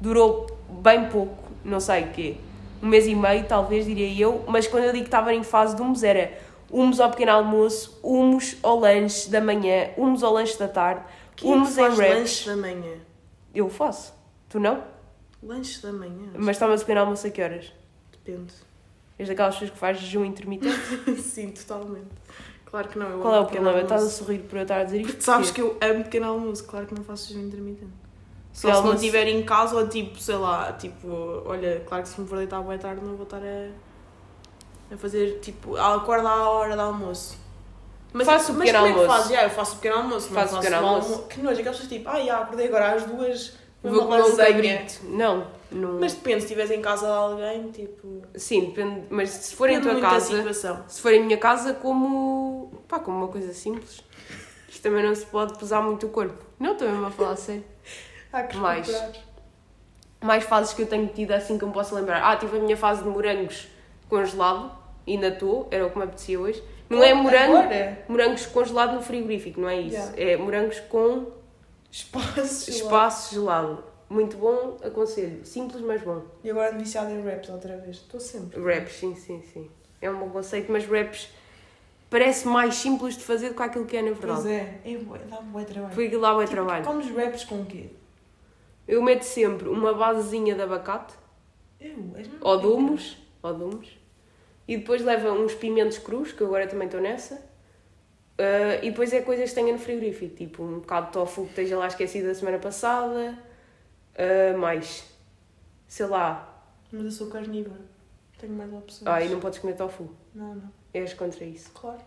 Durou 0.00 0.46
bem 0.82 1.06
pouco, 1.08 1.44
não 1.64 1.78
sei 1.80 2.04
o 2.04 2.08
quê. 2.08 2.36
Um 2.82 2.86
mês 2.88 3.06
e 3.06 3.14
meio, 3.14 3.44
talvez, 3.44 3.84
diria 3.86 4.12
eu. 4.24 4.44
Mas 4.48 4.66
quando 4.66 4.84
eu 4.84 4.92
digo 4.92 5.04
que 5.04 5.08
estava 5.08 5.32
em 5.34 5.42
fase 5.42 5.74
de 5.76 5.82
humus, 5.82 6.02
era 6.02 6.32
humus 6.70 7.00
ao 7.00 7.10
pequeno 7.10 7.32
almoço, 7.32 7.98
humus 8.02 8.56
ao 8.62 8.78
lanche 8.78 9.28
da 9.30 9.40
manhã, 9.40 9.90
humus 9.96 10.22
ao 10.22 10.32
lanche 10.32 10.58
da 10.58 10.68
tarde, 10.68 11.02
Quem 11.36 11.50
é 11.50 11.52
que 11.54 11.58
humus 11.58 11.72
em 11.78 11.80
faz 11.82 11.96
wraps. 11.98 12.16
lanche 12.18 12.46
da 12.50 12.56
manhã? 12.56 12.94
Eu 13.54 13.68
faço. 13.68 14.12
Tu 14.48 14.58
não? 14.60 14.82
Lanche 15.42 15.80
da 15.82 15.92
manhã? 15.92 16.28
Mas 16.36 16.58
tomas 16.58 16.80
o 16.80 16.84
pequeno 16.84 17.00
almoço 17.00 17.26
a 17.26 17.30
que 17.30 17.42
horas? 17.42 17.72
Depende. 18.12 18.52
És 19.18 19.28
daquelas 19.28 19.54
pessoas 19.54 19.70
que 19.70 19.78
faz 19.78 19.98
jejum 19.98 20.24
intermitente? 20.24 20.76
Sim, 21.22 21.50
totalmente. 21.50 22.06
Claro 22.66 22.88
que 22.88 22.98
não. 22.98 23.08
Eu 23.10 23.18
Qual 23.20 23.34
é 23.34 23.40
o 23.40 23.46
problema? 23.46 23.80
Estás 23.80 24.02
a 24.04 24.10
sorrir 24.10 24.40
por 24.40 24.56
eu 24.56 24.62
estar 24.62 24.80
a 24.80 24.84
dizer 24.84 24.98
isto? 25.00 25.08
Porque 25.10 25.22
sabes 25.24 25.50
que 25.50 25.60
eu 25.60 25.76
amo 25.80 26.04
pequeno 26.04 26.26
almoço, 26.26 26.64
claro 26.64 26.86
que 26.86 26.94
não 26.94 27.02
faço 27.02 27.28
jejum 27.32 27.46
intermitente. 27.46 27.90
Só 28.52 28.60
se 28.60 28.66
não 28.68 28.74
almoço- 28.80 28.96
estiver 28.96 29.26
em 29.28 29.42
casa 29.44 29.76
ou 29.76 29.88
tipo, 29.88 30.18
sei 30.18 30.34
lá, 30.36 30.72
tipo, 30.72 31.08
olha, 31.46 31.80
claro 31.86 32.02
que 32.02 32.08
se 32.10 32.20
me 32.20 32.26
for 32.28 32.36
deitar 32.38 32.60
boa 32.60 32.76
tarde 32.76 33.00
não 33.04 33.14
vou 33.14 33.22
estar 33.24 33.38
a, 33.38 33.68
a 34.92 34.96
fazer, 34.96 35.38
tipo, 35.40 35.76
a 35.76 35.94
acordar 35.96 36.30
à 36.30 36.48
hora 36.48 36.74
do 36.76 36.82
almoço. 36.82 37.36
Faço 38.24 38.52
o 38.52 38.54
mas 38.56 38.66
pequeno 38.70 38.86
é 38.86 38.90
almoço. 38.90 39.06
fazes? 39.06 39.30
Já, 39.32 39.42
eu 39.44 39.50
faço 39.50 39.72
o 39.72 39.76
pequeno 39.76 39.96
almoço, 39.96 40.28
Faço 40.30 40.54
o 40.54 40.58
pequeno 40.58 40.76
faço 40.76 40.86
almoço. 40.88 41.12
almo- 41.12 41.26
Que 41.28 41.40
nojo, 41.42 41.60
aquelas 41.60 41.76
pessoas 41.78 41.92
tipo, 41.98 42.08
ah, 42.08 42.20
já, 42.24 42.38
acordei 42.38 42.66
agora 42.68 42.92
às 42.94 43.02
duas, 43.04 43.52
Vou 43.82 44.06
comer 44.06 44.22
um 44.24 44.36
cabrito. 44.36 45.00
Não, 45.04 45.46
não. 45.70 46.00
Mas 46.00 46.14
depende, 46.14 46.38
se 46.40 46.46
estiveres 46.46 46.70
em 46.72 46.80
casa 46.82 47.06
de 47.06 47.12
alguém, 47.12 47.70
tipo... 47.70 48.22
Sim, 48.34 48.66
depende. 48.66 49.02
Mas 49.10 49.30
se 49.30 49.54
for 49.54 49.68
em 49.68 49.74
depende 49.78 49.84
tua 49.84 49.92
muito 49.92 50.04
da 50.04 50.44
casa, 50.52 50.82
se 50.88 51.00
for 51.00 51.12
em 51.12 51.22
minha 51.24 51.36
casa, 51.38 51.74
como. 51.74 52.72
pá, 52.88 52.98
como 52.98 53.18
uma 53.18 53.28
coisa 53.28 53.52
simples. 53.52 54.00
Isto 54.68 54.82
também 54.82 55.04
não 55.06 55.14
se 55.14 55.24
pode 55.26 55.56
pesar 55.58 55.80
muito 55.82 56.06
o 56.06 56.08
corpo. 56.10 56.42
Não, 56.58 56.72
estou 56.72 56.88
mesmo 56.88 57.06
a 57.06 57.10
falar 57.10 57.36
sério. 57.36 57.64
Há 58.32 58.42
que 58.42 58.56
Mais. 58.56 58.88
Mais 60.20 60.42
fases 60.44 60.74
que 60.74 60.82
eu 60.82 60.86
tenho 60.86 61.06
tido 61.08 61.30
assim 61.32 61.56
que 61.56 61.62
eu 61.62 61.68
me 61.68 61.74
posso 61.74 61.94
lembrar. 61.94 62.20
Ah, 62.22 62.36
tive 62.36 62.56
a 62.58 62.60
minha 62.60 62.76
fase 62.76 63.02
de 63.04 63.08
morangos 63.08 63.68
congelado. 64.08 64.76
Ainda 65.06 65.28
estou, 65.28 65.68
era 65.70 65.86
o 65.86 65.90
que 65.90 65.96
me 65.98 66.04
apetecia 66.04 66.38
hoje. 66.38 66.62
Não 66.90 67.02
é 67.02 67.12
morango, 67.14 67.56
Agora? 67.56 68.04
morangos 68.08 68.46
congelado 68.46 68.94
no 68.94 69.02
frigorífico, 69.02 69.60
não 69.60 69.68
é 69.68 69.80
isso. 69.80 69.96
Yeah. 69.96 70.20
É 70.22 70.36
morangos 70.36 70.80
com 70.80 71.26
Espaço. 71.90 72.70
espaço 72.70 73.34
gelado. 73.34 73.84
Muito 74.10 74.36
bom, 74.38 74.76
aconselho. 74.82 75.44
Simples, 75.44 75.82
mas 75.82 76.02
bom. 76.02 76.22
E 76.42 76.50
agora 76.50 76.70
ando 76.70 76.78
viciada 76.80 77.10
em 77.10 77.22
raps 77.22 77.48
outra 77.50 77.76
vez. 77.76 77.96
Estou 77.96 78.18
sempre. 78.20 78.58
Raps, 78.60 78.92
sim, 78.94 79.14
sim, 79.14 79.42
sim. 79.52 79.70
É 80.00 80.10
um 80.10 80.18
bom 80.18 80.30
conceito, 80.30 80.70
mas 80.72 80.86
raps 80.86 81.28
parece 82.08 82.46
mais 82.48 82.74
simples 82.76 83.16
de 83.18 83.24
fazer 83.24 83.50
do 83.50 83.54
que 83.54 83.62
aquilo 83.62 83.84
que 83.84 83.96
é 83.96 84.02
na 84.02 84.12
Pois 84.16 84.42
verdade. 84.44 84.48
é, 84.48 84.92
é 84.92 84.96
bué- 84.96 85.18
dá 85.28 85.38
um 85.40 85.44
bom 85.44 85.62
trabalho. 85.64 85.94
Foi 85.94 86.06
aquilo 86.06 86.22
lá 86.22 86.34
o 86.36 86.40
Tipo, 86.40 86.50
trabalho. 86.52 86.84
Comes 86.84 87.10
raps 87.14 87.44
com 87.44 87.60
o 87.60 87.66
quê? 87.66 87.90
Eu 88.86 89.02
meto 89.02 89.24
sempre 89.24 89.68
uma 89.68 89.92
basezinha 89.92 90.54
de 90.54 90.62
abacate, 90.62 91.12
Eu, 91.78 92.12
és 92.16 92.28
ou 92.40 92.56
de 92.58 92.66
humus, 92.66 93.18
ou 93.42 93.52
de 93.54 93.62
humus, 93.62 93.97
e 94.68 94.76
depois 94.76 95.02
leva 95.02 95.32
uns 95.32 95.54
pimentos 95.54 95.98
crus, 95.98 96.30
que 96.30 96.40
eu 96.42 96.46
agora 96.46 96.68
também 96.68 96.86
estou 96.86 97.00
nessa, 97.00 97.48
Uh, 98.38 98.78
e 98.84 98.90
depois 98.90 99.12
é 99.12 99.20
coisas 99.20 99.48
que 99.48 99.54
tenha 99.56 99.72
no 99.72 99.80
frigorífico, 99.80 100.36
tipo 100.36 100.62
um 100.62 100.78
bocado 100.78 101.06
de 101.06 101.12
tofu 101.12 101.42
que 101.42 101.48
esteja 101.48 101.76
lá 101.76 101.88
esquecido 101.88 102.28
da 102.28 102.34
semana 102.36 102.58
passada. 102.58 103.36
Uh, 104.14 104.56
mais. 104.56 105.04
Sei 105.88 106.06
lá. 106.06 106.62
Mas 106.92 107.04
eu 107.04 107.10
sou 107.10 107.26
carnívora. 107.26 107.80
Tenho 108.38 108.52
mais 108.52 108.72
opções. 108.72 109.02
Ah, 109.06 109.20
e 109.20 109.28
não 109.28 109.40
podes 109.40 109.58
comer 109.58 109.74
tofu. 109.74 110.08
Não, 110.32 110.54
não. 110.54 110.72
És 110.94 111.14
contra 111.14 111.44
isso. 111.44 111.72
Claro. 111.72 112.00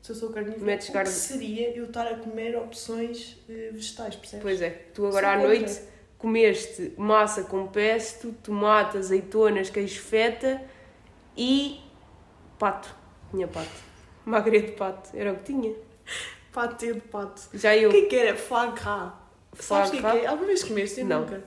Se 0.00 0.12
eu 0.12 0.16
sou 0.16 0.30
carnívora, 0.30 0.64
Metes 0.64 0.88
o 0.90 0.92
que 0.92 1.06
seria 1.06 1.76
eu 1.76 1.86
estar 1.86 2.06
a 2.06 2.14
comer 2.14 2.56
opções 2.56 3.36
eh, 3.48 3.70
vegetais, 3.72 4.14
percebes? 4.14 4.42
Pois 4.44 4.62
é, 4.62 4.70
tu 4.94 5.06
agora 5.06 5.26
Sou 5.26 5.34
à 5.34 5.42
contra. 5.42 5.48
noite 5.48 5.82
comeste 6.16 6.92
massa 6.96 7.42
com 7.42 7.66
pesto, 7.66 8.32
tomate, 8.44 8.96
azeitonas, 8.96 9.70
queijo 9.70 10.00
feta 10.00 10.62
e 11.38 11.80
pato. 12.58 12.88
Tinha 13.30 13.46
pato. 13.46 13.70
Magre 14.26 14.60
de 14.60 14.72
pato, 14.72 15.10
era 15.14 15.32
o 15.32 15.36
que 15.36 15.44
tinha. 15.44 15.72
Patê 16.52 16.92
de 16.92 17.00
pato. 17.00 17.42
Já 17.54 17.70
O 17.70 17.74
eu. 17.74 17.90
que 17.90 17.96
é 17.96 18.02
que 18.06 18.16
era? 18.16 18.36
Foie 18.36 18.72
gras. 18.72 19.12
Sabes 19.58 19.88
o 19.88 19.92
que 19.92 19.98
é 19.98 20.10
que 20.10 20.18
é? 20.18 20.26
Alguma 20.26 20.46
vez 20.46 20.64
comeste? 20.64 21.04
Não. 21.04 21.20
nunca. 21.20 21.44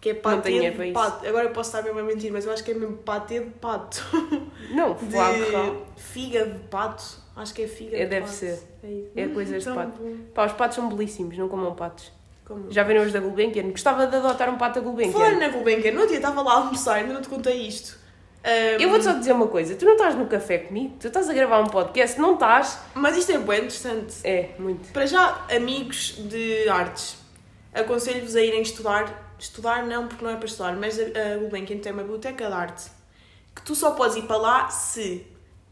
Que 0.00 0.10
é 0.10 0.12
é 0.14 0.70
de 0.70 0.92
pato. 0.92 1.24
Agora 1.26 1.44
eu 1.44 1.50
posso 1.52 1.70
estar 1.70 1.82
mesmo 1.82 2.00
a 2.00 2.02
mentir, 2.02 2.32
mas 2.32 2.44
eu 2.44 2.52
acho 2.52 2.64
que 2.64 2.72
é 2.72 2.74
mesmo 2.74 2.96
patê 2.98 3.38
de 3.38 3.50
pato. 3.52 4.02
Não, 4.74 4.96
foie 4.96 5.50
gras. 5.50 6.52
De 6.52 6.58
pato. 6.68 7.04
Acho 7.36 7.54
que 7.54 7.62
é 7.62 7.68
fígado 7.68 7.96
É, 7.96 8.04
de 8.04 8.10
deve 8.10 8.22
pato. 8.26 8.32
ser. 8.36 8.58
É. 8.82 9.22
É 9.22 9.28
coisas 9.28 9.62
de 9.62 9.70
pato. 9.72 10.02
bom. 10.02 10.16
Pá, 10.34 10.46
os 10.46 10.52
patos 10.54 10.74
são 10.76 10.88
belíssimos, 10.88 11.38
não 11.38 11.48
comam 11.48 11.72
patos. 11.76 12.10
Como? 12.44 12.70
Já 12.70 12.82
viram 12.82 13.04
os 13.04 13.12
da 13.12 13.20
Gulbenkian? 13.20 13.70
Gostava 13.70 14.08
de 14.08 14.16
adotar 14.16 14.50
um 14.50 14.58
pato 14.58 14.80
da 14.80 14.84
Gulbenkian. 14.84 15.38
na 15.38 15.48
Gulbenkian, 15.50 15.92
no 15.92 16.06
dia 16.08 16.16
estava 16.16 16.42
lá 16.42 16.52
a 16.52 16.56
almoçar, 16.56 16.94
ainda 16.96 17.12
não 17.14 17.22
te 17.22 17.28
contei 17.28 17.66
isto. 17.68 17.96
Ahm, 18.44 18.80
Eu 18.80 18.90
vou-te 18.90 19.04
só 19.04 19.12
dizer 19.12 19.32
uma 19.32 19.46
coisa, 19.46 19.76
tu 19.76 19.84
não 19.84 19.92
estás 19.92 20.14
no 20.14 20.26
café 20.26 20.58
comigo, 20.58 20.96
tu 20.98 21.06
estás 21.06 21.28
a 21.28 21.32
gravar 21.32 21.60
um 21.60 21.66
podcast, 21.66 22.20
não 22.20 22.34
estás. 22.34 22.78
Mas 22.94 23.16
isto 23.16 23.32
é 23.32 23.38
bem 23.38 23.58
interessante. 23.58 24.16
É, 24.24 24.50
muito. 24.58 24.92
Para 24.92 25.06
já, 25.06 25.46
amigos 25.54 26.16
de 26.18 26.68
artes, 26.68 27.16
aconselho-vos 27.72 28.34
a 28.34 28.40
irem 28.40 28.62
estudar. 28.62 29.32
Estudar 29.38 29.84
não, 29.86 30.06
porque 30.06 30.24
não 30.24 30.30
é 30.30 30.36
para 30.36 30.46
estudar, 30.46 30.76
mas 30.76 30.98
a, 30.98 31.02
a 31.02 31.38
Gulbenkian 31.38 31.78
tem 31.78 31.92
uma 31.92 32.02
biblioteca 32.02 32.46
de 32.46 32.52
arte. 32.52 32.90
Que 33.54 33.62
tu 33.62 33.74
só 33.74 33.90
podes 33.92 34.16
ir 34.16 34.22
para 34.22 34.36
lá 34.36 34.68
se 34.70 35.26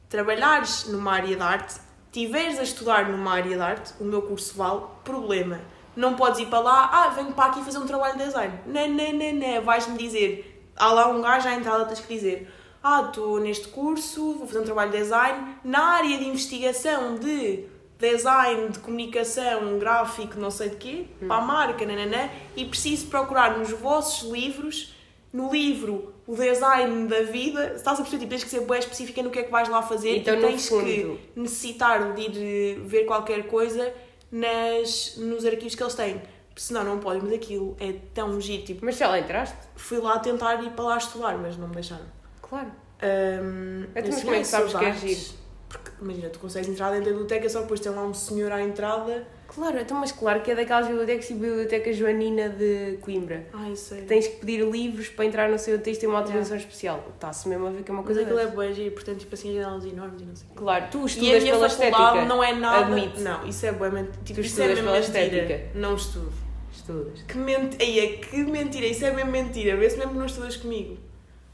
trabalhares 0.09 0.87
numa 0.87 1.13
área 1.13 1.37
de 1.37 1.43
arte, 1.43 1.77
tiveres 2.11 2.59
a 2.59 2.63
estudar 2.65 3.09
numa 3.09 3.33
área 3.33 3.57
de 3.57 3.63
arte, 3.63 3.95
o 4.01 4.05
meu 4.05 4.23
curso 4.23 4.57
vale, 4.57 4.83
problema. 5.05 5.61
Não 5.95 6.15
podes 6.15 6.41
ir 6.41 6.47
para 6.47 6.61
lá, 6.61 6.91
ah, 6.93 7.09
venho 7.11 7.33
para 7.33 7.51
aqui 7.51 7.63
fazer 7.63 7.79
um 7.79 7.87
trabalho 7.87 8.19
de 8.19 8.25
design. 8.25 8.59
Não, 8.67 8.89
não, 8.89 9.13
não, 9.13 9.33
não. 9.35 9.63
Vais-me 9.63 9.97
dizer, 9.97 10.69
há 10.77 10.93
lá 10.93 11.09
um 11.09 11.23
gajo 11.23 11.49
à 11.49 11.55
entrada, 11.55 11.85
tens 11.85 12.01
que 12.01 12.13
dizer, 12.13 12.53
ah, 12.83 13.05
estou 13.09 13.39
neste 13.41 13.69
curso, 13.69 14.35
vou 14.35 14.47
fazer 14.47 14.61
um 14.61 14.65
trabalho 14.65 14.91
de 14.91 14.99
design, 14.99 15.57
na 15.65 15.81
área 15.97 16.19
de 16.19 16.25
investigação 16.27 17.17
de 17.17 17.65
design, 17.99 18.69
de 18.71 18.79
comunicação, 18.79 19.79
gráfico, 19.79 20.39
não 20.39 20.51
sei 20.51 20.71
de 20.71 20.77
quê, 20.77 21.07
para 21.27 21.37
a 21.37 21.41
marca, 21.43 21.85
nananã, 21.85 22.31
e 22.57 22.65
preciso 22.65 23.09
procurar 23.09 23.59
nos 23.59 23.71
vossos 23.71 24.31
livros, 24.31 24.95
no 25.33 25.53
livro, 25.53 26.15
o 26.27 26.35
design 26.35 27.07
da 27.07 27.23
vida, 27.23 27.75
estás 27.77 27.99
a 27.99 28.03
perceber, 28.03 28.21
tipo, 28.21 28.31
tens 28.31 28.45
que 28.45 28.51
ser 28.51 28.61
bem 28.61 28.79
específica 28.79 29.23
no 29.23 29.31
que 29.31 29.41
é 29.41 29.43
que 29.43 29.51
vais 29.51 29.69
lá 29.69 29.83
fazer 29.83 30.17
Então, 30.17 30.35
e 30.35 30.41
tens 30.41 30.69
fundo- 30.69 30.85
que 30.85 31.19
necessitar 31.37 32.15
de 32.15 32.23
ir 32.23 32.33
eh, 32.37 32.81
ver 32.85 33.05
qualquer 33.05 33.47
coisa 33.47 33.93
nas, 34.33 35.17
nos 35.19 35.45
arquivos 35.45 35.75
que 35.75 35.83
eles 35.83 35.95
têm. 35.95 36.23
Senão 36.57 36.85
não 36.85 36.99
podes, 36.99 37.23
mas 37.23 37.33
aquilo 37.33 37.77
é 37.81 37.95
tão 38.15 38.41
giro, 38.41 38.63
tipo, 38.65 38.85
Mas 38.85 38.97
já 38.97 39.09
lá 39.09 39.19
entraste? 39.19 39.57
fui 39.77 39.99
lá 39.99 40.19
tentar 40.19 40.63
ir 40.63 40.71
para 40.71 40.85
lá 40.85 40.97
estudar, 40.99 41.37
mas 41.39 41.57
não 41.57 41.69
me 41.69 41.75
deixaram. 41.75 42.05
Claro. 42.51 42.71
Ahm, 43.03 43.85
Então, 43.97 44.11
mas 44.13 44.23
como 44.23 44.35
é 44.35 44.39
que 44.41 44.45
sabes 44.47 44.75
que 44.75 44.85
é 44.85 44.93
giro? 44.93 45.41
Porque, 45.69 45.91
imagina, 46.03 46.29
tu 46.31 46.41
consegues 46.41 46.69
entrar 46.69 46.91
dentro 46.91 47.05
da 47.07 47.11
biblioteca, 47.13 47.49
só 47.49 47.61
depois 47.63 47.79
tem 47.81 47.93
lá 47.93 48.03
um 48.05 48.13
senhor 48.13 48.51
à 48.51 48.61
entrada. 48.61 49.25
Claro, 49.47 49.79
então, 49.81 49.97
mas 49.99 50.11
claro 50.13 50.41
que 50.43 50.51
é 50.51 50.55
daquelas 50.57 50.87
bibliotecas 50.89 51.27
tipo 51.27 51.41
a 51.45 51.47
Biblioteca 51.49 51.93
Joanina 51.93 52.49
de 52.49 52.99
Coimbra. 53.01 53.47
Ai, 53.53 53.75
sei. 53.77 54.03
Tens 54.03 54.27
que 54.29 54.37
pedir 54.37 54.65
livros 54.69 55.09
para 55.09 55.25
entrar 55.25 55.49
no 55.49 55.59
seu 55.59 55.79
texto 55.81 56.03
e 56.03 56.07
uma 56.09 56.19
autorização 56.19 56.57
especial. 56.57 57.05
Está-se 57.15 57.49
mesmo 57.49 57.67
a 57.67 57.71
ver 57.71 57.83
que 57.83 57.91
é 57.91 57.95
uma 57.95 58.03
Mas 58.03 58.07
coisa 58.07 58.23
aquilo 58.23 58.39
é 58.39 58.47
boa 58.47 58.73
giro, 58.73 58.93
portanto, 58.95 59.19
tipo 59.19 59.35
assim, 59.35 59.55
janelas 59.55 59.85
enormes 59.85 60.21
e 60.23 60.25
não 60.25 60.37
sei. 60.37 60.47
Claro, 60.55 60.85
tu 60.91 61.03
E 61.03 61.07
estudas 61.07 61.45
pela 61.45 61.67
estética. 61.67 62.25
não 62.27 62.43
é 62.45 62.53
nada. 62.53 62.87
Admite. 62.87 63.21
Não, 63.21 63.47
isso 63.47 63.67
é 63.67 63.73
boa 63.73 63.91
mentira. 63.91 64.19
Tipo, 64.25 64.41
Tu 64.41 64.47
isso 64.47 64.61
é 64.63 64.67
estudas 64.67 64.69
mesmo 64.69 64.85
pela 64.85 65.01
mentira. 65.01 65.25
estética. 65.45 65.79
Não 65.79 65.95
estudo. 65.97 66.33
Estudas. 66.73 67.23
Que 67.23 67.39
mentira. 67.39 67.85
Eia, 67.85 68.19
que 68.19 68.37
mentira. 68.45 68.87
Isso 68.87 69.05
é 69.05 69.11
mesmo 69.13 69.31
mentira. 69.33 69.77
Vê 69.77 69.89
se 69.91 69.97
mesmo 69.97 70.13
que 70.13 70.19
não 70.19 70.27
estudas 70.27 70.57
comigo. 70.57 70.97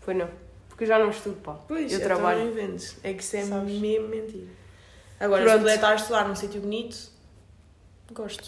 Foi 0.00 0.12
não. 0.14 0.28
Porque 0.76 0.84
eu 0.84 0.88
já 0.88 0.98
não 0.98 1.08
estudo, 1.08 1.36
pá. 1.40 1.54
Pois, 1.66 1.90
eu 1.90 1.96
então 1.98 2.06
trabalho. 2.16 2.40
não 2.40 2.50
inventes. 2.50 2.98
É 3.02 3.14
que 3.14 3.22
isso 3.22 3.34
é 3.34 3.44
Sabes? 3.44 3.80
mesmo 3.80 4.08
mentira. 4.08 4.46
Agora, 5.18 5.42
Pronto. 5.42 5.54
se 5.54 5.60
puder 5.60 5.74
estar 5.76 5.88
a 5.92 5.94
estudar 5.94 6.28
num 6.28 6.34
sítio 6.36 6.60
bonito, 6.60 6.98
gosto. 8.12 8.46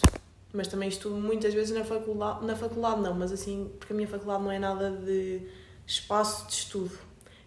Mas 0.53 0.67
também 0.67 0.89
estudo 0.89 1.15
muitas 1.15 1.55
vezes 1.55 1.75
na 1.75 1.83
faculdade. 1.83 2.45
Na 2.45 2.55
faculdade 2.55 3.01
não, 3.01 3.15
mas 3.15 3.31
assim, 3.31 3.71
porque 3.79 3.93
a 3.93 3.95
minha 3.95 4.07
faculdade 4.07 4.43
não 4.43 4.51
é 4.51 4.59
nada 4.59 4.91
de 4.91 5.41
espaço 5.87 6.45
de 6.45 6.53
estudo. 6.53 6.91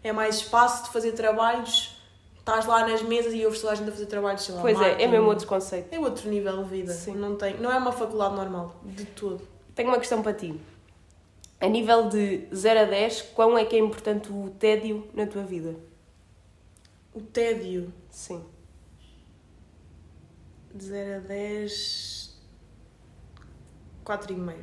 É 0.02 0.10
mais 0.12 0.34
espaço 0.38 0.84
de 0.84 0.90
fazer 0.90 1.12
trabalhos. 1.12 1.96
Estás 2.40 2.66
lá 2.66 2.84
nas 2.84 3.02
mesas 3.02 3.32
e 3.34 3.44
ouves 3.44 3.60
toda 3.60 3.74
a 3.74 3.76
gente 3.76 3.88
a 3.88 3.92
fazer 3.92 4.06
trabalhos, 4.06 4.42
sei 4.42 4.52
lá, 4.56 4.62
Pois 4.62 4.76
é, 4.76 4.80
é 4.80 4.88
marketing. 4.88 5.10
mesmo 5.12 5.26
outro 5.28 5.46
conceito. 5.46 5.92
É 5.94 6.00
outro 6.00 6.28
nível 6.28 6.64
de 6.64 6.68
vida. 6.70 6.92
Sim. 6.92 7.14
Não, 7.14 7.36
tem, 7.36 7.56
não 7.58 7.70
é 7.70 7.78
uma 7.78 7.92
faculdade 7.92 8.34
normal, 8.34 8.74
de 8.82 9.04
todo. 9.04 9.46
Tenho 9.76 9.90
uma 9.90 9.98
questão 10.00 10.20
para 10.22 10.32
ti. 10.34 10.60
A 11.62 11.68
nível 11.68 12.08
de 12.08 12.48
0 12.52 12.80
a 12.80 12.84
10, 12.84 13.22
quão 13.34 13.56
é 13.56 13.64
que 13.64 13.76
é 13.76 13.78
importante 13.78 14.30
o 14.32 14.50
tédio 14.58 15.06
na 15.14 15.26
tua 15.26 15.44
vida? 15.44 15.76
O 17.14 17.20
tédio 17.20 17.92
Sim. 18.10 18.42
de 20.74 20.84
0 20.84 21.16
a 21.16 21.18
10. 21.20 22.40
4,5. 24.04 24.54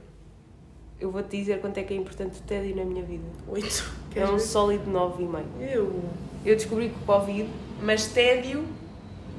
Eu 1.00 1.10
vou-te 1.12 1.38
dizer 1.38 1.62
quanto 1.62 1.78
é 1.78 1.84
que 1.84 1.94
é 1.94 1.98
importante 1.98 2.40
o 2.40 2.44
tédio 2.44 2.76
na 2.76 2.84
minha 2.84 3.04
vida. 3.04 3.24
8. 3.48 4.00
É 4.16 4.26
um 4.26 4.40
sólido 4.40 4.90
9,5. 4.92 5.44
Eu. 5.62 6.04
Eu 6.44 6.56
descobri 6.56 6.90
que 6.90 6.96
o 6.96 7.06
Covid, 7.06 7.48
Mas 7.82 8.08
tédio, 8.08 8.66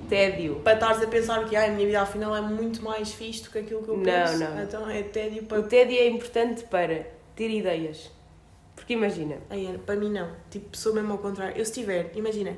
tédio, 0.08 0.60
para 0.60 0.74
estares 0.74 1.02
a 1.02 1.06
pensar 1.08 1.44
que 1.48 1.56
ai, 1.56 1.68
a 1.68 1.72
minha 1.72 1.86
vida 1.86 2.00
afinal 2.00 2.34
é 2.36 2.40
muito 2.40 2.80
mais 2.82 3.12
fixe 3.12 3.42
do 3.42 3.50
que 3.50 3.58
aquilo 3.58 3.82
que 3.82 3.88
eu 3.88 3.96
Não, 3.96 4.04
penso. 4.04 4.38
não. 4.38 4.62
Então 4.62 4.88
é 4.88 5.02
tédio 5.02 5.42
o 5.42 5.46
para. 5.46 5.62
tédio 5.64 5.98
é 5.98 6.08
importante 6.08 6.62
para 6.64 7.19
ter 7.40 7.50
ideias. 7.50 8.10
Porque 8.76 8.92
imagina, 8.92 9.38
Ana, 9.48 9.78
para 9.78 9.96
mim 9.96 10.10
não. 10.10 10.30
Tipo, 10.50 10.76
sou 10.76 10.92
mesmo 10.92 11.12
ao 11.12 11.18
contrário. 11.18 11.56
Eu 11.56 11.64
se 11.64 11.72
tiver, 11.72 12.12
imagina, 12.14 12.50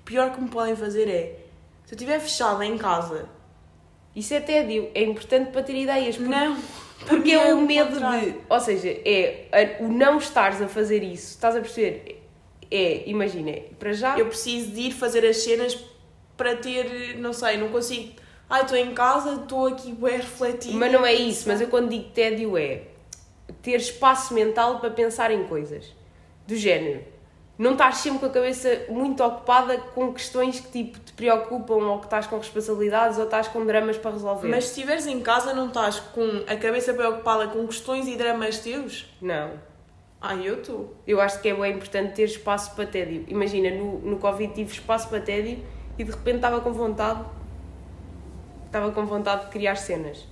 o 0.00 0.04
pior 0.04 0.32
que 0.34 0.40
me 0.40 0.48
podem 0.48 0.74
fazer 0.74 1.08
é 1.08 1.36
se 1.84 1.92
eu 1.92 1.96
estiver 1.96 2.18
fechada 2.18 2.64
em 2.64 2.78
casa. 2.78 3.28
isso 4.16 4.32
é 4.32 4.40
tédio, 4.40 4.90
é 4.94 5.02
importante 5.02 5.50
para 5.50 5.62
ter 5.62 5.74
ideias. 5.74 6.16
Porque, 6.16 6.30
Não! 6.30 6.56
porque 7.06 7.22
mim 7.22 7.32
é 7.32 7.52
o 7.52 7.60
medo 7.60 7.92
contrário. 7.92 8.32
de. 8.32 8.38
Ou 8.48 8.60
seja, 8.60 8.88
é 8.88 9.76
o 9.80 9.88
não 9.88 10.16
estares 10.16 10.62
a 10.62 10.68
fazer 10.68 11.02
isso, 11.02 11.34
estás 11.34 11.54
a 11.54 11.60
perceber? 11.60 12.22
É, 12.70 13.02
imagina, 13.06 13.52
para 13.78 13.92
já. 13.92 14.18
Eu 14.18 14.26
preciso 14.26 14.70
de 14.70 14.80
ir 14.82 14.92
fazer 14.92 15.26
as 15.26 15.36
cenas 15.38 15.78
para 16.34 16.56
ter, 16.56 17.18
não 17.18 17.34
sei, 17.34 17.58
não 17.58 17.68
consigo. 17.68 18.14
Ai, 18.48 18.62
estou 18.62 18.78
em 18.78 18.94
casa, 18.94 19.34
estou 19.34 19.66
aqui 19.66 19.92
bem 19.92 20.16
refletida. 20.16 20.78
Mas 20.78 20.90
não 20.90 21.04
é 21.04 21.12
isso, 21.12 21.46
mas 21.46 21.60
eu 21.60 21.68
quando 21.68 21.90
digo 21.90 22.08
tédio 22.10 22.56
é 22.56 22.89
ter 23.62 23.76
espaço 23.76 24.34
mental 24.34 24.80
para 24.80 24.90
pensar 24.90 25.30
em 25.30 25.44
coisas. 25.44 25.94
Do 26.46 26.56
género. 26.56 27.04
Não 27.60 27.72
estás 27.72 27.98
sempre 27.98 28.20
com 28.20 28.26
a 28.26 28.30
cabeça 28.30 28.86
muito 28.88 29.22
ocupada 29.22 29.76
com 29.94 30.14
questões 30.14 30.60
que 30.60 30.70
tipo 30.70 30.98
te 30.98 31.12
preocupam 31.12 31.74
ou 31.74 31.98
que 31.98 32.06
estás 32.06 32.26
com 32.26 32.38
responsabilidades 32.38 33.18
ou 33.18 33.24
estás 33.24 33.48
com 33.48 33.66
dramas 33.66 33.98
para 33.98 34.12
resolver. 34.12 34.48
Mas 34.48 34.64
se 34.64 34.70
estiveres 34.70 35.06
em 35.06 35.20
casa, 35.20 35.52
não 35.52 35.68
estás 35.68 36.00
com 36.00 36.42
a 36.46 36.56
cabeça 36.56 36.94
preocupada 36.94 37.48
com 37.48 37.66
questões 37.66 38.08
e 38.08 38.16
dramas 38.16 38.60
teus? 38.60 39.14
Não. 39.20 39.50
Ai, 40.22 40.48
eu 40.48 40.60
estou. 40.60 40.94
Eu 41.06 41.20
acho 41.20 41.40
que 41.42 41.50
é 41.50 41.54
bem 41.54 41.74
importante 41.74 42.14
ter 42.14 42.24
espaço 42.24 42.74
para 42.74 42.86
tédio. 42.86 43.26
Imagina, 43.28 43.70
no, 43.70 43.98
no 43.98 44.18
Covid 44.18 44.54
tive 44.54 44.72
espaço 44.72 45.10
para 45.10 45.20
tédio 45.20 45.62
e 45.98 46.04
de 46.04 46.10
repente 46.10 46.36
estava 46.36 46.62
com 46.62 46.72
vontade. 46.72 47.22
Estava 48.64 48.90
com 48.90 49.04
vontade 49.04 49.44
de 49.44 49.50
criar 49.50 49.76
cenas. 49.76 50.26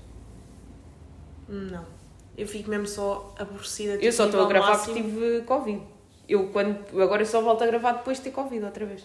Não. 1.46 1.97
Eu 2.38 2.46
fico 2.46 2.70
mesmo 2.70 2.86
só 2.86 3.34
aborrecida. 3.38 3.94
Eu 3.94 3.98
tipo, 4.00 4.12
só 4.12 4.26
estou 4.26 4.42
a 4.44 4.46
gravar 4.48 4.68
máximo. 4.70 4.94
porque 4.94 5.02
tive 5.10 5.42
Covid. 5.42 5.82
Eu 6.28 6.48
quando, 6.50 7.02
agora 7.02 7.24
só 7.26 7.40
volto 7.42 7.62
a 7.62 7.66
gravar 7.66 7.92
depois 7.92 8.18
de 8.18 8.24
ter 8.24 8.30
Covid 8.30 8.64
outra 8.64 8.86
vez. 8.86 9.02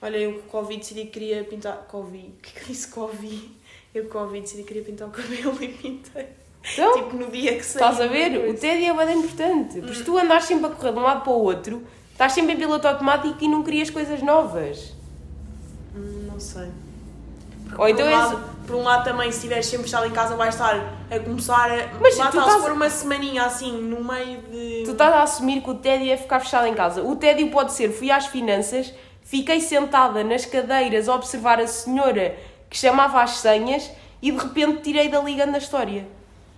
Olha, 0.00 0.16
eu 0.16 0.34
com 0.42 0.48
Covid 0.60 0.78
decidi 0.80 1.04
que 1.06 1.10
queria 1.10 1.42
pintar. 1.44 1.76
Covid. 1.88 2.28
O 2.28 2.32
que 2.42 2.50
é 2.50 2.52
que 2.52 2.60
eu 2.60 2.66
disse 2.68 2.88
Covid? 2.88 3.50
Eu 3.94 4.04
com 4.04 4.10
Covid 4.10 4.40
decidi 4.42 4.62
que 4.62 4.68
queria 4.68 4.84
pintar 4.84 5.08
o 5.08 5.10
cabelo 5.10 5.56
e 5.62 5.68
pintei. 5.68 6.26
Então, 6.72 6.94
Tipo 6.94 7.16
no 7.16 7.30
dia 7.30 7.56
que 7.56 7.64
saiu. 7.64 7.86
estás 7.90 8.00
a 8.00 8.06
ver? 8.12 8.48
O 8.50 8.54
tédio 8.54 9.00
é 9.00 9.06
bem 9.06 9.18
importante. 9.18 9.80
Porque 9.80 9.94
se 9.94 10.04
tu 10.04 10.18
andares 10.18 10.44
sempre 10.44 10.66
a 10.66 10.68
correr 10.70 10.92
de 10.92 10.98
um 10.98 11.02
lado 11.02 11.22
para 11.22 11.32
o 11.32 11.40
outro, 11.42 11.82
estás 12.12 12.32
sempre 12.32 12.52
em 12.54 12.56
piloto 12.56 12.86
automático 12.86 13.36
e 13.42 13.48
não 13.48 13.62
crias 13.62 13.88
coisas 13.90 14.20
novas. 14.22 14.92
Hum, 15.94 16.28
Não 16.30 16.38
sei. 16.40 16.68
Porque 17.64 17.80
Ou 17.82 17.88
então 17.88 18.06
um 18.06 18.10
é 18.10 18.16
lado, 18.16 18.55
por 18.66 18.76
um 18.76 18.82
lado 18.82 19.04
também, 19.04 19.30
se 19.30 19.38
estiveres 19.38 19.66
sempre 19.66 19.84
fechado 19.84 20.06
em 20.06 20.10
casa, 20.10 20.34
vais 20.36 20.54
estar 20.54 20.74
a 21.10 21.18
começar 21.20 21.70
a. 21.70 21.88
Mas 22.00 22.16
lá 22.16 22.26
tu 22.26 22.38
está, 22.38 22.40
estás- 22.40 22.52
se 22.54 22.60
for 22.62 22.72
uma 22.72 22.90
semaninha 22.90 23.44
assim, 23.44 23.72
no 23.72 24.02
meio 24.02 24.40
de. 24.42 24.82
Tu 24.84 24.92
estás 24.92 25.12
a 25.14 25.22
assumir 25.22 25.60
que 25.62 25.70
o 25.70 25.74
tédio 25.74 26.12
é 26.12 26.16
ficar 26.16 26.40
fechado 26.40 26.66
em 26.66 26.74
casa. 26.74 27.02
O 27.02 27.16
tédio 27.16 27.50
pode 27.50 27.72
ser, 27.72 27.90
fui 27.92 28.10
às 28.10 28.26
finanças, 28.26 28.92
fiquei 29.22 29.60
sentada 29.60 30.22
nas 30.24 30.44
cadeiras 30.44 31.08
a 31.08 31.14
observar 31.14 31.60
a 31.60 31.66
senhora 31.66 32.34
que 32.68 32.76
chamava 32.76 33.22
às 33.22 33.38
senhas 33.38 33.90
e 34.20 34.30
de 34.32 34.38
repente 34.38 34.82
tirei 34.82 35.08
da 35.08 35.20
liga 35.20 35.46
na 35.46 35.58
história. 35.58 36.06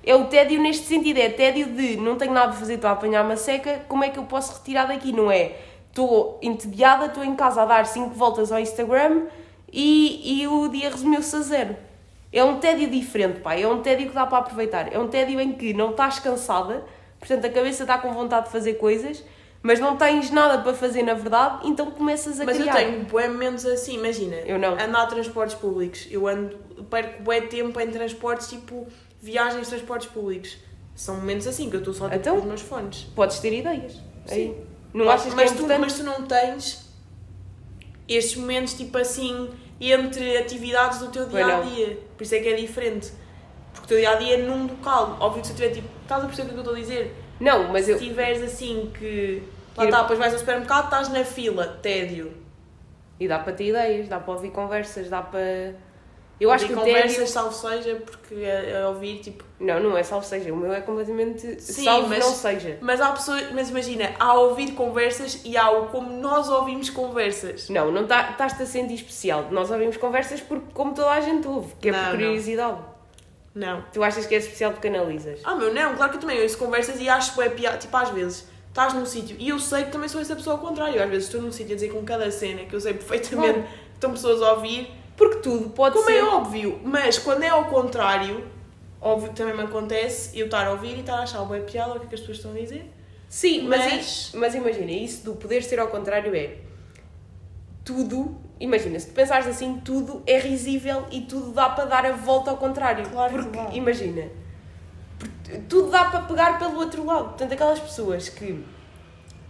É 0.04 0.14
o 0.14 0.24
tédio 0.26 0.58
neste 0.62 0.86
sentido, 0.86 1.18
é 1.18 1.28
tédio 1.28 1.66
de 1.66 1.96
não 1.98 2.16
tenho 2.16 2.32
nada 2.32 2.50
a 2.50 2.54
fazer, 2.54 2.74
estou 2.74 2.88
a 2.88 2.92
apanhar 2.94 3.22
uma 3.24 3.36
seca, 3.36 3.82
como 3.88 4.04
é 4.04 4.08
que 4.08 4.18
eu 4.18 4.22
posso 4.24 4.54
retirar 4.54 4.86
daqui? 4.86 5.12
Não 5.12 5.30
é? 5.30 5.52
Estou 5.90 6.38
entediada, 6.40 7.06
estou 7.06 7.22
em 7.24 7.34
casa 7.34 7.60
a 7.62 7.64
dar 7.66 7.84
5 7.84 8.10
voltas 8.14 8.50
ao 8.52 8.58
Instagram 8.58 9.22
e, 9.70 10.40
e 10.42 10.46
o 10.46 10.68
dia 10.68 10.88
resumiu-se 10.90 11.34
a 11.36 11.40
zero. 11.40 11.76
É 12.38 12.44
um 12.44 12.58
tédio 12.58 12.88
diferente, 12.88 13.40
pá. 13.40 13.54
É 13.54 13.66
um 13.66 13.80
tédio 13.82 14.08
que 14.08 14.14
dá 14.14 14.26
para 14.26 14.38
aproveitar. 14.38 14.92
É 14.92 14.98
um 14.98 15.08
tédio 15.08 15.40
em 15.40 15.52
que 15.52 15.72
não 15.74 15.90
estás 15.90 16.18
cansada, 16.18 16.84
portanto 17.18 17.44
a 17.44 17.50
cabeça 17.50 17.82
está 17.82 17.98
com 17.98 18.12
vontade 18.12 18.46
de 18.46 18.52
fazer 18.52 18.74
coisas, 18.74 19.24
mas 19.62 19.80
não 19.80 19.96
tens 19.96 20.30
nada 20.30 20.62
para 20.62 20.72
fazer 20.72 21.02
na 21.02 21.14
verdade, 21.14 21.66
então 21.68 21.90
começas 21.90 22.40
a 22.40 22.44
Mas 22.44 22.56
criar. 22.56 22.80
eu 22.80 22.90
tenho 22.90 23.04
bué 23.06 23.28
momentos 23.28 23.66
assim, 23.66 23.94
imagina. 23.96 24.36
Eu 24.36 24.58
não. 24.58 24.74
Andar 24.74 25.02
a 25.02 25.06
transportes 25.06 25.56
públicos. 25.56 26.06
Eu 26.10 26.26
ando, 26.28 26.56
perco 26.88 27.22
bué 27.22 27.40
tempo 27.40 27.78
em 27.80 27.90
transportes, 27.90 28.48
tipo, 28.48 28.86
viagens 29.20 29.62
de 29.64 29.68
transportes 29.70 30.08
públicos. 30.08 30.56
São 30.94 31.16
momentos 31.16 31.46
assim, 31.46 31.68
que 31.70 31.76
eu 31.76 31.80
estou 31.80 31.94
só 31.94 32.04
tipo, 32.06 32.16
Então? 32.20 32.34
com 32.36 32.42
os 32.42 32.46
meus 32.46 32.60
fones. 32.60 33.02
Podes 33.14 33.38
ter 33.40 33.52
ideias. 33.52 34.00
Aí. 34.30 34.48
Sim. 34.48 34.56
Não 34.94 35.04
mas, 35.06 35.20
achas 35.20 35.30
que 35.34 35.36
mas 35.36 35.52
é 35.52 35.54
tu, 35.54 35.80
mas 35.80 35.92
tu 35.94 36.02
não 36.02 36.22
tens 36.22 36.88
estes 38.08 38.36
momentos, 38.36 38.74
tipo 38.74 38.96
assim, 38.96 39.50
entre 39.80 40.36
atividades 40.36 40.98
do 40.98 41.08
teu 41.08 41.28
dia 41.28 41.46
a 41.46 41.60
dia. 41.60 41.98
Por 42.16 42.22
isso 42.24 42.34
é 42.34 42.40
que 42.40 42.48
é 42.48 42.54
diferente. 42.56 43.12
Porque 43.72 43.86
o 43.86 43.88
teu 43.88 43.98
dia 43.98 44.10
a 44.10 44.14
dia 44.16 44.34
é 44.34 44.38
num 44.38 44.66
local. 44.66 45.16
Óbvio 45.20 45.40
que 45.42 45.46
se 45.48 45.52
eu 45.52 45.56
tiver 45.56 45.70
tipo. 45.70 45.88
Estás 46.02 46.24
a 46.24 46.26
perceber 46.26 46.48
o 46.48 46.52
que 46.52 46.56
eu 46.56 46.60
estou 46.62 46.74
a 46.74 46.78
dizer? 46.78 47.14
Não, 47.38 47.68
mas 47.72 47.84
Se 47.84 47.92
eu. 47.92 47.98
tiveres 47.98 48.42
assim 48.42 48.90
que. 48.98 49.42
Lá 49.76 49.84
está, 49.84 50.02
depois 50.02 50.18
vais 50.18 50.32
ao 50.32 50.38
supermercado, 50.40 50.84
estás 50.84 51.08
na 51.10 51.24
fila, 51.24 51.78
tédio. 51.80 52.32
E 53.20 53.28
dá 53.28 53.38
para 53.38 53.52
ter 53.52 53.68
ideias, 53.68 54.08
dá 54.08 54.18
para 54.18 54.34
ouvir 54.34 54.50
conversas, 54.50 55.08
dá 55.08 55.22
para. 55.22 55.74
Eu 56.40 56.52
acho 56.52 56.66
que 56.66 56.72
o 56.72 56.76
conversas, 56.76 57.12
tédio. 57.16 57.26
salvo 57.26 57.52
seja, 57.52 57.96
porque 57.96 58.34
é, 58.36 58.70
é 58.80 58.86
ouvir, 58.86 59.18
tipo. 59.18 59.42
Não, 59.58 59.80
não 59.80 59.98
é 59.98 60.02
salvo 60.04 60.24
seja. 60.24 60.52
O 60.52 60.56
meu 60.56 60.72
é 60.72 60.80
completamente. 60.80 61.60
Sim, 61.60 61.84
salvo 61.84 62.08
mas- 62.08 62.24
não 62.24 62.32
seja. 62.32 62.78
Mas 62.80 63.00
há 63.00 63.10
pessoas. 63.10 63.50
Mas 63.52 63.70
imagina, 63.70 64.12
há 64.20 64.34
ouvir 64.34 64.70
conversas 64.72 65.40
e 65.44 65.56
há 65.56 65.68
o 65.70 65.86
como 65.88 66.12
nós 66.20 66.48
ouvimos 66.48 66.90
conversas. 66.90 67.68
Não, 67.68 67.90
não 67.90 68.06
tá- 68.06 68.30
estás-te 68.30 68.62
a 68.62 68.66
sentir 68.66 68.94
especial. 68.94 69.48
Nós 69.50 69.70
ouvimos 69.70 69.96
conversas 69.96 70.40
porque, 70.40 70.66
como 70.72 70.94
toda 70.94 71.10
a 71.10 71.20
gente 71.20 71.46
ouve, 71.48 71.74
que 71.80 71.88
é 71.88 71.92
Não, 71.92 71.98
por 71.98 72.06
não. 72.06 72.12
curiosidade. 72.26 72.78
Não. 73.54 73.82
Tu 73.92 74.00
achas 74.04 74.24
que 74.26 74.34
é 74.34 74.38
especial 74.38 74.70
porque 74.70 74.86
analisas? 74.86 75.40
Ah, 75.42 75.56
meu, 75.56 75.74
não, 75.74 75.96
claro 75.96 76.12
que 76.12 76.18
eu 76.18 76.20
também 76.20 76.40
ouço 76.42 76.56
conversas 76.56 77.00
e 77.00 77.08
acho 77.08 77.34
que 77.34 77.42
é 77.42 77.48
piada. 77.48 77.78
Tipo, 77.78 77.96
às 77.96 78.10
vezes 78.10 78.48
estás 78.68 78.94
num 78.94 79.04
sítio 79.04 79.34
e 79.40 79.48
eu 79.48 79.58
sei 79.58 79.84
que 79.84 79.90
também 79.90 80.08
sou 80.08 80.20
essa 80.20 80.36
pessoa 80.36 80.54
ao 80.54 80.62
contrário. 80.62 81.02
Às 81.02 81.10
vezes 81.10 81.24
estou 81.24 81.42
num 81.42 81.50
sítio 81.50 81.72
a 81.72 81.74
dizer 81.74 81.88
com 81.92 82.04
cada 82.04 82.30
cena 82.30 82.64
que 82.64 82.74
eu 82.76 82.80
sei 82.80 82.94
perfeitamente 82.94 83.60
que 83.62 83.94
estão 83.94 84.12
pessoas 84.12 84.40
a 84.40 84.52
ouvir. 84.52 84.88
Porque 85.18 85.38
tudo 85.40 85.68
pode 85.70 85.96
Como 85.96 86.06
ser. 86.06 86.16
é 86.18 86.24
óbvio, 86.24 86.80
mas 86.84 87.18
quando 87.18 87.42
é 87.42 87.48
ao 87.48 87.64
contrário, 87.66 88.46
óbvio 89.00 89.32
também 89.34 89.54
me 89.54 89.62
acontece 89.64 90.38
eu 90.38 90.46
estar 90.46 90.66
a 90.66 90.70
ouvir 90.70 90.96
e 90.96 91.00
estar 91.00 91.16
a 91.18 91.22
achar 91.24 91.44
bem 91.44 91.62
piada 91.62 91.94
o 91.94 91.98
que 92.00 92.06
é 92.06 92.08
que 92.08 92.14
as 92.14 92.20
pessoas 92.20 92.38
estão 92.38 92.52
a 92.52 92.54
dizer. 92.54 92.90
Sim, 93.28 93.66
mas, 93.68 93.84
Mas- 93.92 94.30
mas... 94.34 94.54
imagina, 94.54 94.90
isso 94.92 95.24
do 95.24 95.34
poder 95.34 95.62
ser 95.62 95.78
ao 95.80 95.88
contrário 95.88 96.34
é 96.34 96.56
tudo, 97.84 98.36
imagina, 98.60 98.98
se 99.00 99.08
tu 99.08 99.12
pensares 99.14 99.46
assim, 99.46 99.80
tudo 99.84 100.22
é 100.26 100.38
risível 100.38 101.04
e 101.10 101.22
tudo 101.22 101.50
dá 101.52 101.68
para 101.70 101.84
dar 101.86 102.06
a 102.06 102.12
volta 102.12 102.50
ao 102.50 102.56
contrário. 102.56 103.08
Claro 103.10 103.34
que 103.44 103.48
Porque, 103.58 103.76
imagina, 103.76 104.28
tudo 105.68 105.90
dá 105.90 106.04
para 106.06 106.20
pegar 106.22 106.58
pelo 106.58 106.78
outro 106.78 107.04
lado. 107.04 107.24
Portanto, 107.30 107.52
aquelas 107.52 107.80
pessoas 107.80 108.28
que 108.28 108.64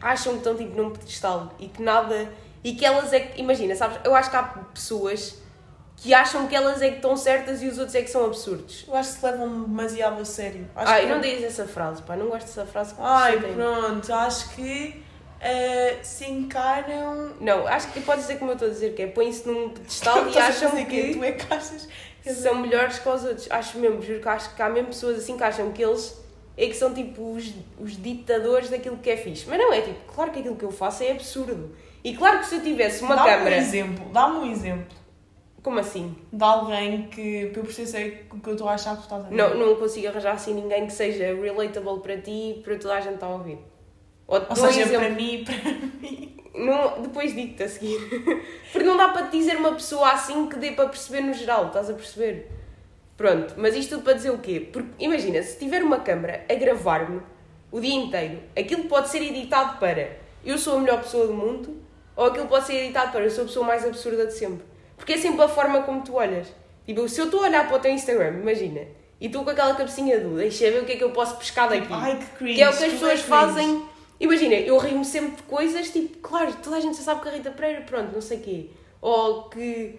acham 0.01 0.33
que 0.35 0.39
estão 0.39 0.57
tipo 0.57 0.81
num 0.81 0.91
pedestal 0.91 1.53
e 1.59 1.67
que 1.69 1.83
nada. 1.83 2.33
e 2.63 2.73
que 2.75 2.85
elas 2.85 3.13
é 3.13 3.21
que. 3.21 3.41
Imagina, 3.41 3.75
sabes? 3.75 3.99
Eu 4.05 4.15
acho 4.15 4.31
que 4.31 4.37
há 4.37 4.43
pessoas 4.43 5.41
que 6.03 6.15
acham 6.15 6.47
que 6.47 6.55
elas 6.55 6.81
é 6.81 6.91
que 6.91 6.97
estão 6.97 7.17
certas 7.17 7.61
e 7.63 7.67
os 7.67 7.77
outros 7.79 7.95
é 7.95 8.03
que 8.03 8.11
são 8.11 8.25
absurdos. 8.25 8.85
Eu 8.87 8.95
acho 8.95 9.13
que 9.15 9.19
se 9.19 9.27
levam 9.27 9.63
demasiado 9.65 10.21
a 10.21 10.25
sério. 10.25 10.69
Acho 10.75 10.93
Ai, 10.93 11.01
que 11.03 11.07
não 11.09 11.21
digas 11.21 11.43
essa 11.45 11.67
frase, 11.67 12.03
pá, 12.03 12.17
não 12.17 12.29
gosto 12.29 12.47
dessa 12.47 12.65
frase. 12.67 12.95
que 12.95 13.01
Ai, 13.03 13.37
pronto, 13.39 14.13
acho 14.15 14.55
que 14.55 15.03
eh, 15.41 15.97
se 16.03 16.25
encaram. 16.31 17.33
Não, 17.41 17.67
acho 17.67 17.89
que 17.89 18.01
podes 18.01 18.23
dizer 18.23 18.39
como 18.39 18.53
eu 18.53 18.55
estou 18.55 18.69
a 18.69 18.71
dizer, 18.71 18.95
que 18.95 19.03
é 19.03 19.07
põem-se 19.09 19.49
num 19.49 19.71
pedestal 19.71 20.29
e 20.31 20.39
acham 20.39 20.71
dizer 20.71 20.87
que 20.87 21.15
tu 21.15 21.25
é 21.25 21.33
que 21.33 21.53
achas. 21.53 21.89
são 22.25 22.55
melhores 22.57 22.99
que 23.01 23.09
os 23.09 23.25
outros. 23.25 23.51
Acho 23.51 23.79
mesmo, 23.79 24.01
juro 24.01 24.21
que 24.21 24.29
acho 24.29 24.55
que 24.55 24.63
há 24.63 24.69
mesmo 24.69 24.89
pessoas 24.89 25.19
assim 25.19 25.37
que 25.37 25.43
acham 25.43 25.73
que 25.73 25.83
eles 25.83 26.17
é 26.57 26.67
que 26.67 26.75
são 26.75 26.93
tipo 26.93 27.33
os, 27.35 27.53
os 27.79 28.01
ditadores 28.03 28.69
daquilo 28.71 28.99
que 28.99 29.11
é 29.11 29.17
fixe. 29.17 29.47
Mas 29.49 29.59
não 29.59 29.73
é 29.73 29.81
tipo, 29.81 30.13
claro 30.13 30.31
que 30.31 30.41
aquilo 30.41 30.57
que 30.57 30.65
eu 30.65 30.73
faço 30.73 31.03
é 31.03 31.13
absurdo. 31.13 31.75
E 32.03 32.17
claro 32.17 32.39
que 32.39 32.47
se 32.47 32.57
eu 32.57 32.63
tivesse 32.63 33.03
uma 33.03 33.17
Dá-me 33.17 33.29
câmara. 33.31 33.57
um 33.57 33.59
exemplo, 33.59 34.05
dá-me 34.13 34.39
um 34.39 34.51
exemplo 34.53 34.98
Como 35.63 35.79
assim? 35.79 36.17
de 36.33 36.43
alguém 36.45 37.09
que, 37.09 37.51
eu 37.55 37.63
perceber 37.63 38.27
o 38.33 38.39
que 38.41 38.49
eu 38.49 38.53
estou 38.53 38.69
a 38.69 38.75
achar 38.75 38.93
que 38.93 38.99
tu 38.99 39.05
estás 39.05 39.25
a 39.25 39.29
dizer. 39.29 39.37
Não, 39.37 39.55
não 39.55 39.77
consigo 39.77 40.09
arranjar 40.09 40.33
assim 40.35 40.55
ninguém 40.55 40.87
que 40.87 40.93
seja 40.93 41.35
relatable 41.35 42.01
para 42.01 42.17
ti 42.19 42.31
e 42.57 42.63
para 42.63 42.77
toda 42.79 42.95
a 42.95 43.01
gente 43.01 43.15
estar 43.15 43.27
a 43.27 43.31
ouvir. 43.31 43.59
Ou, 44.27 44.41
Ou 44.49 44.57
seja, 44.57 44.83
exemplo- 44.83 44.99
para 45.01 45.11
mim, 45.11 45.45
para 45.45 45.73
mim. 46.01 46.37
Não, 46.55 47.03
depois 47.03 47.35
digo-te 47.35 47.63
a 47.63 47.69
seguir. 47.69 47.99
Porque 48.73 48.87
não 48.87 48.97
dá 48.97 49.09
para 49.09 49.27
te 49.27 49.39
dizer 49.39 49.57
uma 49.57 49.73
pessoa 49.73 50.11
assim 50.13 50.49
que 50.49 50.57
dê 50.57 50.73
para 50.73 50.89
perceber 50.89 51.21
no 51.23 51.33
geral, 51.33 51.67
estás 51.69 51.89
a 51.91 51.95
perceber? 51.95 52.51
Pronto, 53.17 53.55
mas 53.57 53.75
isto 53.75 53.91
tudo 53.97 54.05
para 54.05 54.13
dizer 54.15 54.31
o 54.31 54.39
quê? 54.39 54.69
Porque 54.73 54.89
imagina, 54.99 55.43
se 55.43 55.59
tiver 55.59 55.83
uma 55.83 55.99
câmara 56.01 56.45
a 56.49 56.55
gravar-me 56.55 57.21
o 57.71 57.81
dia 57.81 57.95
inteiro, 57.95 58.39
aquilo 58.57 58.85
pode 58.85 59.09
ser 59.09 59.23
editado 59.23 59.79
para 59.79 60.17
eu 60.45 60.57
sou 60.57 60.77
a 60.77 60.81
melhor 60.81 61.01
pessoa 61.03 61.27
do 61.27 61.35
mundo, 61.35 61.77
ou 62.15 62.27
aquilo 62.27 62.47
pode 62.47 62.67
ser 62.67 62.75
editado 62.85 63.11
para 63.13 63.23
eu 63.23 63.31
sou 63.31 63.45
a 63.45 63.47
pessoa 63.47 63.67
mais 63.67 63.85
absurda 63.85 64.27
de 64.27 64.35
sempre. 64.35 64.65
Porque 64.99 65.15
é 65.15 65.17
sempre 65.17 65.41
a 65.43 65.49
forma 65.49 65.83
como 65.83 66.03
tu 66.03 66.17
olhas. 66.17 66.49
Tipo, 66.85 67.09
se 67.09 67.21
eu 67.21 67.27
estou 67.27 67.41
a 67.41 67.45
olhar 67.45 67.67
para 67.67 67.77
o 67.77 67.81
teu 67.81 67.91
Instagram, 67.91 68.41
imagina, 68.41 68.81
e 69.21 69.27
estou 69.27 69.45
com 69.45 69.51
aquela 69.51 69.75
cabecinha 69.75 70.21
do 70.21 70.37
deixa 70.37 70.71
ver 70.71 70.83
o 70.83 70.85
que 70.85 70.93
é 70.93 70.97
que 70.97 71.05
eu 71.05 71.11
posso 71.11 71.37
pescar 71.37 71.69
daqui. 71.69 71.87
Ai, 71.91 72.19
que 72.19 72.27
cringe. 72.37 72.55
Que 72.57 72.63
é 72.63 72.69
o 72.69 72.77
que 72.77 72.85
as 72.85 72.93
pessoas 72.93 73.21
fazem. 73.21 73.83
Imagina, 74.21 74.55
eu 74.55 74.77
rio-me 74.79 75.05
sempre 75.05 75.37
de 75.37 75.43
coisas 75.45 75.91
tipo, 75.91 76.19
claro, 76.19 76.53
toda 76.63 76.77
a 76.77 76.81
gente 76.81 76.97
já 76.97 77.03
sabe 77.05 77.23
que 77.23 77.29
a 77.29 77.33
Rita 77.33 77.51
Pereira, 77.51 77.83
pronto, 77.83 78.13
não 78.13 78.21
sei 78.21 78.39
o 78.39 78.41
quê. 78.41 78.71
Ou 79.01 79.45
que. 79.45 79.99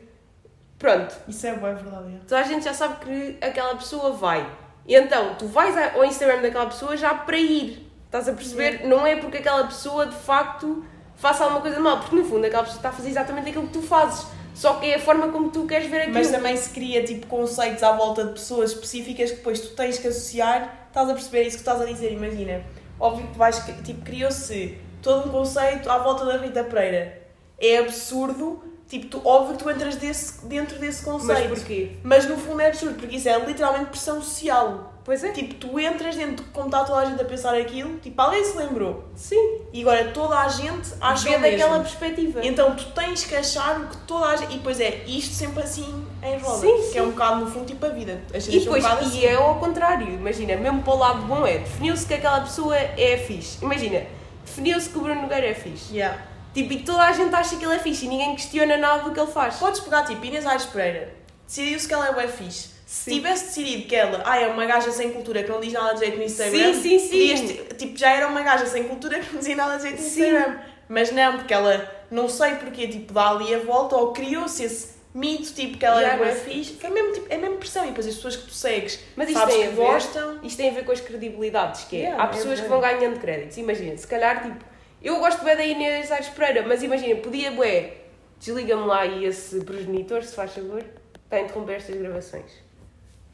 Pronto, 0.77 1.13
Isso 1.27 1.45
é 1.45 1.53
verdade. 1.53 2.15
é. 2.15 2.19
toda 2.19 2.39
a 2.39 2.43
gente 2.43 2.63
já 2.63 2.73
sabe 2.73 3.05
que 3.05 3.37
aquela 3.45 3.75
pessoa 3.75 4.11
vai. 4.11 4.49
E 4.87 4.95
então, 4.95 5.35
tu 5.35 5.45
vais 5.45 5.75
ao 5.93 6.03
Instagram 6.05 6.41
daquela 6.41 6.65
pessoa 6.65 6.95
já 6.97 7.13
para 7.13 7.37
ir. 7.37 7.85
Estás 8.05 8.27
a 8.27 8.33
perceber? 8.33 8.87
Não 8.87 9.05
é 9.05 9.17
porque 9.17 9.37
aquela 9.37 9.65
pessoa 9.67 10.07
de 10.07 10.15
facto 10.15 10.83
faça 11.15 11.43
alguma 11.43 11.61
coisa 11.61 11.75
de 11.75 11.81
mal, 11.81 11.99
porque 11.99 12.15
no 12.15 12.25
fundo 12.25 12.45
aquela 12.45 12.63
pessoa 12.63 12.79
está 12.79 12.89
a 12.89 12.91
fazer 12.91 13.09
exatamente 13.09 13.49
aquilo 13.49 13.67
que 13.67 13.73
tu 13.73 13.81
fazes. 13.81 14.25
Só 14.59 14.73
que 14.73 14.87
é 14.87 14.95
a 14.95 14.99
forma 14.99 15.29
como 15.29 15.51
tu 15.51 15.65
queres 15.65 15.89
ver 15.89 15.99
aquilo. 16.01 16.15
Mas 16.15 16.29
também 16.29 16.57
se 16.57 16.69
cria 16.71 17.01
tipo 17.01 17.27
conceitos 17.27 17.81
à 17.81 17.93
volta 17.93 18.25
de 18.25 18.33
pessoas 18.33 18.71
específicas 18.71 19.31
que 19.31 19.37
depois 19.37 19.61
tu 19.61 19.69
tens 19.69 19.97
que 19.97 20.09
associar, 20.09 20.87
estás 20.89 21.09
a 21.09 21.13
perceber 21.13 21.43
isso 21.43 21.55
que 21.55 21.61
estás 21.61 21.79
a 21.79 21.85
dizer, 21.85 22.11
imagina. 22.11 22.61
Óbvio 22.99 23.25
que 23.27 23.37
vais, 23.37 23.57
tipo, 23.85 24.01
criou-se 24.01 24.77
todo 25.01 25.29
um 25.29 25.31
conceito 25.31 25.89
à 25.89 25.99
volta 25.99 26.25
da 26.25 26.35
Rita 26.35 26.61
Pereira. 26.65 27.21
É 27.57 27.77
absurdo, 27.77 28.61
tipo, 28.89 29.05
tu, 29.05 29.21
óbvio 29.25 29.55
que 29.55 29.63
tu 29.63 29.69
entras 29.69 29.95
desse, 29.95 30.45
dentro 30.45 30.77
desse 30.79 31.07
Mas 31.07 31.21
conceito. 31.21 31.49
porquê? 31.55 31.91
Mas 32.03 32.27
no 32.27 32.35
fundo 32.35 32.59
é 32.61 32.67
absurdo, 32.67 32.95
porque 32.95 33.15
isso 33.15 33.29
é 33.29 33.37
literalmente 33.39 33.85
pressão 33.91 34.21
social. 34.21 34.93
Pois 35.05 35.23
é. 35.23 35.31
Tipo, 35.31 35.55
tu 35.55 35.79
entras 35.79 36.15
dentro, 36.15 36.45
como 36.53 36.67
está 36.67 36.83
toda 36.83 36.99
a 37.01 37.05
gente 37.05 37.19
a 37.19 37.25
pensar 37.25 37.55
aquilo, 37.55 37.97
tipo, 37.97 38.21
alguém 38.21 38.43
se 38.43 38.55
lembrou. 38.55 39.05
Sim. 39.15 39.61
E 39.73 39.81
agora 39.81 40.05
toda 40.11 40.37
a 40.37 40.47
gente 40.47 40.89
acha 41.01 41.39
daquela 41.39 41.79
perspectiva. 41.79 42.45
Então 42.45 42.75
tu 42.75 42.85
tens 42.91 43.23
que 43.23 43.35
achar 43.35 43.79
o 43.79 43.87
que 43.87 43.97
toda 43.99 44.25
a 44.27 44.35
gente. 44.35 44.53
E 44.53 44.57
depois 44.57 44.79
é 44.79 45.03
isto 45.07 45.33
sempre 45.33 45.63
assim 45.63 46.05
em 46.21 46.37
roda. 46.37 46.59
Sim, 46.59 46.75
Que 46.77 46.83
sim. 46.83 46.97
é 46.99 47.01
um 47.01 47.09
bocado 47.11 47.39
no 47.45 47.47
fundo 47.49 47.65
tipo 47.65 47.83
a 47.85 47.89
vida. 47.89 48.21
As 48.35 48.47
E 48.47 48.59
depois, 48.59 48.83
um 48.85 48.87
bocado 48.87 49.07
assim. 49.07 49.19
e 49.19 49.25
é 49.25 49.33
ao 49.35 49.55
contrário, 49.55 50.07
imagina, 50.09 50.55
mesmo 50.57 50.83
para 50.83 50.93
o 50.93 50.97
lado 50.97 51.21
bom 51.23 51.47
é, 51.47 51.57
definiu-se 51.59 52.05
que 52.05 52.13
aquela 52.13 52.41
pessoa 52.41 52.75
é 52.77 53.17
fixe. 53.17 53.57
Imagina, 53.63 54.03
definiu-se 54.45 54.89
que 54.89 54.97
o 54.97 55.01
Bruno 55.01 55.23
Nogueira 55.23 55.47
é 55.47 55.53
fixe. 55.55 55.95
Yeah. 55.95 56.21
Tipo, 56.53 56.73
e 56.73 56.79
toda 56.83 57.03
a 57.03 57.11
gente 57.11 57.33
acha 57.33 57.55
que 57.57 57.63
ele 57.65 57.75
é 57.75 57.79
fixe 57.79 58.05
e 58.05 58.09
ninguém 58.09 58.35
questiona 58.35 58.75
nada 58.77 59.03
do 59.03 59.11
que 59.11 59.19
ele 59.19 59.31
faz. 59.31 59.55
Podes 59.57 59.79
pegar 59.81 60.03
tipo 60.03 60.23
Inês 60.25 60.45
Aires 60.45 60.65
Pereira. 60.65 61.13
Decidiu-se 61.47 61.87
que 61.87 61.93
ela 61.93 62.07
é 62.07 62.13
bué 62.13 62.27
fixe. 62.27 62.69
Se 62.85 63.03
Sim. 63.11 63.11
tivesse 63.17 63.45
decidido 63.45 63.87
que 63.87 63.95
ela 63.95 64.23
ah, 64.25 64.39
é 64.39 64.47
uma 64.47 64.65
gaja 64.65 64.91
sem 64.91 65.11
cultura 65.11 65.43
que 65.43 65.49
não 65.49 65.59
diz 65.61 65.71
nada 65.73 65.93
de 65.93 65.99
jeito 65.99 66.17
no 66.17 66.23
Instagram, 66.23 66.73
Sim, 66.73 66.97
sim, 66.97 67.35
sim. 67.37 67.47
ti- 67.47 67.75
tipo, 67.75 67.95
já 67.97 68.09
era 68.11 68.27
uma 68.27 68.41
gaja 68.41 68.65
sem 68.65 68.83
cultura 68.85 69.19
que 69.19 69.31
não 69.31 69.37
dizia 69.39 69.55
nada 69.55 69.77
de 69.77 69.83
jeito 69.83 70.01
no 70.01 70.07
Sim. 70.09 70.23
Instagram. 70.25 70.59
Mas 70.87 71.11
não, 71.11 71.37
porque 71.37 71.53
ela 71.53 71.91
não 72.09 72.27
sei 72.27 72.55
porque 72.55 72.87
tipo, 72.87 73.13
dá 73.13 73.29
ali 73.29 73.53
a 73.53 73.59
volta 73.59 73.95
ou 73.95 74.11
criou-se 74.11 74.63
esse 74.63 74.97
mito 75.13 75.53
tipo 75.53 75.77
que 75.77 75.85
ela 75.85 76.01
Yeah, 76.01 76.25
é 76.29 76.33
fixe. 76.33 76.73
Que 76.73 76.87
é 76.87 76.89
mesmo, 76.89 77.13
tipo, 77.13 77.27
é 77.29 77.37
mesmo 77.37 77.57
pressão. 77.57 77.83
E 77.83 77.89
depois 77.89 78.07
as 78.07 78.15
pessoas 78.15 78.35
que 78.37 78.47
tu 78.47 78.53
segues 78.55 78.99
Mas 79.15 79.27
isto 79.29 79.37
sabes 79.39 79.53
tem 79.53 79.63
que 79.65 79.69
a 79.69 79.75
ver, 79.75 79.75
gostam. 79.91 80.39
Isto 80.41 80.57
tem 80.57 80.69
a 80.69 80.73
ver 80.73 80.83
com 80.85 80.91
as 80.91 80.99
credibilidades, 81.01 81.83
que 81.83 81.95
é, 81.97 81.99
Yeah, 81.99 82.23
há 82.23 82.25
é 82.25 82.29
pessoas 82.29 82.59
que 82.59 82.67
verdade. 82.67 82.69
vão 82.69 82.81
ganhando 82.81 83.19
créditos. 83.19 83.57
Imagina, 83.57 83.95
se 83.97 84.07
calhar, 84.07 84.41
tipo, 84.41 84.65
eu 85.01 85.19
gosto 85.19 85.43
bem 85.43 85.55
da 85.55 85.63
Inês 85.63 86.11
Aires 86.11 86.29
Pereira, 86.29 86.67
mas 86.67 86.83
imagina, 86.83 87.15
podia, 87.19 87.51
bué, 87.51 87.93
desliga-me 88.39 88.85
lá 88.85 89.01
aí 89.01 89.25
esse 89.25 89.63
progenitor, 89.63 90.23
se 90.23 90.35
faz 90.35 90.53
favor, 90.53 90.83
está 91.23 91.37
a 91.37 91.41
interromper 91.41 91.75
estas 91.77 91.95
gravações. 91.95 92.51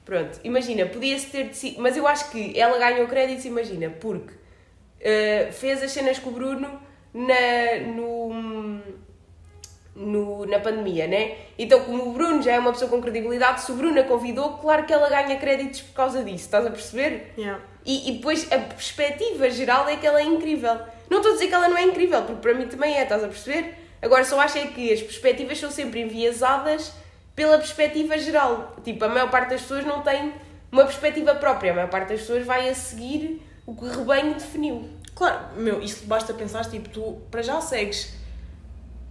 Pronto, 0.03 0.39
imagina, 0.43 0.86
podia-se 0.86 1.28
ter 1.28 1.45
decidido, 1.45 1.82
mas 1.82 1.97
eu 1.97 2.07
acho 2.07 2.30
que 2.30 2.57
ela 2.59 2.78
ganhou 2.78 3.07
créditos, 3.07 3.45
imagina, 3.45 3.89
porque 3.89 4.34
eh, 4.99 5.49
fez 5.51 5.82
as 5.82 5.91
cenas 5.91 6.20
com 6.20 6.30
o 6.30 6.34
Bruno 6.34 6.80
na, 7.11 7.80
no, 7.88 8.82
no, 9.95 10.45
na 10.45 10.59
pandemia, 10.59 11.07
né? 11.07 11.38
Então, 11.57 11.84
como 11.86 12.09
o 12.09 12.11
Bruno 12.11 12.41
já 12.41 12.53
é 12.53 12.59
uma 12.59 12.72
pessoa 12.72 12.89
com 12.89 13.01
credibilidade, 13.01 13.61
se 13.61 13.72
o 13.72 13.76
Bruno 13.76 13.99
a 13.99 14.03
convidou, 14.03 14.57
claro 14.57 14.86
que 14.86 14.93
ela 14.93 15.09
ganha 15.09 15.38
créditos 15.38 15.82
por 15.82 15.95
causa 15.95 16.24
disso, 16.24 16.45
estás 16.45 16.66
a 16.66 16.70
perceber? 16.70 17.34
Yeah. 17.38 17.63
E, 17.86 18.09
e 18.09 18.11
depois 18.13 18.51
a 18.51 18.59
perspectiva 18.59 19.49
geral 19.49 19.88
é 19.88 19.95
que 19.95 20.05
ela 20.05 20.20
é 20.20 20.24
incrível. 20.24 20.78
Não 21.10 21.18
estou 21.18 21.32
a 21.32 21.36
dizer 21.36 21.47
que 21.47 21.53
ela 21.53 21.68
não 21.68 21.78
é 21.78 21.84
incrível, 21.84 22.22
porque 22.24 22.41
para 22.41 22.53
mim 22.53 22.68
também 22.68 22.97
é, 22.97 23.03
estás 23.03 23.24
a 23.24 23.28
perceber? 23.28 23.76
Agora 24.01 24.24
só 24.24 24.39
acho 24.39 24.58
é 24.58 24.68
que 24.68 24.91
as 24.91 25.01
perspectivas 25.01 25.60
são 25.60 25.72
sempre 25.72 26.01
enviesadas 26.01 26.93
pela 27.36 27.58
perspectiva 27.58 28.18
geral. 28.18 28.76
Tipo, 28.84 29.06
a 29.06 29.10
maior 29.10 29.30
parte 29.30 29.49
das 29.49 29.62
pessoas 29.62 29.86
não 29.86 30.01
tem 30.01 30.34
uma 30.72 30.84
perspectiva 30.86 31.36
própria, 31.36 31.72
a 31.72 31.76
maior 31.76 31.89
parte 31.89 32.10
das 32.10 32.22
pessoas 32.22 32.45
vai 32.45 32.70
a 32.70 32.76
seguir 32.76 33.41
o 33.66 33.76
que 33.76 33.86
o 33.86 33.89
rebanho 33.89 34.34
definiu. 34.34 34.89
Claro, 35.14 35.56
meu, 35.56 35.82
isto 35.82 36.06
basta 36.06 36.34
pensar, 36.34 36.70
tipo, 36.70 36.89
tu 36.89 37.22
para 37.32 37.41
já 37.41 37.60
segues. 37.62 38.14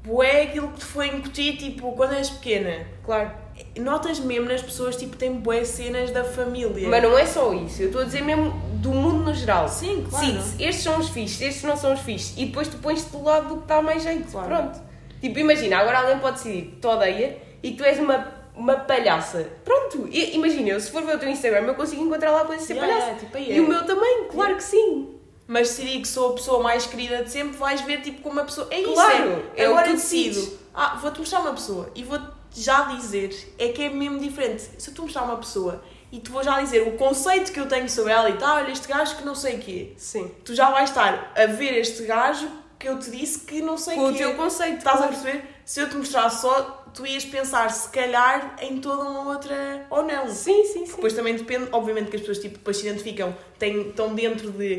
Bué 0.02 0.42
aquilo 0.42 0.68
que 0.68 0.80
te 0.80 0.84
foi 0.84 1.08
incutido, 1.08 1.58
tipo, 1.58 1.92
quando 1.92 2.14
és 2.14 2.28
pequena. 2.28 2.86
Claro. 3.04 3.43
Notas 3.78 4.18
mesmo 4.20 4.48
nas 4.48 4.62
pessoas, 4.62 4.96
tipo, 4.96 5.16
têm 5.16 5.32
bué 5.34 5.64
cenas 5.64 6.10
da 6.10 6.24
família. 6.24 6.88
Mas 6.88 7.02
não 7.02 7.16
é 7.18 7.24
só 7.26 7.52
isso, 7.52 7.82
eu 7.82 7.86
estou 7.86 8.02
a 8.02 8.04
dizer 8.04 8.22
mesmo 8.22 8.50
do 8.74 8.90
mundo 8.90 9.24
no 9.24 9.34
geral. 9.34 9.68
Sim, 9.68 10.06
claro. 10.08 10.26
Sim, 10.26 10.38
estes 10.64 10.82
são 10.84 10.98
os 10.98 11.08
fixes, 11.08 11.40
estes 11.40 11.62
não 11.64 11.76
são 11.76 11.92
os 11.94 12.00
fixes. 12.00 12.34
E 12.36 12.46
depois 12.46 12.68
tu 12.68 12.76
pões-te 12.78 13.10
do 13.10 13.22
lado 13.22 13.48
do 13.48 13.56
que 13.56 13.62
está 13.62 13.80
mais 13.82 14.02
jeito. 14.02 14.30
Claro. 14.30 14.48
Pronto. 14.48 14.80
Tipo, 15.20 15.38
imagina, 15.38 15.78
agora 15.78 16.00
alguém 16.00 16.18
pode 16.18 16.36
decidir 16.36 16.62
que 16.70 16.76
te 16.76 16.86
odeia 16.86 17.38
e 17.62 17.70
que 17.72 17.76
tu 17.78 17.84
és 17.84 17.98
uma, 17.98 18.26
uma 18.56 18.76
palhaça. 18.76 19.48
Pronto. 19.64 20.06
E, 20.10 20.34
imagina, 20.36 20.70
eu 20.70 20.80
se 20.80 20.90
for 20.90 21.02
ver 21.02 21.16
o 21.16 21.18
teu 21.18 21.28
Instagram, 21.28 21.60
eu 21.66 21.74
consigo 21.74 22.02
encontrar 22.02 22.30
lá 22.30 22.44
coisas 22.44 22.66
de 22.66 22.66
ser 22.66 22.74
Yeah, 22.74 22.92
palhaça. 22.92 23.10
yeah, 23.12 23.24
tipo, 23.26 23.36
aí 23.36 23.52
e 23.52 23.58
é. 23.58 23.60
o 23.60 23.68
meu 23.68 23.84
também, 23.86 24.24
claro 24.30 24.56
que 24.56 24.64
sim. 24.64 25.08
Mas 25.46 25.76
digo 25.76 26.02
que 26.02 26.08
sou 26.08 26.30
a 26.30 26.34
pessoa 26.34 26.62
mais 26.62 26.86
querida 26.86 27.22
de 27.22 27.30
sempre, 27.30 27.56
vais 27.56 27.80
ver, 27.82 28.00
tipo, 28.00 28.22
como 28.22 28.36
uma 28.36 28.44
pessoa... 28.44 28.66
É 28.70 28.80
isso, 28.80 28.94
Claro, 28.94 29.42
é. 29.56 29.64
é 29.64 29.68
o 29.68 29.72
Agora 29.72 29.84
que 29.86 29.90
tu 29.92 29.96
decido. 29.96 30.58
Ah, 30.74 30.96
vou-te 31.00 31.18
mostrar 31.20 31.40
uma 31.40 31.52
pessoa 31.52 31.90
e 31.94 32.02
vou-te 32.02 32.26
já 32.54 32.82
dizer. 32.84 33.54
É 33.58 33.68
que 33.68 33.82
é 33.82 33.90
mesmo 33.90 34.18
diferente. 34.18 34.62
Se 34.78 34.90
eu 34.90 34.94
te 34.94 35.00
mostrar 35.00 35.22
uma 35.22 35.36
pessoa 35.36 35.82
e 36.12 36.18
te 36.20 36.30
vou 36.30 36.42
já 36.42 36.60
dizer 36.60 36.86
o 36.86 36.92
conceito 36.92 37.52
que 37.52 37.58
eu 37.60 37.66
tenho 37.66 37.88
sobre 37.90 38.12
ela 38.12 38.30
e 38.30 38.34
tal, 38.34 38.56
olha, 38.56 38.70
este 38.70 38.86
gajo 38.88 39.16
que 39.16 39.24
não 39.24 39.34
sei 39.34 39.56
o 39.56 39.58
quê. 39.58 39.92
Sim. 39.96 40.30
Tu 40.44 40.54
já 40.54 40.70
vais 40.70 40.90
estar 40.90 41.32
a 41.36 41.46
ver 41.46 41.76
este 41.78 42.04
gajo 42.04 42.48
que 42.78 42.88
eu 42.88 42.98
te 42.98 43.10
disse 43.10 43.40
que 43.40 43.60
não 43.60 43.76
sei 43.78 43.94
Com 43.96 44.02
o 44.02 44.08
o 44.10 44.12
quê. 44.12 44.18
teu 44.18 44.34
conceito. 44.34 44.78
Estás 44.78 45.00
a 45.02 45.08
perceber? 45.08 45.44
Se 45.64 45.80
eu 45.80 45.88
te 45.88 45.96
mostrar 45.96 46.28
só, 46.28 46.84
tu 46.92 47.06
ias 47.06 47.24
pensar, 47.24 47.70
se 47.70 47.88
calhar, 47.88 48.56
em 48.60 48.78
toda 48.80 49.02
uma 49.08 49.30
outra 49.32 49.86
ou 49.90 50.02
não. 50.02 50.28
Sim, 50.28 50.64
sim, 50.64 50.84
sim. 50.86 50.94
Depois 50.94 51.14
também 51.14 51.34
depende, 51.34 51.68
obviamente, 51.72 52.10
que 52.10 52.16
as 52.16 52.20
pessoas 52.20 52.38
tipo, 52.38 52.58
depois 52.58 52.76
se 52.76 52.86
identificam, 52.86 53.34
têm, 53.58 53.88
estão 53.88 54.14
dentro 54.14 54.50
de, 54.52 54.76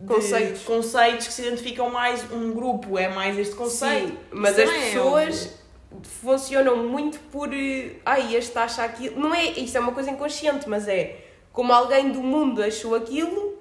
de 0.00 0.06
Conceitos. 0.06 0.62
conceitos 0.62 1.26
que 1.26 1.32
se 1.34 1.42
identificam 1.42 1.90
mais, 1.90 2.24
um 2.32 2.52
grupo 2.52 2.98
é 2.98 3.08
mais 3.08 3.38
este 3.38 3.54
conceito. 3.54 4.08
Sim, 4.08 4.18
mas 4.32 4.58
as 4.58 4.68
é 4.70 4.72
pessoas. 4.72 5.65
Funcionam 6.04 6.76
muito 6.88 7.18
por. 7.30 7.52
eh, 7.52 7.96
Ai, 8.04 8.34
este 8.34 8.56
acha 8.58 8.84
aquilo. 8.84 9.18
Não 9.20 9.34
é. 9.34 9.46
Isto 9.52 9.76
é 9.78 9.80
uma 9.80 9.92
coisa 9.92 10.10
inconsciente, 10.10 10.68
mas 10.68 10.86
é 10.88 11.24
como 11.52 11.72
alguém 11.72 12.10
do 12.12 12.22
mundo 12.22 12.62
achou 12.62 12.94
aquilo, 12.94 13.58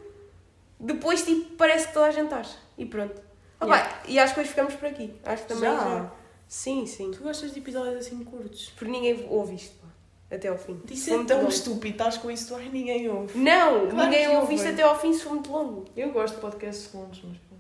depois 0.80 1.24
tipo, 1.24 1.56
parece 1.56 1.88
que 1.88 1.94
toda 1.94 2.08
a 2.08 2.12
gente 2.12 2.34
acha. 2.34 2.58
E 2.78 2.86
pronto. 2.86 3.22
Ah, 3.60 3.66
Yeah. 3.66 3.90
pá, 3.90 4.00
e 4.08 4.20
acho 4.20 4.34
que 4.34 4.40
hoje 4.42 4.50
ficamos 4.50 4.74
por 4.76 4.88
aqui. 4.88 5.14
Acho 5.24 5.44
que 5.44 5.48
também 5.50 5.70
Já? 5.72 5.78
já. 5.80 6.12
Sim, 6.48 6.86
sim. 6.86 7.12
Tu 7.12 7.24
gostas 7.24 7.54
de 7.54 7.60
episódios 7.60 7.96
assim 8.06 8.24
curtos? 8.24 8.70
Porque 8.76 8.92
ninguém 8.92 9.26
ouve 9.30 9.56
isto, 9.56 9.76
pá, 9.82 9.88
até 10.36 10.50
ao 10.50 10.58
fim. 10.58 10.80
Isso 10.92 11.14
é 11.14 11.24
tão 11.24 11.38
longo. 11.38 11.50
estúpido, 11.50 11.94
estás 11.96 12.18
com 12.18 12.30
isso, 12.30 12.54
ai, 12.56 12.70
ninguém 12.72 13.10
ouve. 13.10 13.38
Não, 13.40 13.88
Claro 13.88 13.96
ninguém 14.10 14.28
ouve 14.36 14.56
isto 14.56 14.68
até 14.68 14.84
ao 14.84 15.00
fim 15.00 15.14
se 15.14 15.22
for 15.24 15.30
muito 15.32 15.50
longo. 15.52 15.86
Eu 15.96 16.12
gosto 16.12 16.36
de 16.36 16.42
podcasts 16.42 16.94
longos, 16.94 17.22
mas 17.24 17.38
pronto. 17.38 17.56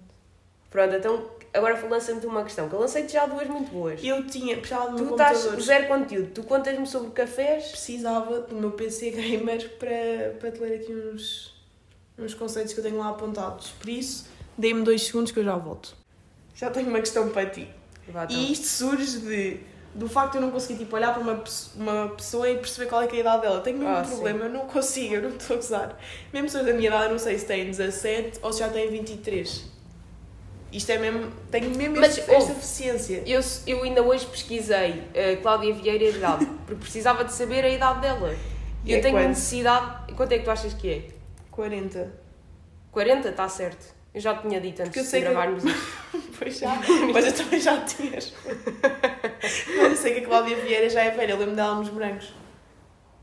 Pronto, 0.69 0.95
então 0.95 1.29
agora 1.55 1.87
lança-me 1.87 2.25
uma 2.25 2.43
questão, 2.43 2.67
que 2.67 2.75
eu 2.75 2.79
lancei-te 2.79 3.13
já 3.13 3.25
duas 3.25 3.47
muito 3.47 3.71
boas. 3.71 3.99
Eu 4.03 4.25
tinha, 4.27 4.57
precisava 4.57 4.91
do 4.91 4.97
meu 4.97 5.07
Tu 5.07 5.11
estás 5.11 5.37
zero 5.63 5.87
conteúdo, 5.87 6.29
tu 6.33 6.43
contas-me 6.43 6.85
sobre 6.85 7.11
cafés 7.11 7.69
Precisava 7.69 8.41
do 8.41 8.55
meu 8.55 8.71
PC 8.71 9.11
gamer 9.11 9.77
para, 9.77 10.35
para 10.39 10.51
te 10.51 10.59
ler 10.59 10.81
aqui 10.81 10.93
uns, 10.93 11.53
uns 12.17 12.33
conceitos 12.33 12.73
que 12.73 12.79
eu 12.79 12.83
tenho 12.83 12.97
lá 12.97 13.09
apontados. 13.09 13.71
Por 13.71 13.89
isso, 13.89 14.27
dê-me 14.57 14.83
dois 14.83 15.03
segundos 15.03 15.31
que 15.31 15.39
eu 15.39 15.43
já 15.43 15.55
volto. 15.55 15.95
Já 16.53 16.69
tenho 16.69 16.89
uma 16.89 16.99
questão 16.99 17.29
para 17.29 17.49
ti. 17.49 17.67
Vá, 18.07 18.25
então. 18.25 18.37
E 18.37 18.51
isto 18.51 18.67
surge 18.67 19.19
de, 19.19 19.59
do 19.93 20.07
facto 20.07 20.33
de 20.33 20.37
eu 20.37 20.41
não 20.41 20.51
conseguir 20.51 20.77
tipo, 20.79 20.95
olhar 20.95 21.13
para 21.13 21.21
uma, 21.21 21.43
uma 21.75 22.09
pessoa 22.09 22.49
e 22.49 22.57
perceber 22.57 22.87
qual 22.87 23.01
é, 23.01 23.05
é 23.05 23.11
a 23.11 23.15
idade 23.15 23.41
dela. 23.41 23.61
Tenho 23.61 23.77
mesmo 23.77 23.93
Ah, 23.95 24.03
problema, 24.03 24.45
eu 24.45 24.49
não 24.49 24.67
consigo, 24.67 25.15
eu 25.15 25.21
não 25.23 25.29
estou 25.29 25.55
a 25.55 25.57
gozar. 25.57 25.99
Mesmo 26.31 26.47
pessoas 26.47 26.65
da 26.65 26.73
minha 26.73 26.87
idade, 26.87 27.05
eu 27.05 27.11
não 27.11 27.19
sei 27.19 27.37
se 27.39 27.45
têm 27.45 27.65
17 27.65 28.39
ou 28.41 28.53
se 28.53 28.59
já 28.59 28.69
têm 28.69 28.89
23. 28.89 29.74
Isto 30.75 30.91
é 30.91 30.97
mesmo. 30.97 31.31
Tenho 31.49 31.69
mesmo 31.75 31.95
Mas, 31.99 32.17
esta 32.17 32.33
ouve, 32.33 32.53
deficiência. 32.53 33.23
Eu, 33.25 33.41
eu 33.65 33.83
ainda 33.83 34.01
hoje 34.03 34.25
pesquisei 34.25 35.03
a 35.15 35.37
Cláudia 35.41 35.73
Vieira 35.73 36.05
a 36.05 36.09
idade, 36.09 36.45
porque 36.67 36.81
precisava 36.81 37.23
de 37.23 37.31
saber 37.33 37.63
a 37.63 37.69
idade 37.69 38.01
dela. 38.01 38.35
E 38.83 38.91
eu 38.91 38.97
é 38.99 39.01
tenho 39.01 39.15
quanto? 39.15 39.27
necessidade. 39.29 40.13
Quanto 40.15 40.31
é 40.33 40.37
que 40.39 40.43
tu 40.43 40.51
achas 40.51 40.73
que 40.73 40.89
é? 40.93 41.01
40. 41.51 42.11
40? 42.91 43.29
Está 43.29 43.47
certo. 43.49 43.95
Eu 44.13 44.21
já 44.21 44.33
te 44.35 44.47
tinha 44.47 44.61
dito 44.61 44.81
antes 44.81 45.01
de 45.03 45.07
sei 45.09 45.21
que 45.21 45.27
gravarmos 45.27 45.63
isto. 45.63 46.05
Pois 46.37 46.59
já, 46.59 46.75
mas 47.13 47.25
eu 47.27 47.33
também 47.33 47.59
já 47.61 47.79
tinha. 47.81 48.11
mas 48.11 48.33
eu 49.91 49.95
sei 49.95 50.13
que 50.15 50.19
a 50.19 50.27
Cláudia 50.27 50.57
Vieira 50.57 50.89
já 50.89 51.01
é 51.03 51.11
velha, 51.11 51.31
eu 51.31 51.37
lembro 51.37 51.55
dela 51.55 51.75
nos 51.75 51.87
brancos. 51.89 52.33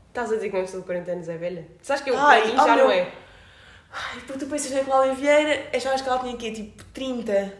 Estás 0.09 0.31
a 0.31 0.35
dizer 0.35 0.49
que 0.49 0.55
uma 0.55 0.63
pessoa 0.63 0.81
de 0.81 0.85
40 0.87 1.11
anos 1.11 1.29
é 1.29 1.37
velha? 1.37 1.67
Sabes 1.81 2.03
que 2.03 2.09
eu, 2.09 2.17
Ai, 2.17 2.41
para 2.41 2.47
mim 2.51 2.55
oh 2.59 2.65
já 2.67 2.75
meu- 2.75 2.85
não 2.85 2.91
é? 2.91 3.11
Ai, 3.93 4.21
porque 4.25 4.39
tu 4.43 4.49
pensas 4.49 4.71
na 4.71 4.83
Cláudia 4.83 5.13
Vieira, 5.13 5.67
achavas 5.73 6.01
que 6.01 6.09
ela 6.09 6.19
tinha 6.19 6.33
aqui 6.33 6.51
tipo 6.51 6.83
30. 6.85 7.53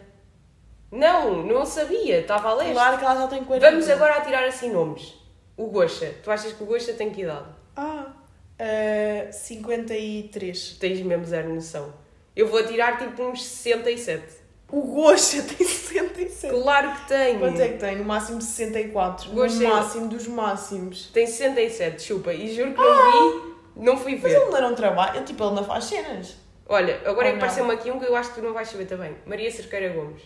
Não, 0.90 1.42
não 1.44 1.64
sabia. 1.64 2.20
Estava 2.20 2.50
a 2.50 2.54
ler. 2.54 2.72
Claro 2.72 2.98
que 2.98 3.04
ela 3.04 3.16
já 3.16 3.26
tem 3.28 3.44
40. 3.44 3.70
Vamos 3.70 3.88
agora 3.88 4.16
a 4.16 4.20
tirar 4.20 4.44
assim 4.44 4.70
nomes. 4.72 5.14
O 5.56 5.66
Goxa. 5.66 6.12
Tu 6.22 6.30
achas 6.30 6.52
que 6.52 6.62
o 6.62 6.66
Goxa 6.66 6.92
tem 6.94 7.10
que 7.10 7.22
idade? 7.22 7.46
Ah, 7.76 8.12
ah, 8.58 9.32
53. 9.32 10.76
Tens 10.80 11.00
mesmo 11.00 11.24
zero 11.24 11.54
noção. 11.54 11.92
Eu 12.34 12.48
vou 12.48 12.64
tirar 12.66 12.98
tipo 12.98 13.22
uns 13.22 13.44
67. 13.44 14.24
O 14.70 14.82
Goxa 14.82 15.42
tem 15.42 15.66
67. 15.66 16.52
Claro 16.62 16.92
que 16.92 17.08
tenho. 17.08 17.38
Quanto 17.38 17.60
é 17.60 17.68
que 17.68 17.78
tem? 17.78 17.96
No 17.96 18.04
máximo 18.04 18.40
64. 18.40 19.30
Goxa 19.30 19.56
no 19.56 19.64
é- 19.64 19.68
máximo 19.68 20.08
dos 20.08 20.26
máximos. 20.26 21.10
Tem 21.12 21.26
67, 21.26 22.02
chupa. 22.02 22.32
E 22.32 22.52
juro 22.54 22.72
que 22.72 22.80
não 22.80 23.42
vi, 23.42 23.53
não 23.76 23.96
fui 23.96 24.12
Mas 24.12 24.22
ver. 24.22 24.36
ele 24.40 24.44
não 24.50 24.56
era 24.56 24.66
um 24.68 24.74
trabalho. 24.74 25.16
Ele, 25.16 25.24
tipo, 25.24 25.44
ele 25.44 25.54
não 25.54 25.64
faz 25.64 25.84
cenas. 25.84 26.36
Olha, 26.66 27.00
agora 27.08 27.28
é 27.28 27.30
que 27.32 27.36
apareceu-me 27.36 27.72
aqui 27.74 27.90
um 27.90 27.98
que 27.98 28.06
eu 28.06 28.16
acho 28.16 28.30
que 28.30 28.36
tu 28.40 28.42
não 28.46 28.54
vais 28.54 28.68
saber 28.68 28.86
também. 28.86 29.16
Maria 29.26 29.50
Cerqueira 29.50 29.92
Gomes. 29.92 30.22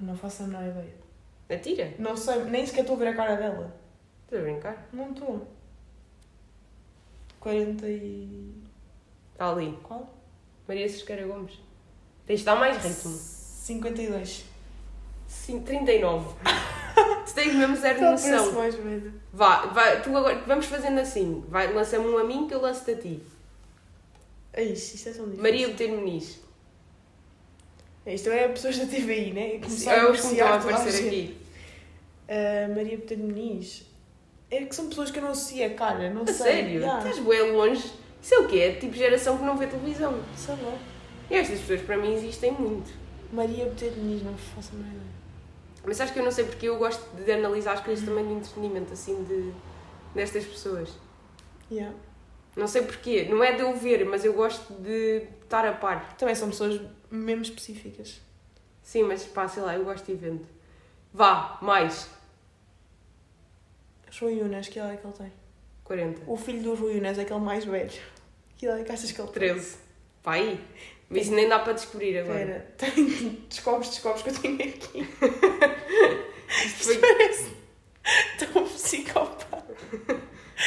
Não 0.00 0.16
faço 0.16 0.42
a 0.42 0.46
menor 0.46 0.64
ideia. 0.64 0.94
Atira. 1.48 1.94
Não 1.98 2.16
sei, 2.16 2.42
nem 2.44 2.66
sequer 2.66 2.80
estou 2.80 2.96
a 2.96 2.98
ver 2.98 3.08
a 3.08 3.14
cara 3.14 3.36
dela. 3.36 3.74
Estás 4.24 4.42
a 4.42 4.44
brincar? 4.44 4.88
Não 4.92 5.12
estou. 5.12 5.46
40 7.40 7.86
e. 7.86 8.54
Está 9.32 9.50
ali. 9.50 9.78
Qual? 9.82 10.12
Maria 10.66 10.88
Cerqueira 10.88 11.26
Gomes. 11.26 11.60
Tens 12.26 12.40
de 12.40 12.46
dar 12.46 12.56
mais 12.56 12.76
ritmo. 12.78 13.10
52. 13.12 14.44
Sim, 15.34 15.60
39. 15.60 16.26
tu 17.26 17.34
tens 17.34 17.54
mesmo 17.54 17.76
zero 17.76 17.98
Só 17.98 18.04
parece 18.06 18.30
noção. 18.30 18.52
mais 18.52 18.74
velha. 18.76 19.12
Vá, 19.32 19.66
vai, 19.66 20.00
tu 20.00 20.16
agora, 20.16 20.42
vamos 20.46 20.66
fazendo 20.66 20.98
assim. 21.00 21.44
Vai, 21.48 21.72
lança-me 21.72 22.06
um 22.06 22.16
a 22.18 22.24
mim 22.24 22.46
que 22.46 22.54
eu 22.54 22.60
lanço-te 22.60 22.92
a 22.92 22.96
ti. 22.96 23.20
É 24.52 24.62
isso, 24.62 24.94
isto 24.94 25.08
é 25.08 25.12
tão 25.12 25.24
difícil. 25.24 25.42
Maria 25.42 25.68
Botelho 25.68 25.96
Muniz. 25.96 26.40
Isto 28.06 28.30
é 28.30 28.48
pessoas 28.48 28.78
da 28.78 28.86
TVI, 28.86 29.32
né? 29.32 29.56
É 29.56 30.06
os 30.10 30.20
que 30.20 30.26
me 30.28 30.32
estão 30.34 30.46
a 30.48 30.54
aparecer 30.56 31.06
aqui. 31.06 31.36
Ah, 32.28 32.68
Maria 32.74 32.96
Botelho 32.96 33.24
Muniz. 33.24 33.84
É 34.50 34.64
que 34.64 34.74
são 34.74 34.88
pessoas 34.88 35.10
que 35.10 35.18
eu 35.18 35.22
não 35.24 35.30
associo 35.30 35.66
a 35.66 35.70
cara, 35.70 36.10
não 36.10 36.22
A 36.22 36.26
sei. 36.26 36.34
sério? 36.34 36.80
Yeah. 36.80 36.98
Estás 37.08 37.26
bem 37.26 37.52
longe. 37.52 37.90
Isso 38.22 38.34
é 38.34 38.38
o 38.38 38.46
quê? 38.46 38.58
É 38.60 38.72
tipo 38.74 38.94
geração 38.94 39.36
que 39.36 39.44
não 39.44 39.56
vê 39.56 39.66
televisão. 39.66 40.18
Sei 40.36 40.54
lá. 40.54 40.78
E 41.30 41.34
estas 41.34 41.58
pessoas 41.60 41.80
para 41.82 41.96
mim 41.96 42.14
existem 42.14 42.52
muito. 42.52 42.90
Maria 43.32 43.64
Botelho 43.64 43.96
Muniz, 43.96 44.22
não 44.22 44.34
faço 44.36 44.70
a 44.74 44.76
menor 44.76 44.90
ideia. 44.90 45.13
Mas 45.86 46.00
acho 46.00 46.12
que 46.12 46.18
eu 46.18 46.24
não 46.24 46.32
sei 46.32 46.44
porque 46.44 46.66
eu 46.66 46.78
gosto 46.78 47.04
de 47.16 47.30
analisar 47.30 47.74
as 47.74 47.80
coisas 47.80 48.04
também 48.04 48.26
de 48.26 48.32
entretenimento, 48.32 48.92
assim, 48.92 49.22
de, 49.24 49.52
destas 50.14 50.44
pessoas. 50.44 50.90
Yeah. 51.70 51.94
Não 52.56 52.66
sei 52.66 52.82
porquê. 52.82 53.24
Não 53.24 53.42
é 53.42 53.52
de 53.52 53.60
eu 53.60 53.74
ver, 53.74 54.04
mas 54.04 54.24
eu 54.24 54.32
gosto 54.32 54.72
de 54.74 55.26
estar 55.42 55.66
a 55.66 55.72
par. 55.72 56.16
Também 56.16 56.34
são 56.34 56.48
pessoas 56.48 56.80
mesmo 57.10 57.42
específicas. 57.42 58.20
Sim, 58.82 59.04
mas 59.04 59.24
pá, 59.24 59.48
sei 59.48 59.62
lá, 59.62 59.74
eu 59.74 59.84
gosto 59.84 60.04
de 60.04 60.12
evento. 60.12 60.46
Vá, 61.12 61.58
mais. 61.60 62.08
Rui 64.20 64.40
Unas, 64.42 64.68
que 64.68 64.78
idade 64.78 64.94
é 64.94 64.96
que 64.96 65.06
ele 65.06 65.14
tem? 65.14 65.32
40. 65.82 66.22
O 66.26 66.36
filho 66.36 66.62
do 66.62 66.74
Rui 66.74 66.98
Unas 66.98 67.18
é 67.18 67.22
aquele 67.22 67.40
mais 67.40 67.64
velho. 67.64 67.90
Que 68.56 68.66
idade 68.66 68.82
é 68.82 68.84
que 68.84 68.92
achas 68.92 69.10
que 69.10 69.20
ele 69.20 69.28
tem? 69.32 69.48
13. 69.48 69.78
Pá, 70.22 70.34
aí. 70.34 70.64
Mas 71.08 71.22
isso 71.22 71.32
nem 71.32 71.48
dá 71.48 71.58
para 71.58 71.74
descobrir 71.74 72.18
agora. 72.18 72.40
Espera, 72.40 72.74
tem... 72.94 73.44
descobres, 73.48 73.90
descobres 73.90 74.22
que 74.22 74.30
eu 74.30 74.34
tenho 74.34 74.54
aqui. 74.54 75.08
Isto 76.64 76.84
foi... 76.84 76.98
Parece 76.98 77.64
tão 78.38 78.64
psicopata. 78.66 79.64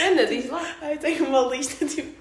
Anda, 0.01 0.25
diz 0.25 0.49
lá. 0.49 0.77
Ai, 0.81 0.97
tenho 0.97 1.25
uma 1.25 1.41
lista 1.53 1.85
tipo 1.88 2.17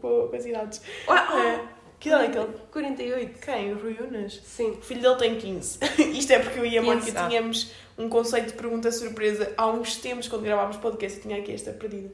com, 0.00 0.30
as 0.34 0.44
idades. 0.44 0.80
Ah, 1.08 1.68
Que 1.98 2.08
idade 2.08 2.24
é 2.24 2.28
que 2.30 2.38
ele... 2.38 2.58
48. 2.70 3.38
Quem? 3.40 3.72
O 3.72 3.78
Rui 3.78 3.96
Unas? 4.00 4.40
Sim. 4.44 4.70
O 4.70 4.82
filho 4.82 5.02
dele 5.02 5.16
tem 5.16 5.38
15. 5.38 5.78
Isto 6.16 6.32
é 6.32 6.38
porque 6.38 6.58
eu 6.58 6.66
e 6.66 6.78
a 6.78 6.82
15, 6.82 6.86
Mónica 6.86 7.20
ah. 7.20 7.28
tínhamos 7.28 7.72
um 7.98 8.08
conceito 8.08 8.48
de 8.48 8.52
pergunta 8.54 8.90
surpresa 8.90 9.52
há 9.56 9.66
uns 9.68 9.96
tempos, 9.96 10.26
quando 10.26 10.42
gravámos 10.42 10.76
podcast, 10.78 11.18
eu 11.18 11.22
tinha 11.22 11.38
aqui 11.38 11.52
esta 11.52 11.72
perdida. 11.72 12.10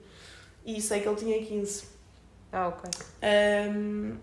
E 0.64 0.80
sei 0.80 1.00
que 1.00 1.08
ele 1.08 1.16
tinha 1.16 1.42
15. 1.42 1.84
Ah, 2.52 2.68
ok. 2.68 2.90
Ahm, 3.22 4.16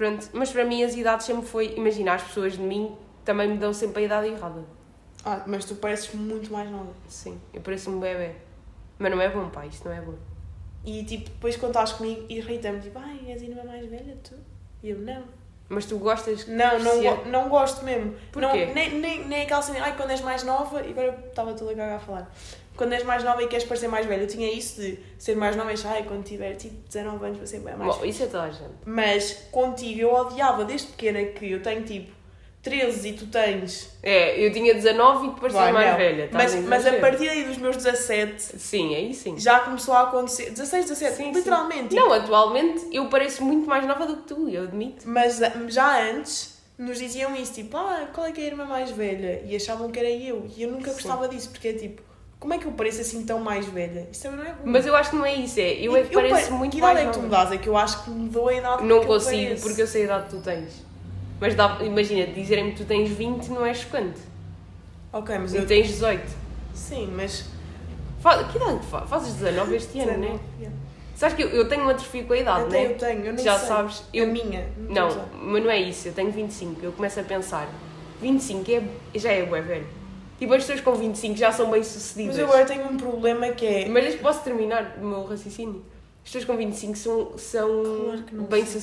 Pronto, 0.00 0.30
mas 0.32 0.50
para 0.50 0.64
mim 0.64 0.82
as 0.82 0.94
idades 0.94 1.26
sempre 1.26 1.44
foi. 1.46 1.74
Imagina, 1.76 2.14
as 2.14 2.22
pessoas 2.22 2.54
de 2.54 2.60
mim 2.60 2.96
também 3.22 3.48
me 3.50 3.58
dão 3.58 3.70
sempre 3.74 4.00
a 4.02 4.06
idade 4.06 4.28
errada. 4.28 4.64
ah, 5.26 5.42
mas 5.46 5.66
tu 5.66 5.74
pareces 5.74 6.14
muito 6.14 6.50
mais 6.50 6.70
nova. 6.70 6.88
Sim, 7.06 7.38
eu 7.52 7.60
pareço 7.60 7.90
um 7.90 8.00
bebê. 8.00 8.30
Mas 8.98 9.10
não 9.12 9.20
é 9.20 9.28
bom, 9.28 9.50
pá, 9.50 9.66
isto 9.66 9.86
não 9.86 9.94
é 9.94 10.00
bom. 10.00 10.14
E 10.86 11.04
tipo, 11.04 11.24
depois 11.28 11.54
quando 11.58 11.72
estás 11.72 11.92
comigo, 11.92 12.24
irrita-me, 12.30 12.80
tipo, 12.80 12.98
ai, 12.98 13.20
és 13.28 13.42
a 13.42 13.44
irmã 13.44 13.62
mais 13.64 13.84
velha, 13.90 14.16
tu? 14.24 14.34
E 14.82 14.88
eu, 14.88 14.98
não. 15.00 15.22
Mas 15.68 15.84
tu 15.84 15.98
gostas. 15.98 16.46
Não, 16.48 16.78
não, 16.78 16.92
é- 17.02 17.14
go- 17.16 17.28
não 17.28 17.48
gosto 17.50 17.84
mesmo. 17.84 18.14
Porquê? 18.32 18.64
Não, 18.66 18.74
nem, 18.74 18.98
nem, 18.98 19.28
nem 19.28 19.42
aquela 19.42 19.60
cena, 19.60 19.84
ai, 19.84 19.94
quando 19.98 20.12
és 20.12 20.22
mais 20.22 20.42
nova, 20.44 20.80
e 20.80 20.92
agora 20.92 21.26
estava 21.28 21.52
tudo 21.52 21.72
a 21.72 21.74
cagar 21.74 21.96
a 21.96 22.00
falar. 22.00 22.30
Quando 22.76 22.92
és 22.92 23.04
mais 23.04 23.22
nova 23.22 23.42
e 23.42 23.46
queres 23.46 23.64
parecer 23.64 23.88
mais 23.88 24.06
velha, 24.06 24.22
eu 24.22 24.26
tinha 24.26 24.50
isso 24.52 24.80
de 24.80 24.98
ser 25.18 25.36
mais 25.36 25.54
nova 25.54 25.70
e 25.70 25.74
achar, 25.74 25.92
ai, 25.92 26.04
quando 26.04 26.24
tiver 26.24 26.54
tipo 26.54 26.76
19 26.88 27.24
anos 27.24 27.38
vou 27.38 27.46
ser 27.46 27.60
bem 27.60 27.76
mais 27.76 27.96
Bom, 27.96 28.04
isso 28.04 28.22
é 28.22 28.26
toda 28.26 28.44
a 28.44 28.50
gente. 28.50 28.70
Mas 28.86 29.48
contigo 29.50 30.00
eu 30.00 30.12
odiava 30.14 30.64
desde 30.64 30.88
pequena 30.88 31.22
que 31.24 31.50
eu 31.50 31.62
tenho 31.62 31.82
tipo 31.82 32.20
13 32.62 33.08
e 33.08 33.12
tu 33.14 33.26
tens. 33.26 33.90
É, 34.02 34.44
eu 34.44 34.52
tinha 34.52 34.74
19 34.74 35.26
e 35.26 35.30
depois 35.30 35.52
ser 35.52 35.72
mais 35.72 35.90
não. 35.90 35.96
velha. 35.96 36.24
estás 36.26 36.54
Mas, 36.54 36.64
mas 36.66 36.86
a 36.86 36.92
partir 36.98 37.28
aí 37.28 37.44
dos 37.44 37.56
meus 37.56 37.76
17 37.76 38.42
Sim, 38.42 38.94
aí 38.94 39.14
sim. 39.14 39.38
já 39.38 39.60
começou 39.60 39.94
a 39.94 40.02
acontecer. 40.02 40.50
16, 40.50 40.86
17, 40.86 41.16
Sim, 41.16 41.32
literalmente. 41.32 41.94
Não, 41.94 42.12
atualmente 42.12 42.86
eu 42.92 43.08
pareço 43.08 43.42
muito 43.42 43.66
mais 43.66 43.86
nova 43.86 44.06
do 44.06 44.18
que 44.18 44.22
tu, 44.28 44.48
eu 44.48 44.64
admito. 44.64 45.08
Mas 45.08 45.42
ah, 45.42 45.52
já 45.68 46.10
antes 46.10 46.58
nos 46.76 46.98
diziam 46.98 47.34
isso, 47.34 47.54
tipo, 47.54 47.76
ah, 47.76 48.08
qual 48.12 48.26
é 48.26 48.32
que 48.32 48.40
é 48.40 48.44
a 48.44 48.46
irmã 48.48 48.64
mais 48.66 48.90
velha? 48.90 49.42
E 49.46 49.56
achavam 49.56 49.90
que 49.90 49.98
era 49.98 50.10
eu. 50.10 50.46
E 50.54 50.62
eu 50.62 50.70
nunca 50.70 50.90
Sim. 50.90 50.94
gostava 50.94 51.28
disso, 51.28 51.48
porque 51.50 51.68
é 51.68 51.72
tipo, 51.72 52.02
como 52.40 52.54
é 52.54 52.58
que 52.58 52.66
eu 52.66 52.72
pareço 52.72 53.00
assim 53.02 53.22
tão 53.24 53.38
mais 53.38 53.66
velha? 53.66 54.08
Isso 54.10 54.22
também 54.22 54.38
não 54.38 54.46
é 54.46 54.48
bom. 54.54 54.62
Mas 54.64 54.86
eu 54.86 54.96
acho 54.96 55.10
que 55.10 55.16
não 55.16 55.24
é 55.26 55.34
isso, 55.34 55.60
é. 55.60 55.72
Eu 55.74 55.94
é 55.96 56.02
que 56.02 56.12
pareço 56.14 56.34
pare- 56.34 56.50
muito 56.52 56.72
que 56.72 56.78
idade 56.78 56.94
mais 56.94 57.06
é 57.06 57.10
que 57.12 57.16
tu 57.18 57.22
me 57.22 57.28
dás? 57.28 57.52
É 57.52 57.58
que 57.58 57.68
eu 57.68 57.76
acho 57.76 58.02
que 58.04 58.10
mudou 58.10 58.48
a 58.48 58.54
idade 58.54 58.82
Não 58.84 58.98
que 59.00 59.04
eu 59.04 59.08
consigo, 59.08 59.42
pareço. 59.44 59.62
porque 59.62 59.82
eu 59.82 59.86
sei 59.86 60.02
a 60.02 60.04
idade 60.06 60.24
que 60.24 60.30
tu 60.30 60.40
tens. 60.42 60.84
Mas 61.38 61.54
dá, 61.54 61.78
imagina, 61.82 62.26
dizerem-me 62.26 62.72
que 62.72 62.78
tu 62.78 62.84
tens 62.84 63.08
20 63.10 63.48
não 63.48 63.64
é 63.64 63.72
chocante. 63.74 64.18
Ok, 65.12 65.38
mas 65.38 65.52
E 65.54 65.58
eu... 65.58 65.66
tens 65.66 65.86
18. 65.88 66.22
Sim, 66.74 67.12
mas... 67.16 67.44
Que 68.50 68.56
idade 68.58 68.86
fa- 68.86 69.06
fazes 69.06 69.34
19 69.34 69.74
este 69.76 70.00
ano, 70.00 70.10
não 70.12 70.16
é? 70.16 70.18
19, 70.18 70.40
yeah. 70.60 70.76
Sabes 71.16 71.36
que 71.36 71.42
eu, 71.42 71.48
eu 71.50 71.68
tenho 71.68 71.84
um 71.84 71.88
atrofio 71.90 72.24
com 72.24 72.32
a 72.32 72.36
idade, 72.38 72.70
não 72.70 72.74
eu 72.78 72.90
é? 72.90 72.94
tenho, 72.94 73.24
eu 73.26 73.32
nem 73.34 73.44
Já 73.44 73.58
sei. 73.58 73.68
sabes, 73.68 74.02
Eu... 74.12 74.24
eu. 74.24 74.30
A 74.30 74.32
minha. 74.32 74.68
Não, 74.88 75.08
usar. 75.08 75.26
mas 75.34 75.62
não 75.62 75.70
é 75.70 75.78
isso, 75.78 76.08
eu 76.08 76.12
tenho 76.14 76.30
25. 76.30 76.80
Eu 76.82 76.92
começo 76.92 77.18
a 77.20 77.22
pensar, 77.22 77.68
25 78.20 78.70
é, 78.70 78.82
já 79.18 79.30
é 79.32 79.44
bué 79.44 79.60
velho. 79.62 79.86
Tipo, 80.40 80.54
as 80.54 80.62
pessoas 80.64 80.80
com 80.80 80.94
25 80.94 81.36
já 81.36 81.52
são 81.52 81.70
bem 81.70 81.84
sucedidas. 81.84 82.34
Mas 82.34 82.38
eu 82.38 82.46
agora 82.46 82.64
tenho 82.64 82.90
um 82.90 82.96
problema 82.96 83.50
que 83.50 83.66
é... 83.66 83.88
Mas 83.88 84.14
posso 84.16 84.42
terminar 84.42 84.96
o 85.00 85.04
meu 85.04 85.24
raciocínio? 85.24 85.84
As 86.24 86.30
pessoas 86.32 86.44
com 86.46 86.56
25 86.56 86.96
são, 86.96 87.38
são 87.38 87.68
Claro 88.04 88.22
que 88.24 88.34
não 88.34 88.44
bem 88.44 88.64
são. 88.64 88.80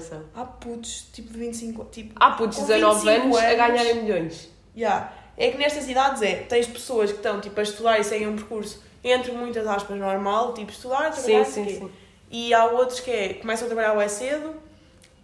são. 0.00 0.22
Há 0.34 0.44
putos, 0.44 1.06
tipo 1.12 1.32
de 1.32 1.38
25... 1.38 1.84
Tipo, 1.84 2.12
Há 2.16 2.32
putos 2.32 2.58
Com 2.58 2.66
19 2.66 3.00
25 3.00 3.22
anos 3.22 3.36
a 3.38 3.44
anos. 3.46 3.56
ganharem 3.56 4.02
milhões. 4.02 4.48
Yeah. 4.76 5.12
É 5.36 5.50
que 5.50 5.56
nestas 5.56 5.88
idades 5.88 6.20
é, 6.20 6.34
tens 6.48 6.66
pessoas 6.66 7.10
que 7.10 7.16
estão 7.16 7.40
tipo, 7.40 7.58
a 7.58 7.62
estudar 7.62 7.98
e 8.00 8.04
seguem 8.04 8.26
um 8.28 8.36
percurso 8.36 8.82
entre 9.04 9.32
muitas 9.32 9.66
aspas 9.66 9.96
normal, 9.98 10.54
tipo 10.54 10.70
estudar, 10.70 11.12
Sim, 11.12 11.22
trabalhar, 11.22 11.44
sim, 11.44 11.64
quê. 11.64 11.74
sim. 11.74 11.90
E 12.30 12.54
há 12.54 12.66
outros 12.66 13.00
que 13.00 13.10
é, 13.10 13.34
começam 13.34 13.66
a 13.66 13.70
trabalhar 13.70 13.94
bem 13.96 14.08
cedo 14.08 14.54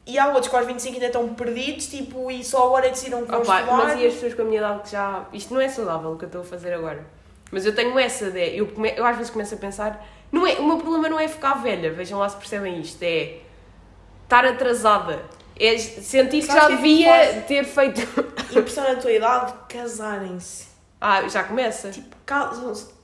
e 0.08 0.18
há 0.18 0.28
outros 0.28 0.48
que 0.48 0.56
aos 0.56 0.66
25 0.66 0.94
ainda 0.94 1.06
estão 1.06 1.28
perdidos, 1.34 1.86
tipo, 1.86 2.30
e 2.30 2.42
só 2.42 2.66
agora 2.66 2.90
vão 3.10 3.22
Opa, 3.22 3.38
estudar. 3.60 3.66
mas 3.66 4.00
e 4.00 4.06
as 4.06 4.14
pessoas 4.14 4.34
com 4.34 4.42
a 4.42 4.44
minha 4.46 4.58
idade 4.58 4.82
que 4.82 4.90
já. 4.90 5.24
Isto 5.32 5.54
não 5.54 5.60
é 5.60 5.68
saudável 5.68 6.12
o 6.12 6.16
que 6.18 6.24
eu 6.24 6.28
estou 6.28 6.40
a 6.40 6.44
fazer 6.44 6.72
agora. 6.72 7.04
Mas 7.52 7.64
eu 7.66 7.74
tenho 7.74 7.98
essa 7.98 8.30
de. 8.30 8.56
Eu, 8.56 8.66
come- 8.68 8.92
eu 8.96 9.04
às 9.06 9.16
vezes 9.16 9.30
começo 9.30 9.54
a 9.54 9.58
pensar. 9.58 10.06
Não 10.32 10.46
é, 10.46 10.54
o 10.54 10.66
meu 10.66 10.78
problema 10.78 11.08
não 11.08 11.18
é 11.20 11.28
ficar 11.28 11.54
velha, 11.62 11.92
vejam 11.92 12.18
lá 12.18 12.28
se 12.28 12.36
percebem 12.36 12.80
isto. 12.80 13.02
É 13.02 13.38
estar 14.24 14.44
atrasada. 14.44 15.22
É 15.60 15.76
sentir 15.76 16.40
que 16.42 16.46
já 16.46 16.64
é 16.64 16.68
devia 16.68 17.08
faz? 17.10 17.44
ter 17.46 17.64
feito. 17.64 18.00
Impressão 18.50 18.84
na 18.84 19.00
tua 19.00 19.10
idade, 19.12 19.54
casarem-se. 19.68 20.66
Ah, 21.00 21.26
já 21.28 21.42
começa? 21.44 21.90
Tipo, 21.90 22.14
casam-se. 22.24 22.97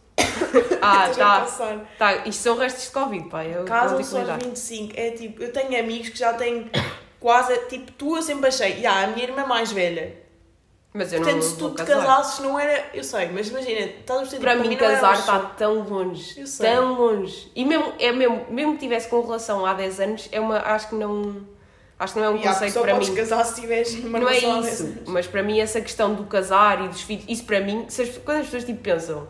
Ah, 0.81 1.11
já 1.13 1.41
tá. 1.41 1.81
tá. 1.99 2.17
Isto 2.27 2.43
são 2.43 2.57
restos 2.59 2.85
de 2.85 2.91
Covid, 2.91 3.29
pá. 3.29 3.43
Casam-se 3.67 4.17
aos 4.17 4.27
particularidade. 4.29 4.45
25. 4.49 4.93
É 4.97 5.11
tipo, 5.11 5.43
eu 5.43 5.53
tenho 5.53 5.79
amigos 5.81 6.11
que 6.11 6.19
já 6.19 6.33
têm 6.35 6.71
quase, 7.19 7.57
tipo, 7.69 7.91
tu 7.93 8.17
eu 8.17 8.23
sempre 8.23 8.49
achei, 8.49 8.73
yeah, 8.75 9.05
a 9.05 9.07
minha 9.09 9.25
irmã 9.25 9.43
é 9.43 9.47
mais 9.47 9.73
velha. 9.73 10.23
Mas 10.93 11.13
eu 11.13 11.19
Portanto, 11.19 11.43
não 11.43 11.51
se 11.51 11.57
tu 11.57 11.71
te 11.71 11.77
casar. 11.85 11.97
casasses 12.07 12.39
não 12.41 12.61
era. 12.61 12.85
Eu 12.95 13.03
sei, 13.03 13.29
mas 13.33 13.49
imagina, 13.49 13.81
estás 13.81 14.19
a 14.19 14.23
perceber? 14.23 14.43
Para 14.45 14.57
tipo, 14.57 14.69
mim, 14.69 14.77
casar 14.77 15.15
está 15.15 15.39
tão 15.41 15.81
longe. 15.81 16.41
Eu 16.41 16.47
sei. 16.47 16.71
Tão 16.71 16.93
longe. 16.95 17.51
E 17.53 17.65
mesmo, 17.65 17.93
é 17.99 18.13
mesmo, 18.13 18.47
mesmo 18.49 18.73
que 18.75 18.79
tivesse 18.79 19.09
com 19.09 19.21
relação 19.21 19.67
há 19.67 19.75
10 19.75 20.01
anos, 20.01 20.29
é 20.31 20.39
uma, 20.39 20.59
acho 20.59 20.89
que 20.91 20.95
não. 20.95 21.53
Acho 21.99 22.13
que 22.15 22.19
não 22.21 22.27
é 22.27 22.31
um 22.31 22.35
Yeah, 22.37 22.53
conceito 22.53 22.81
para 22.81 22.95
mim. 22.99 23.15
casar 23.15 23.45
se 23.45 23.61
tiveres 23.61 23.93
uma 24.05 24.21
não 24.21 24.29
é 24.29 24.37
isso. 24.37 24.47
10 24.63 24.81
anos. 24.83 24.99
Mas 25.07 25.27
para 25.27 25.43
mim, 25.43 25.59
essa 25.61 25.81
questão 25.81 26.15
do 26.15 26.25
casar 26.25 26.85
e 26.85 26.89
dos 26.89 27.01
filhos, 27.03 27.25
isso 27.29 27.45
para 27.45 27.61
mim, 27.61 27.87
se 27.89 28.03
as, 28.03 28.19
quando 28.19 28.39
as 28.39 28.45
pessoas 28.45 28.65
tipo 28.65 28.81
pensam, 28.81 29.27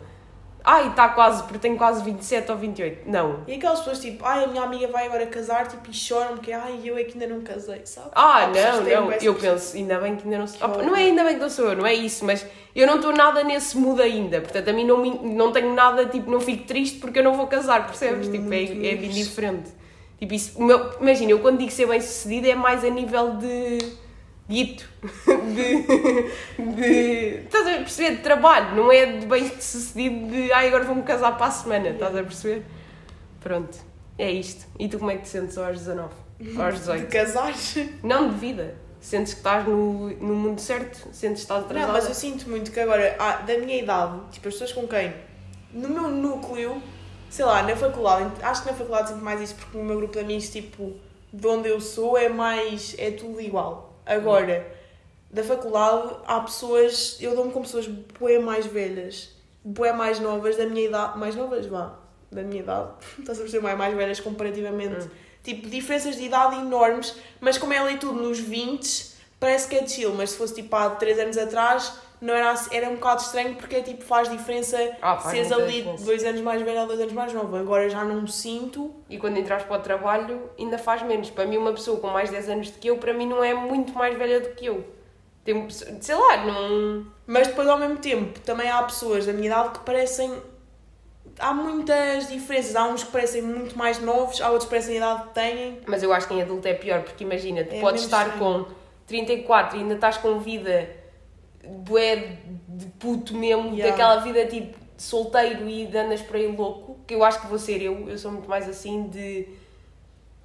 ai, 0.65 0.89
está 0.89 1.09
quase, 1.09 1.43
porque 1.43 1.59
tenho 1.59 1.77
quase 1.77 2.03
27 2.03 2.51
ou 2.51 2.57
28. 2.57 3.09
Não. 3.09 3.43
E 3.47 3.53
aquelas 3.53 3.79
pessoas 3.79 3.99
tipo, 3.99 4.25
ai, 4.25 4.43
a 4.43 4.47
minha 4.47 4.63
amiga 4.63 4.87
vai 4.87 5.05
agora 5.05 5.25
casar 5.27 5.67
tipo, 5.67 5.89
e 5.89 5.93
choram 5.93 6.35
porque, 6.35 6.51
ai, 6.51 6.79
eu 6.83 6.97
é 6.97 7.03
que 7.03 7.13
ainda 7.13 7.33
não 7.33 7.41
casei, 7.41 7.81
sabe? 7.85 8.09
Ah, 8.13 8.49
pessoas 8.51 8.87
não, 8.87 9.05
não. 9.05 9.11
Eu 9.13 9.35
penso, 9.35 9.77
ainda 9.77 9.99
bem 9.99 10.15
que 10.15 10.23
ainda 10.23 10.39
não 10.39 10.47
sou. 10.47 10.67
Horror. 10.67 10.83
não 10.83 10.95
é 10.95 11.01
ainda 11.01 11.23
bem 11.23 11.35
que 11.35 11.41
não 11.41 11.49
sou 11.49 11.69
eu, 11.69 11.75
não 11.77 11.85
é 11.85 11.93
isso, 11.93 12.25
mas 12.25 12.45
eu 12.75 12.87
não 12.87 12.95
estou 12.95 13.13
nada 13.13 13.43
nesse 13.43 13.77
mood 13.77 14.01
ainda. 14.01 14.41
Portanto, 14.41 14.67
a 14.69 14.73
mim 14.73 14.83
não, 14.83 15.05
não 15.05 15.51
tenho 15.51 15.73
nada, 15.73 16.05
tipo, 16.07 16.29
não 16.29 16.41
fico 16.41 16.65
triste 16.65 16.99
porque 16.99 17.19
eu 17.19 17.23
não 17.23 17.33
vou 17.33 17.47
casar, 17.47 17.85
percebes? 17.85 18.27
Tipo, 18.27 18.51
é, 18.53 18.65
Muito 18.65 18.85
é 18.85 18.97
fixe. 18.97 19.05
indiferente. 19.19 19.69
Tipo, 20.19 20.33
isso, 20.33 20.61
meu, 20.61 20.91
imagina, 20.99 21.31
eu 21.31 21.39
quando 21.39 21.59
digo 21.59 21.71
ser 21.71 21.87
bem 21.87 22.01
sucedido 22.01 22.47
é 22.47 22.55
mais 22.55 22.83
a 22.83 22.89
nível 22.89 23.37
de. 23.37 24.04
Dito. 24.47 24.87
De, 25.55 25.81
de. 26.73 27.43
Estás 27.45 27.67
a 27.67 27.71
perceber? 27.77 28.17
De 28.17 28.21
trabalho, 28.21 28.75
não 28.75 28.91
é 28.91 29.05
de 29.17 29.25
bem 29.25 29.49
sucedido 29.59 30.27
de. 30.27 30.51
Ai, 30.51 30.67
agora 30.67 30.83
vou-me 30.83 31.01
casar 31.03 31.35
para 31.37 31.47
a 31.47 31.51
semana, 31.51 31.89
estás 31.89 32.15
a 32.15 32.23
perceber? 32.23 32.63
Pronto, 33.41 33.77
é 34.17 34.31
isto. 34.31 34.65
E 34.77 34.87
tu 34.87 34.99
como 34.99 35.11
é 35.11 35.15
que 35.17 35.23
te 35.23 35.29
sentes 35.29 35.57
aos 35.57 35.79
19? 35.79 36.09
Aos 36.57 36.73
De 36.75 36.79
18? 36.81 37.07
casares. 37.11 37.77
Não 38.03 38.29
de 38.29 38.35
vida. 38.37 38.75
Sentes 38.99 39.33
que 39.33 39.39
estás 39.39 39.67
no, 39.67 40.09
no 40.09 40.35
mundo 40.35 40.59
certo? 40.59 40.97
Sentes 41.11 41.37
que 41.37 41.43
estás 41.43 41.63
atrasada? 41.63 41.87
Não, 41.87 41.93
mas 41.93 42.07
eu 42.07 42.13
sinto 42.15 42.49
muito 42.49 42.71
que 42.71 42.79
agora, 42.79 43.15
ah, 43.19 43.37
da 43.37 43.57
minha 43.59 43.77
idade, 43.77 44.19
tipo, 44.31 44.47
as 44.47 44.53
pessoas 44.55 44.73
com 44.73 44.87
quem, 44.87 45.13
no 45.71 45.89
meu 45.89 46.09
núcleo, 46.09 46.81
sei 47.29 47.45
lá, 47.45 47.61
na 47.61 47.75
faculdade, 47.75 48.31
acho 48.41 48.63
que 48.63 48.71
na 48.71 48.75
faculdade 48.75 49.09
sinto 49.09 49.23
mais 49.23 49.41
isso, 49.41 49.55
porque 49.55 49.77
no 49.77 49.83
meu 49.83 49.97
grupo 49.97 50.13
de 50.13 50.19
amigos, 50.19 50.49
tipo, 50.49 50.93
de 51.31 51.47
onde 51.47 51.69
eu 51.69 51.79
sou 51.79 52.17
é 52.17 52.29
mais, 52.29 52.95
é 52.97 53.11
tudo 53.11 53.39
igual. 53.39 53.94
Agora, 54.05 54.65
da 55.31 55.43
faculdade, 55.43 56.15
há 56.25 56.39
pessoas, 56.41 57.17
eu 57.19 57.35
dou-me 57.35 57.51
com 57.51 57.61
pessoas 57.61 57.87
bué 57.87 58.39
mais 58.39 58.65
velhas, 58.65 59.31
bué 59.63 59.91
mais 59.91 60.19
novas, 60.19 60.55
da 60.55 60.65
minha 60.65 60.85
idade, 60.85 61.17
mais 61.17 61.35
novas, 61.35 61.65
vá, 61.65 61.97
da 62.31 62.43
minha 62.43 62.61
idade, 62.61 62.89
estás 63.19 63.39
a 63.39 63.41
perceber, 63.41 63.63
mais, 63.63 63.77
mais 63.77 63.95
velhas 63.95 64.19
comparativamente. 64.19 65.09
Tipo, 65.43 65.69
diferenças 65.69 66.15
de 66.15 66.23
idade 66.23 66.55
enormes, 66.55 67.15
mas 67.39 67.57
como 67.57 67.73
é 67.73 67.77
ali 67.77 67.97
tudo 67.97 68.21
nos 68.21 68.39
20, 68.39 69.13
parece 69.39 69.67
que 69.67 69.75
é 69.75 69.87
chill, 69.87 70.13
mas 70.13 70.31
se 70.31 70.37
fosse 70.37 70.55
tipo 70.55 70.75
há 70.75 70.89
3 70.91 71.19
anos 71.19 71.37
atrás, 71.37 71.93
não 72.21 72.33
era, 72.33 72.51
assim- 72.51 72.75
era 72.75 72.89
um 72.89 72.95
bocado 72.95 73.21
estranho 73.21 73.55
porque 73.55 73.81
tipo, 73.81 74.03
faz 74.03 74.29
diferença 74.29 74.77
Ah, 75.01 75.17
faz 75.17 75.35
seres 75.35 75.51
ali 75.51 75.73
diferença. 75.73 76.05
2 76.05 76.23
anos 76.23 76.41
mais 76.41 76.61
velho 76.61 76.81
ou 76.81 76.87
2 76.87 76.99
anos 76.99 77.13
mais 77.13 77.33
novo. 77.33 77.55
Agora 77.55 77.89
já 77.89 78.03
não 78.03 78.21
me 78.21 78.31
sinto. 78.31 78.93
E 79.09 79.17
quando 79.17 79.37
entras 79.37 79.63
para 79.63 79.77
o 79.77 79.81
trabalho, 79.81 80.49
ainda 80.57 80.77
faz 80.77 81.01
menos. 81.03 81.29
Para 81.29 81.45
mim, 81.45 81.57
uma 81.57 81.71
pessoa 81.73 81.99
com 81.99 82.07
mais 82.07 82.29
10 82.29 82.49
anos 82.49 82.69
do 82.71 82.79
que 82.79 82.87
eu, 82.89 82.97
para 82.97 83.13
mim, 83.13 83.27
não 83.27 83.43
é 83.43 83.53
muito 83.53 83.93
mais 83.93 84.17
velha 84.17 84.39
do 84.39 84.49
que 84.49 84.65
eu. 84.65 84.85
Tem, 85.43 85.67
sei 85.69 86.15
lá, 86.15 86.37
não. 86.45 87.05
Mas 87.27 87.47
depois 87.47 87.67
ao 87.67 87.77
mesmo 87.77 87.97
tempo 87.97 88.39
também 88.39 88.69
há 88.69 88.81
pessoas 88.81 89.25
da 89.27 89.33
minha 89.33 89.47
idade 89.47 89.69
que 89.77 89.79
parecem. 89.85 90.33
Há 91.37 91.53
muitas 91.53 92.27
diferenças. 92.29 92.75
Há 92.75 92.85
uns 92.87 93.03
que 93.03 93.11
parecem 93.11 93.41
muito 93.41 93.77
mais 93.77 93.99
novos, 93.99 94.39
há 94.41 94.45
outros 94.49 94.63
que 94.65 94.69
parecem 94.69 94.95
a 94.95 94.97
idade 94.97 95.27
que 95.27 95.33
têm. 95.35 95.79
Mas 95.85 96.01
eu 96.01 96.11
acho 96.13 96.27
que 96.27 96.33
em 96.33 96.41
adulto 96.41 96.67
é 96.67 96.73
pior, 96.73 97.01
porque 97.03 97.23
imagina, 97.23 97.63
tu 97.63 97.75
É 97.75 97.79
podes 97.81 98.03
estar 98.03 98.27
estranho. 98.29 98.65
com 98.65 98.71
34 99.05 99.77
e 99.77 99.81
ainda 99.81 99.95
estás 99.95 100.17
com 100.17 100.39
vida 100.39 100.89
bué 101.67 102.37
de 102.67 102.85
puto 102.99 103.35
mesmo, 103.35 103.73
Yeah. 103.75 103.89
daquela 103.91 104.17
vida 104.17 104.45
tipo 104.45 104.77
solteiro 104.97 105.67
e 105.69 105.85
de 105.87 105.97
andas 105.97 106.21
por 106.21 106.35
aí 106.37 106.47
louco, 106.47 106.97
que 107.05 107.13
eu 107.13 107.23
acho 107.23 107.41
que 107.41 107.47
vou 107.47 107.59
ser 107.59 107.81
eu, 107.81 108.09
eu 108.09 108.17
sou 108.17 108.31
muito 108.31 108.49
mais 108.49 108.67
assim 108.69 109.07
de 109.09 109.47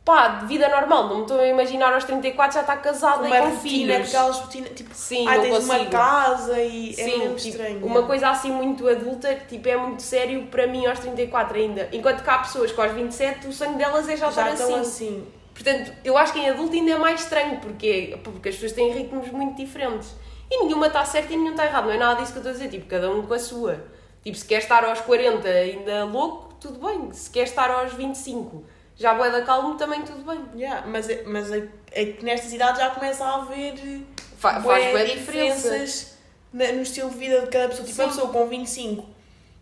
pá, 0.05 0.29
de 0.29 0.47
vida 0.47 0.68
normal, 0.68 1.09
não 1.09 1.16
me 1.16 1.23
estou 1.23 1.39
a 1.39 1.47
imaginar 1.47 1.93
aos 1.93 2.03
34 2.05 2.55
já 2.55 2.61
está 2.62 2.77
casada 2.77 3.23
Uma 3.27 3.37
e 3.37 3.41
com 3.43 3.49
rotina, 3.51 3.61
filhos. 3.95 4.09
aquelas 4.09 4.39
rotinas. 4.39 4.71
Tipo, 4.71 4.95
Sim, 4.95 5.25
não 5.27 5.41
tens 5.43 5.64
uma 5.64 5.75
consigo. 5.75 5.91
casa 5.91 6.59
e 6.61 6.91
é 6.91 6.93
Sim, 6.95 7.18
mesmo 7.18 7.35
tipo, 7.37 7.49
estranho. 7.49 7.87
uma 7.87 8.03
coisa 8.05 8.29
assim 8.31 8.51
muito 8.51 8.89
adulta, 8.89 9.35
tipo, 9.49 9.68
é 9.68 9.77
muito 9.77 10.03
sério 10.03 10.47
para 10.47 10.66
mim 10.66 10.87
aos 10.87 10.99
34 10.99 11.57
ainda. 11.57 11.89
Enquanto 11.93 12.25
que 12.25 12.31
há 12.31 12.39
pessoas 12.39 12.73
que 12.73 12.81
aos 12.81 12.93
27 12.93 13.47
o 13.47 13.53
sonho 13.53 13.77
delas 13.77 14.09
é 14.09 14.16
já, 14.16 14.31
já 14.31 14.51
estar 14.53 14.64
assim. 14.64 14.75
assim. 14.81 15.27
Portanto, 15.55 15.93
eu 16.03 16.16
acho 16.16 16.33
que 16.33 16.39
em 16.41 16.49
adulto 16.49 16.73
ainda 16.75 16.93
é 16.93 16.99
mais 16.99 17.21
estranho, 17.21 17.59
porque, 17.61 18.18
porque 18.25 18.49
as 18.49 18.55
pessoas 18.55 18.73
têm 18.73 18.91
ritmos 18.93 19.29
muito 19.31 19.55
diferentes. 19.57 20.12
E 20.51 20.64
nenhuma 20.64 20.88
está 20.88 21.05
certa 21.05 21.32
e 21.32 21.36
nenhuma 21.36 21.51
está 21.51 21.66
errada. 21.66 21.86
Não 21.86 21.94
é 21.94 21.98
nada 21.98 22.20
disso 22.20 22.32
que 22.32 22.38
eu 22.38 22.40
estou 22.40 22.51
a 22.51 22.55
dizer. 22.55 22.68
Tipo, 22.68 22.86
cada 22.86 23.11
um 23.11 23.26
com 23.26 23.34
a 23.34 23.38
sua. 23.38 23.84
Tipo, 24.22 24.36
se 24.36 24.44
quer 24.44 24.59
estar 24.59 24.84
aos 24.84 25.01
40 25.01 25.48
ainda 25.48 26.05
louco, 26.05 26.55
tudo 26.61 26.84
bem. 26.84 27.12
Se 27.12 27.30
quer 27.30 27.44
estar 27.44 27.70
aos 27.70 27.92
25 27.92 28.64
já 29.01 29.14
boa 29.14 29.30
da 29.30 29.40
calmo, 29.42 29.76
também 29.76 30.03
tudo 30.03 30.22
bem. 30.24 30.44
Yeah, 30.55 30.86
mas 30.86 31.09
é, 31.09 31.22
mas 31.24 31.51
é, 31.51 31.66
é 31.90 32.05
que 32.05 32.22
nestas 32.22 32.53
idades 32.53 32.80
já 32.80 32.90
começa 32.90 33.24
a 33.24 33.36
haver 33.36 34.03
Fa 34.36 34.61
bué 34.61 34.92
faz 34.92 35.12
diferenças 35.12 36.18
no 36.53 36.82
estilo 36.82 37.09
de 37.09 37.16
vida 37.16 37.40
de 37.40 37.46
cada 37.46 37.68
pessoa. 37.68 37.86
Tipo, 37.86 38.03
uma 38.03 38.11
Sim. 38.11 38.14
pessoa 38.16 38.32
com 38.32 38.46
25 38.46 39.07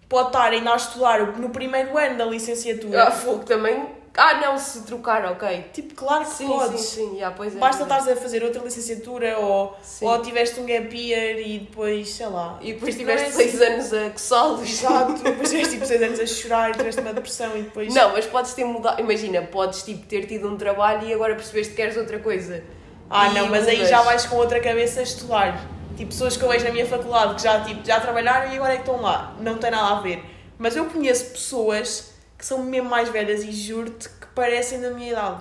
pode 0.09 0.28
estar 0.28 0.51
ainda 0.51 0.72
a 0.72 0.76
estudar 0.76 1.39
no 1.39 1.51
primeiro 1.51 1.97
ano 1.97 2.18
da 2.18 2.24
licenciatura. 2.24 3.05
Ah, 3.05 3.11
fogo 3.12 3.45
também. 3.45 3.86
Ah, 4.17 4.35
não, 4.41 4.59
se 4.59 4.83
trocar, 4.83 5.25
ok. 5.27 5.67
Tipo, 5.73 5.95
claro 5.95 6.25
que 6.25 6.31
Sim, 6.33 6.49
podes. 6.49 6.81
sim, 6.81 7.11
sim. 7.13 7.19
Já, 7.21 7.31
pois 7.31 7.55
é. 7.55 7.59
Basta 7.59 7.83
estares 7.85 8.09
a 8.09 8.17
fazer 8.17 8.43
outra 8.43 8.61
licenciatura 8.63 9.39
ou, 9.39 9.77
Sim. 9.81 10.07
ou 10.07 10.21
tiveste 10.23 10.59
um 10.59 10.67
gap 10.67 10.97
year 10.97 11.39
e 11.39 11.61
depois, 11.61 12.09
sei 12.11 12.27
lá. 12.27 12.59
E 12.61 12.73
depois 12.73 12.95
Tipo, 12.97 13.07
tiveste 13.11 13.27
é 13.27 13.29
assim. 13.45 13.51
6 13.59 13.63
anos 13.63 13.93
a 13.93 14.11
coçá-los. 14.11 14.69
Exato, 14.69 15.13
depois 15.23 15.51
tiveste 15.51 15.75
tipo 15.75 15.87
6 15.87 16.03
anos 16.03 16.21
a 16.21 16.27
chorar 16.27 16.71
e 16.71 16.73
tiveste 16.75 17.01
uma 17.01 17.13
depressão 17.13 17.57
e 17.57 17.63
depois. 17.63 17.95
Não, 17.95 18.13
mas 18.13 18.27
podes 18.27 18.55
ter 18.55 18.65
mudado. 18.65 19.01
Imagina, 19.01 19.43
podes 19.43 19.83
tipo, 19.83 20.05
ter 20.07 20.27
tido 20.27 20.49
um 20.49 20.57
trabalho 20.57 21.07
e 21.07 21.13
agora 21.15 21.35
percebeste 21.37 21.71
que 21.71 21.77
queres 21.77 21.97
outra 21.97 22.19
coisa. 22.19 22.63
Ah, 23.09 23.29
E 23.29 23.35
não, 23.35 23.49
mas 23.49 23.69
aí 23.69 23.77
mudas. 23.77 23.89
já 23.91 24.03
vais 24.03 24.27
com 24.27 24.37
outra 24.37 24.59
cabeça 24.61 25.01
a 25.01 25.03
estudar. 25.05 25.65
Tipo, 25.97 26.11
pessoas 26.11 26.37
que 26.37 26.43
eu 26.45 26.49
vejo 26.49 26.65
na 26.65 26.71
minha 26.73 26.87
faculdade 26.87 27.35
que 27.37 27.43
já, 27.43 27.61
tipo, 27.61 27.85
já 27.87 28.01
trabalharam 28.01 28.53
e 28.53 28.57
agora 28.57 28.73
é 28.73 28.77
que 28.77 28.83
estão 28.83 29.01
lá. 29.01 29.35
Não 29.41 29.59
tem 29.59 29.71
nada 29.71 29.97
a 29.97 30.01
ver. 30.01 30.25
Mas 30.59 30.75
eu 30.77 30.85
conheço 30.87 31.27
pessoas 31.31 32.08
que 32.39 32.47
são 32.47 32.62
mesmo 32.62 32.89
mais 32.89 33.09
velhas 33.09 33.43
e 33.43 33.51
juro-te 33.53 34.09
que 34.09 34.26
parecem 34.34 34.80
da 34.80 34.91
minha 34.91 35.11
idade. 35.11 35.41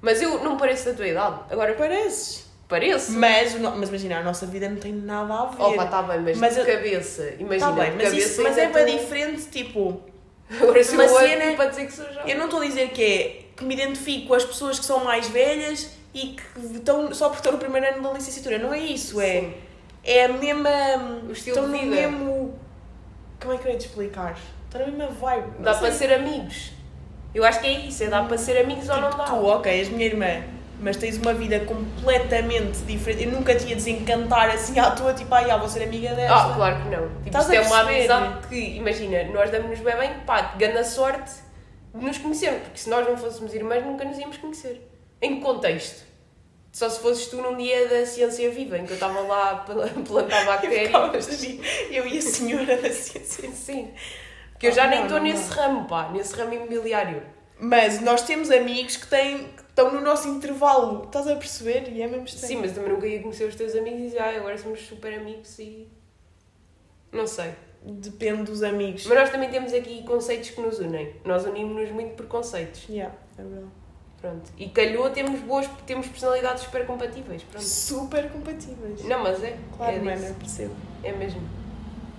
Mas 0.00 0.22
eu 0.22 0.42
não 0.44 0.56
pareço 0.56 0.86
da 0.86 0.94
tua 0.94 1.06
idade. 1.08 1.40
Agora 1.50 1.74
Pareces. 1.74 2.46
pareço. 2.68 3.12
Mas, 3.12 3.54
no- 3.54 3.76
mas 3.76 3.88
imagina, 3.90 4.18
a 4.18 4.22
nossa 4.22 4.46
vida 4.46 4.68
não 4.68 4.76
tem 4.76 4.92
nada 4.92 5.34
a 5.34 5.46
ver. 5.46 5.60
Opa, 5.62 5.84
está 5.84 6.02
bem, 6.02 6.20
mas, 6.20 6.38
Mas 6.38 6.54
de 6.54 6.60
eu- 6.60 6.66
cabeça. 6.66 7.34
Imagina, 7.38 7.66
Tá 7.66 7.72
bem, 7.72 7.90
mas, 7.96 8.04
cabeça 8.04 8.16
isso, 8.28 8.42
mas 8.42 8.56
é 8.56 8.66
bem 8.68 8.98
diferente, 8.98 9.42
tipo... 9.50 10.00
Agora 10.60 10.82
se 10.82 10.94
uma 10.94 11.04
eu 11.04 11.18
cena- 11.18 11.56
para 11.56 11.66
dizer 11.70 11.86
que 11.86 11.92
sou 11.92 12.06
jovem. 12.06 12.32
Eu 12.32 12.38
não 12.38 12.44
estou 12.46 12.60
a 12.60 12.64
dizer 12.64 12.90
que 12.90 13.02
é 13.04 13.42
que 13.56 13.64
me 13.64 13.74
identifico 13.74 14.28
com 14.28 14.34
as 14.34 14.44
pessoas 14.44 14.78
que 14.78 14.84
são 14.84 15.04
mais 15.04 15.28
velhas 15.28 15.90
e 16.14 16.28
que 16.36 16.42
estão 16.76 17.12
só 17.14 17.26
porque 17.28 17.40
estão 17.40 17.52
no 17.52 17.58
primeiro 17.58 17.86
ano 17.86 18.02
da 18.02 18.12
licenciatura. 18.14 18.58
Não 18.58 18.72
é 18.72 18.78
isso, 18.78 19.20
é... 19.20 19.40
Sim. 19.40 19.54
É 20.02 20.24
a 20.24 20.28
mesma. 20.28 20.70
O 21.28 21.32
estilo 21.32 21.56
estão 21.58 21.66
de 21.66 21.72
no 21.72 21.78
vida. 21.78 21.94
mesmo. 22.08 22.58
Como 23.38 23.52
é 23.52 23.58
que 23.58 23.68
eu 23.68 23.72
ia 23.72 23.78
te 23.78 23.86
explicar? 23.86 24.36
Estão 24.70 24.80
na 24.82 24.86
mesma 24.86 25.06
vibe. 25.08 25.46
Dá 25.60 25.74
para 25.74 25.90
ser 25.92 26.12
amigos. 26.12 26.70
Eu 27.34 27.44
acho 27.44 27.60
que 27.60 27.66
é 27.66 27.72
isso, 27.72 28.02
é 28.04 28.06
dá 28.08 28.22
para 28.24 28.38
ser 28.38 28.58
amigos 28.60 28.88
ou 28.88 28.96
não 29.00 29.10
Tipo, 29.10 29.18
dá. 29.22 29.24
tu, 29.28 29.44
ok, 29.46 29.72
és 29.72 29.88
minha 29.88 30.04
irmã, 30.06 30.42
mas 30.80 30.96
tens 30.96 31.16
uma 31.16 31.32
vida 31.34 31.60
completamente 31.60 32.78
diferente. 32.80 33.24
Eu 33.24 33.32
nunca 33.32 33.52
ia 33.52 33.74
desencantar 33.76 34.48
assim 34.50 34.78
à 34.78 34.90
toa, 34.90 35.12
tipo, 35.14 35.32
ah, 35.34 35.42
já, 35.44 35.56
vou 35.56 35.68
ser 35.68 35.82
amiga 35.84 36.14
desta. 36.14 36.34
Ah, 36.34 36.52
claro 36.54 36.82
que 36.82 36.88
não. 36.88 37.08
Tipo, 37.08 37.26
Estás 37.26 37.44
isto 37.50 37.54
é 37.54 37.60
uma 37.60 37.80
amizade 37.80 38.48
que, 38.48 38.56
imagina, 38.76 39.24
nós 39.24 39.50
damos-nos 39.50 39.80
bem 39.80 39.96
bem, 39.96 40.14
pá, 40.26 40.54
grande 40.56 40.86
sorte 40.88 41.30
de 41.94 42.04
nos 42.04 42.18
conhecermos, 42.18 42.62
porque 42.62 42.78
se 42.78 42.88
nós 42.90 43.06
não 43.08 43.16
fôssemos 43.16 43.52
irmãs 43.54 43.84
nunca 43.84 44.04
nos 44.04 44.18
íamos 44.18 44.36
conhecer. 44.36 44.88
Em 45.22 45.36
que 45.36 45.40
contexto? 45.42 46.04
Só 46.72 46.88
se 46.88 47.00
fosses 47.00 47.26
tu 47.26 47.36
num 47.42 47.56
dia 47.56 47.88
da 47.88 48.06
ciência 48.06 48.48
viva, 48.50 48.78
em 48.78 48.84
que 48.86 48.92
eu 48.92 48.94
estava 48.94 49.20
lá 49.20 49.50
a 49.50 49.54
pla- 49.56 49.88
plantar 50.06 50.46
bactérias. 50.46 51.28
Ali, 51.28 51.60
eu 51.90 52.06
e 52.06 52.18
a 52.18 52.22
senhora 52.22 52.76
da 52.76 52.90
ciência. 52.90 53.50
Sim. 53.52 53.90
Que 54.60 54.68
eu 54.68 54.72
já 54.72 54.84
Ah, 54.84 54.86
nem 54.88 54.98
não, 54.98 55.06
estou 55.06 55.18
não 55.18 55.24
nesse 55.24 55.50
ramo, 55.50 55.86
pá, 55.86 56.10
nesse 56.10 56.34
ramo 56.36 56.54
imobiliário. 56.54 57.22
Mas 57.58 58.00
nós 58.00 58.22
temos 58.22 58.50
amigos 58.50 58.96
que, 58.96 59.06
têm, 59.06 59.48
que 59.48 59.62
estão 59.68 59.92
no 59.92 60.00
nosso 60.00 60.28
intervalo, 60.28 61.04
estás 61.04 61.26
a 61.26 61.34
perceber? 61.36 61.88
E 61.90 62.00
é 62.02 62.06
mesmo 62.06 62.24
estranho. 62.26 62.46
Sim, 62.54 62.60
mas 62.60 62.72
também 62.72 62.92
nunca 62.92 63.06
ia 63.06 63.20
conhecer 63.20 63.44
os 63.44 63.54
teus 63.54 63.74
amigos 63.74 64.00
e 64.00 64.04
dizer, 64.04 64.18
ah, 64.20 64.36
agora 64.36 64.56
somos 64.56 64.80
super 64.86 65.12
amigos 65.18 65.58
e. 65.58 65.88
Não 67.10 67.26
sei. 67.26 67.52
Depende 67.82 68.44
dos 68.44 68.62
amigos. 68.62 69.06
Mas 69.06 69.18
nós 69.18 69.30
também 69.30 69.50
temos 69.50 69.72
aqui 69.72 70.02
conceitos 70.04 70.50
que 70.50 70.60
nos 70.60 70.78
unem. 70.78 71.14
Nós 71.24 71.44
unimos-nos 71.46 71.90
muito 71.90 72.14
por 72.14 72.26
conceitos. 72.26 72.86
Yeah, 72.88 73.14
é 73.38 73.42
verdade. 73.42 73.66
Pronto. 74.20 74.50
E 74.58 74.68
calhou, 74.68 75.08
temos 75.10 75.40
boas, 75.40 75.66
temos 75.86 76.06
personalidades 76.06 76.62
super 76.64 76.84
compatíveis. 76.86 77.42
Pronto. 77.44 77.64
Super 77.64 78.30
compatíveis. 78.30 79.02
Não, 79.04 79.22
mas 79.22 79.42
é. 79.42 79.56
Claro, 79.76 80.08
é, 80.08 80.28
eu 80.30 80.34
percebo. 80.34 80.74
é 81.02 81.12
mesmo. 81.12 81.40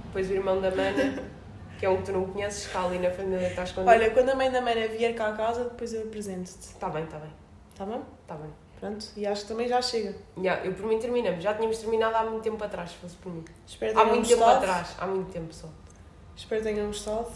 Depois 0.06 0.30
o 0.30 0.34
irmão 0.34 0.60
da 0.60 0.72
Mana, 0.72 1.24
que 1.82 1.86
é 1.88 1.90
um 1.90 1.98
que 1.98 2.04
tu 2.04 2.12
não 2.12 2.26
conheces, 2.28 2.68
está 2.68 2.86
ali 2.86 3.00
na 3.00 3.10
família 3.10 3.40
que 3.40 3.46
está 3.48 3.64
escondido. 3.64 3.90
Olha, 3.92 4.12
quando 4.12 4.30
a 4.30 4.36
mãe 4.36 4.52
da 4.52 4.62
Mana 4.62 4.88
vier 4.88 5.16
cá 5.16 5.30
a 5.30 5.34
casa, 5.34 5.64
depois 5.64 5.92
eu 5.94 6.04
apresento-te. 6.04 6.60
Está 6.68 6.88
bem, 6.90 7.04
está 7.06 7.18
bem. 7.18 7.32
Tá 7.76 7.86
bom? 7.86 8.04
Está 8.22 8.36
bem. 8.36 8.52
Pronto. 8.80 9.06
E 9.18 9.26
acho 9.26 9.42
que 9.42 9.48
também 9.48 9.68
já 9.68 9.82
chega. 9.82 10.16
Já, 10.44 10.58
eu 10.64 10.74
por 10.76 10.86
mim 10.86 11.00
terminamos. 11.00 11.44
Já 11.44 11.56
tínhamos 11.56 11.80
terminado 11.80 12.16
há 12.16 12.24
muito 12.24 12.44
tempo 12.44 12.64
atrás, 12.64 12.92
se 12.92 12.98
fosse 12.98 13.16
por 13.16 13.34
mim. 13.34 13.44
Espero 13.66 14.00
Há 14.00 14.06
muito 14.06 14.28
tempo 14.30 14.44
atrás. 14.44 14.96
Há 15.00 15.08
muito 15.08 15.32
tempo 15.32 15.52
só. 15.52 15.68
Espero 16.36 16.62
que 16.62 16.68
tenham 16.70 16.86
gostado. 16.86 17.32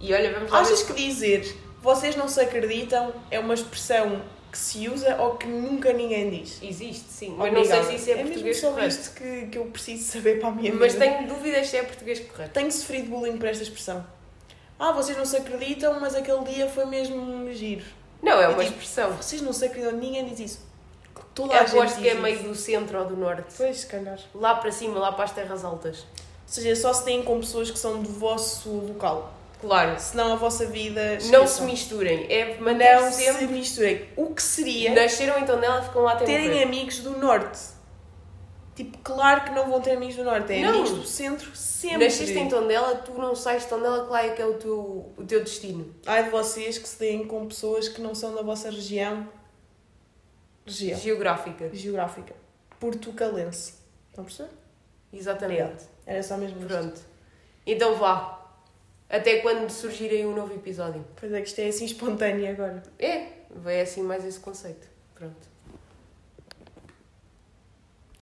E 0.00 0.12
olha, 0.12 0.32
vamos 0.34 0.50
lá. 0.50 0.58
Achas 0.58 0.82
ver- 0.82 0.94
que 0.94 1.06
dizer 1.06 1.56
vocês 1.80 2.16
não 2.16 2.26
se 2.26 2.40
acreditam 2.40 3.12
é 3.30 3.38
uma 3.38 3.54
expressão 3.54 4.20
que 4.58 4.64
se 4.64 4.88
usa 4.88 5.14
ou 5.22 5.36
que 5.36 5.46
nunca 5.46 5.92
ninguém 5.92 6.28
diz? 6.30 6.58
Existe, 6.60 7.04
sim. 7.08 7.34
Mas 7.38 7.52
não 7.52 7.64
sei 7.64 7.82
se 7.84 7.94
isso 7.94 8.10
é, 8.10 8.14
mesmo 8.16 8.30
português 8.30 8.56
só 8.60 8.70
correto. 8.72 8.88
isto 8.88 9.14
que, 9.14 9.46
que 9.46 9.58
eu 9.58 9.64
preciso 9.66 10.10
saber 10.10 10.40
para 10.40 10.48
a 10.48 10.52
minha 10.52 10.74
Mas 10.74 10.94
vida. 10.94 11.04
tenho 11.04 11.28
dúvidas 11.28 11.68
se 11.68 11.76
é 11.76 11.82
português 11.84 12.18
correto. 12.18 12.50
Tenho 12.54 12.72
sofrido 12.72 13.08
bullying 13.08 13.38
por 13.38 13.46
esta 13.46 13.62
expressão. 13.62 14.04
Ah, 14.76 14.90
vocês 14.90 15.16
não 15.16 15.24
se 15.24 15.36
acreditam, 15.36 16.00
mas 16.00 16.16
aquele 16.16 16.42
dia 16.44 16.68
foi 16.68 16.86
mesmo 16.86 17.48
giro. 17.52 17.84
Não, 18.20 18.40
é 18.40 18.46
Eu 18.46 18.50
uma 18.50 18.64
digo, 18.64 18.74
expressão. 18.74 19.12
Vocês 19.12 19.40
não 19.42 19.52
se 19.52 19.64
acreditam, 19.64 19.96
ninguém 19.96 20.26
diz 20.26 20.40
isso. 20.40 20.68
Toda 21.36 21.54
Eu 21.54 21.60
a 21.60 21.64
gente 21.64 21.76
aposto 21.78 21.94
diz 21.94 22.02
que 22.02 22.08
é 22.08 22.12
isso. 22.14 22.22
meio 22.22 22.42
do 22.42 22.54
centro 22.56 22.98
ou 22.98 23.04
do 23.04 23.16
norte. 23.16 23.54
Pois, 23.56 23.76
se 23.78 23.86
calhar. 23.86 24.18
Lá 24.34 24.56
para 24.56 24.72
cima, 24.72 24.98
lá 24.98 25.12
para 25.12 25.24
as 25.24 25.30
terras 25.30 25.64
altas. 25.64 25.98
Ou 25.98 26.04
seja, 26.46 26.74
só 26.74 26.92
se 26.92 27.04
têm 27.04 27.22
com 27.22 27.38
pessoas 27.38 27.70
que 27.70 27.78
são 27.78 28.02
do 28.02 28.08
vosso 28.10 28.68
local. 28.70 29.32
Claro. 29.60 29.98
Senão 29.98 30.32
a 30.32 30.36
vossa 30.36 30.66
vida. 30.66 31.18
Não 31.32 31.46
se 31.46 31.62
misturem. 31.62 32.26
É 32.30 32.56
Não 32.56 32.62
manter 32.64 33.12
se 33.12 33.24
sempre. 33.24 33.46
misturem. 33.46 34.08
O 34.16 34.32
que 34.34 34.42
seria 34.42 34.94
Nasceram 34.94 35.38
então 35.40 35.58
nela 35.58 35.82
ficam 35.82 36.02
lá 36.02 36.12
até 36.12 36.24
terem 36.24 36.48
morrer. 36.48 36.62
amigos 36.62 36.98
do 37.00 37.10
norte? 37.18 37.58
Tipo, 38.76 38.96
claro 38.98 39.42
que 39.42 39.50
não 39.50 39.68
vão 39.68 39.80
ter 39.80 39.90
amigos 39.96 40.14
do 40.14 40.22
norte. 40.22 40.52
É 40.52 40.60
Não. 40.62 40.68
amigos 40.68 40.92
do 40.92 41.04
centro 41.04 41.50
sempre. 41.56 42.04
Nasceste 42.04 42.38
em 42.38 42.48
Tondela, 42.48 42.94
tu 42.98 43.12
não 43.14 43.34
sais 43.34 43.64
de 43.64 43.68
Tondela, 43.68 44.20
é 44.20 44.28
que 44.30 44.40
é 44.40 44.46
o 44.46 44.54
teu, 44.54 45.12
o 45.16 45.24
teu 45.26 45.42
destino. 45.42 45.92
Ai 46.06 46.22
de 46.24 46.30
vocês 46.30 46.78
que 46.78 46.88
se 46.88 46.96
deem 46.96 47.26
com 47.26 47.44
pessoas 47.48 47.88
que 47.88 48.00
não 48.00 48.14
são 48.14 48.32
da 48.36 48.42
vossa 48.42 48.70
região. 48.70 49.28
Região. 50.64 50.96
Geográfica. 51.00 51.70
Geográfica. 51.72 52.34
Portucalense. 52.78 53.74
Estão 54.10 54.22
a 54.22 54.26
perceber? 54.26 54.50
Exatamente. 55.12 55.84
Era 56.06 56.22
só 56.22 56.36
mesmo 56.36 56.58
isto. 56.60 56.68
Pronto. 56.68 57.00
Então 57.66 57.96
vá. 57.96 58.37
Até 59.08 59.38
quando 59.38 59.70
surgir 59.70 60.10
aí 60.10 60.26
um 60.26 60.34
novo 60.34 60.54
episódio. 60.54 61.04
Pois 61.16 61.32
é 61.32 61.40
que 61.40 61.48
isto 61.48 61.58
é 61.60 61.68
assim 61.68 61.86
espontâneo 61.86 62.50
agora. 62.50 62.82
É, 62.98 63.28
vai 63.50 63.80
assim 63.80 64.02
mais 64.02 64.24
esse 64.24 64.38
conceito. 64.38 64.86
Pronto. 65.14 65.47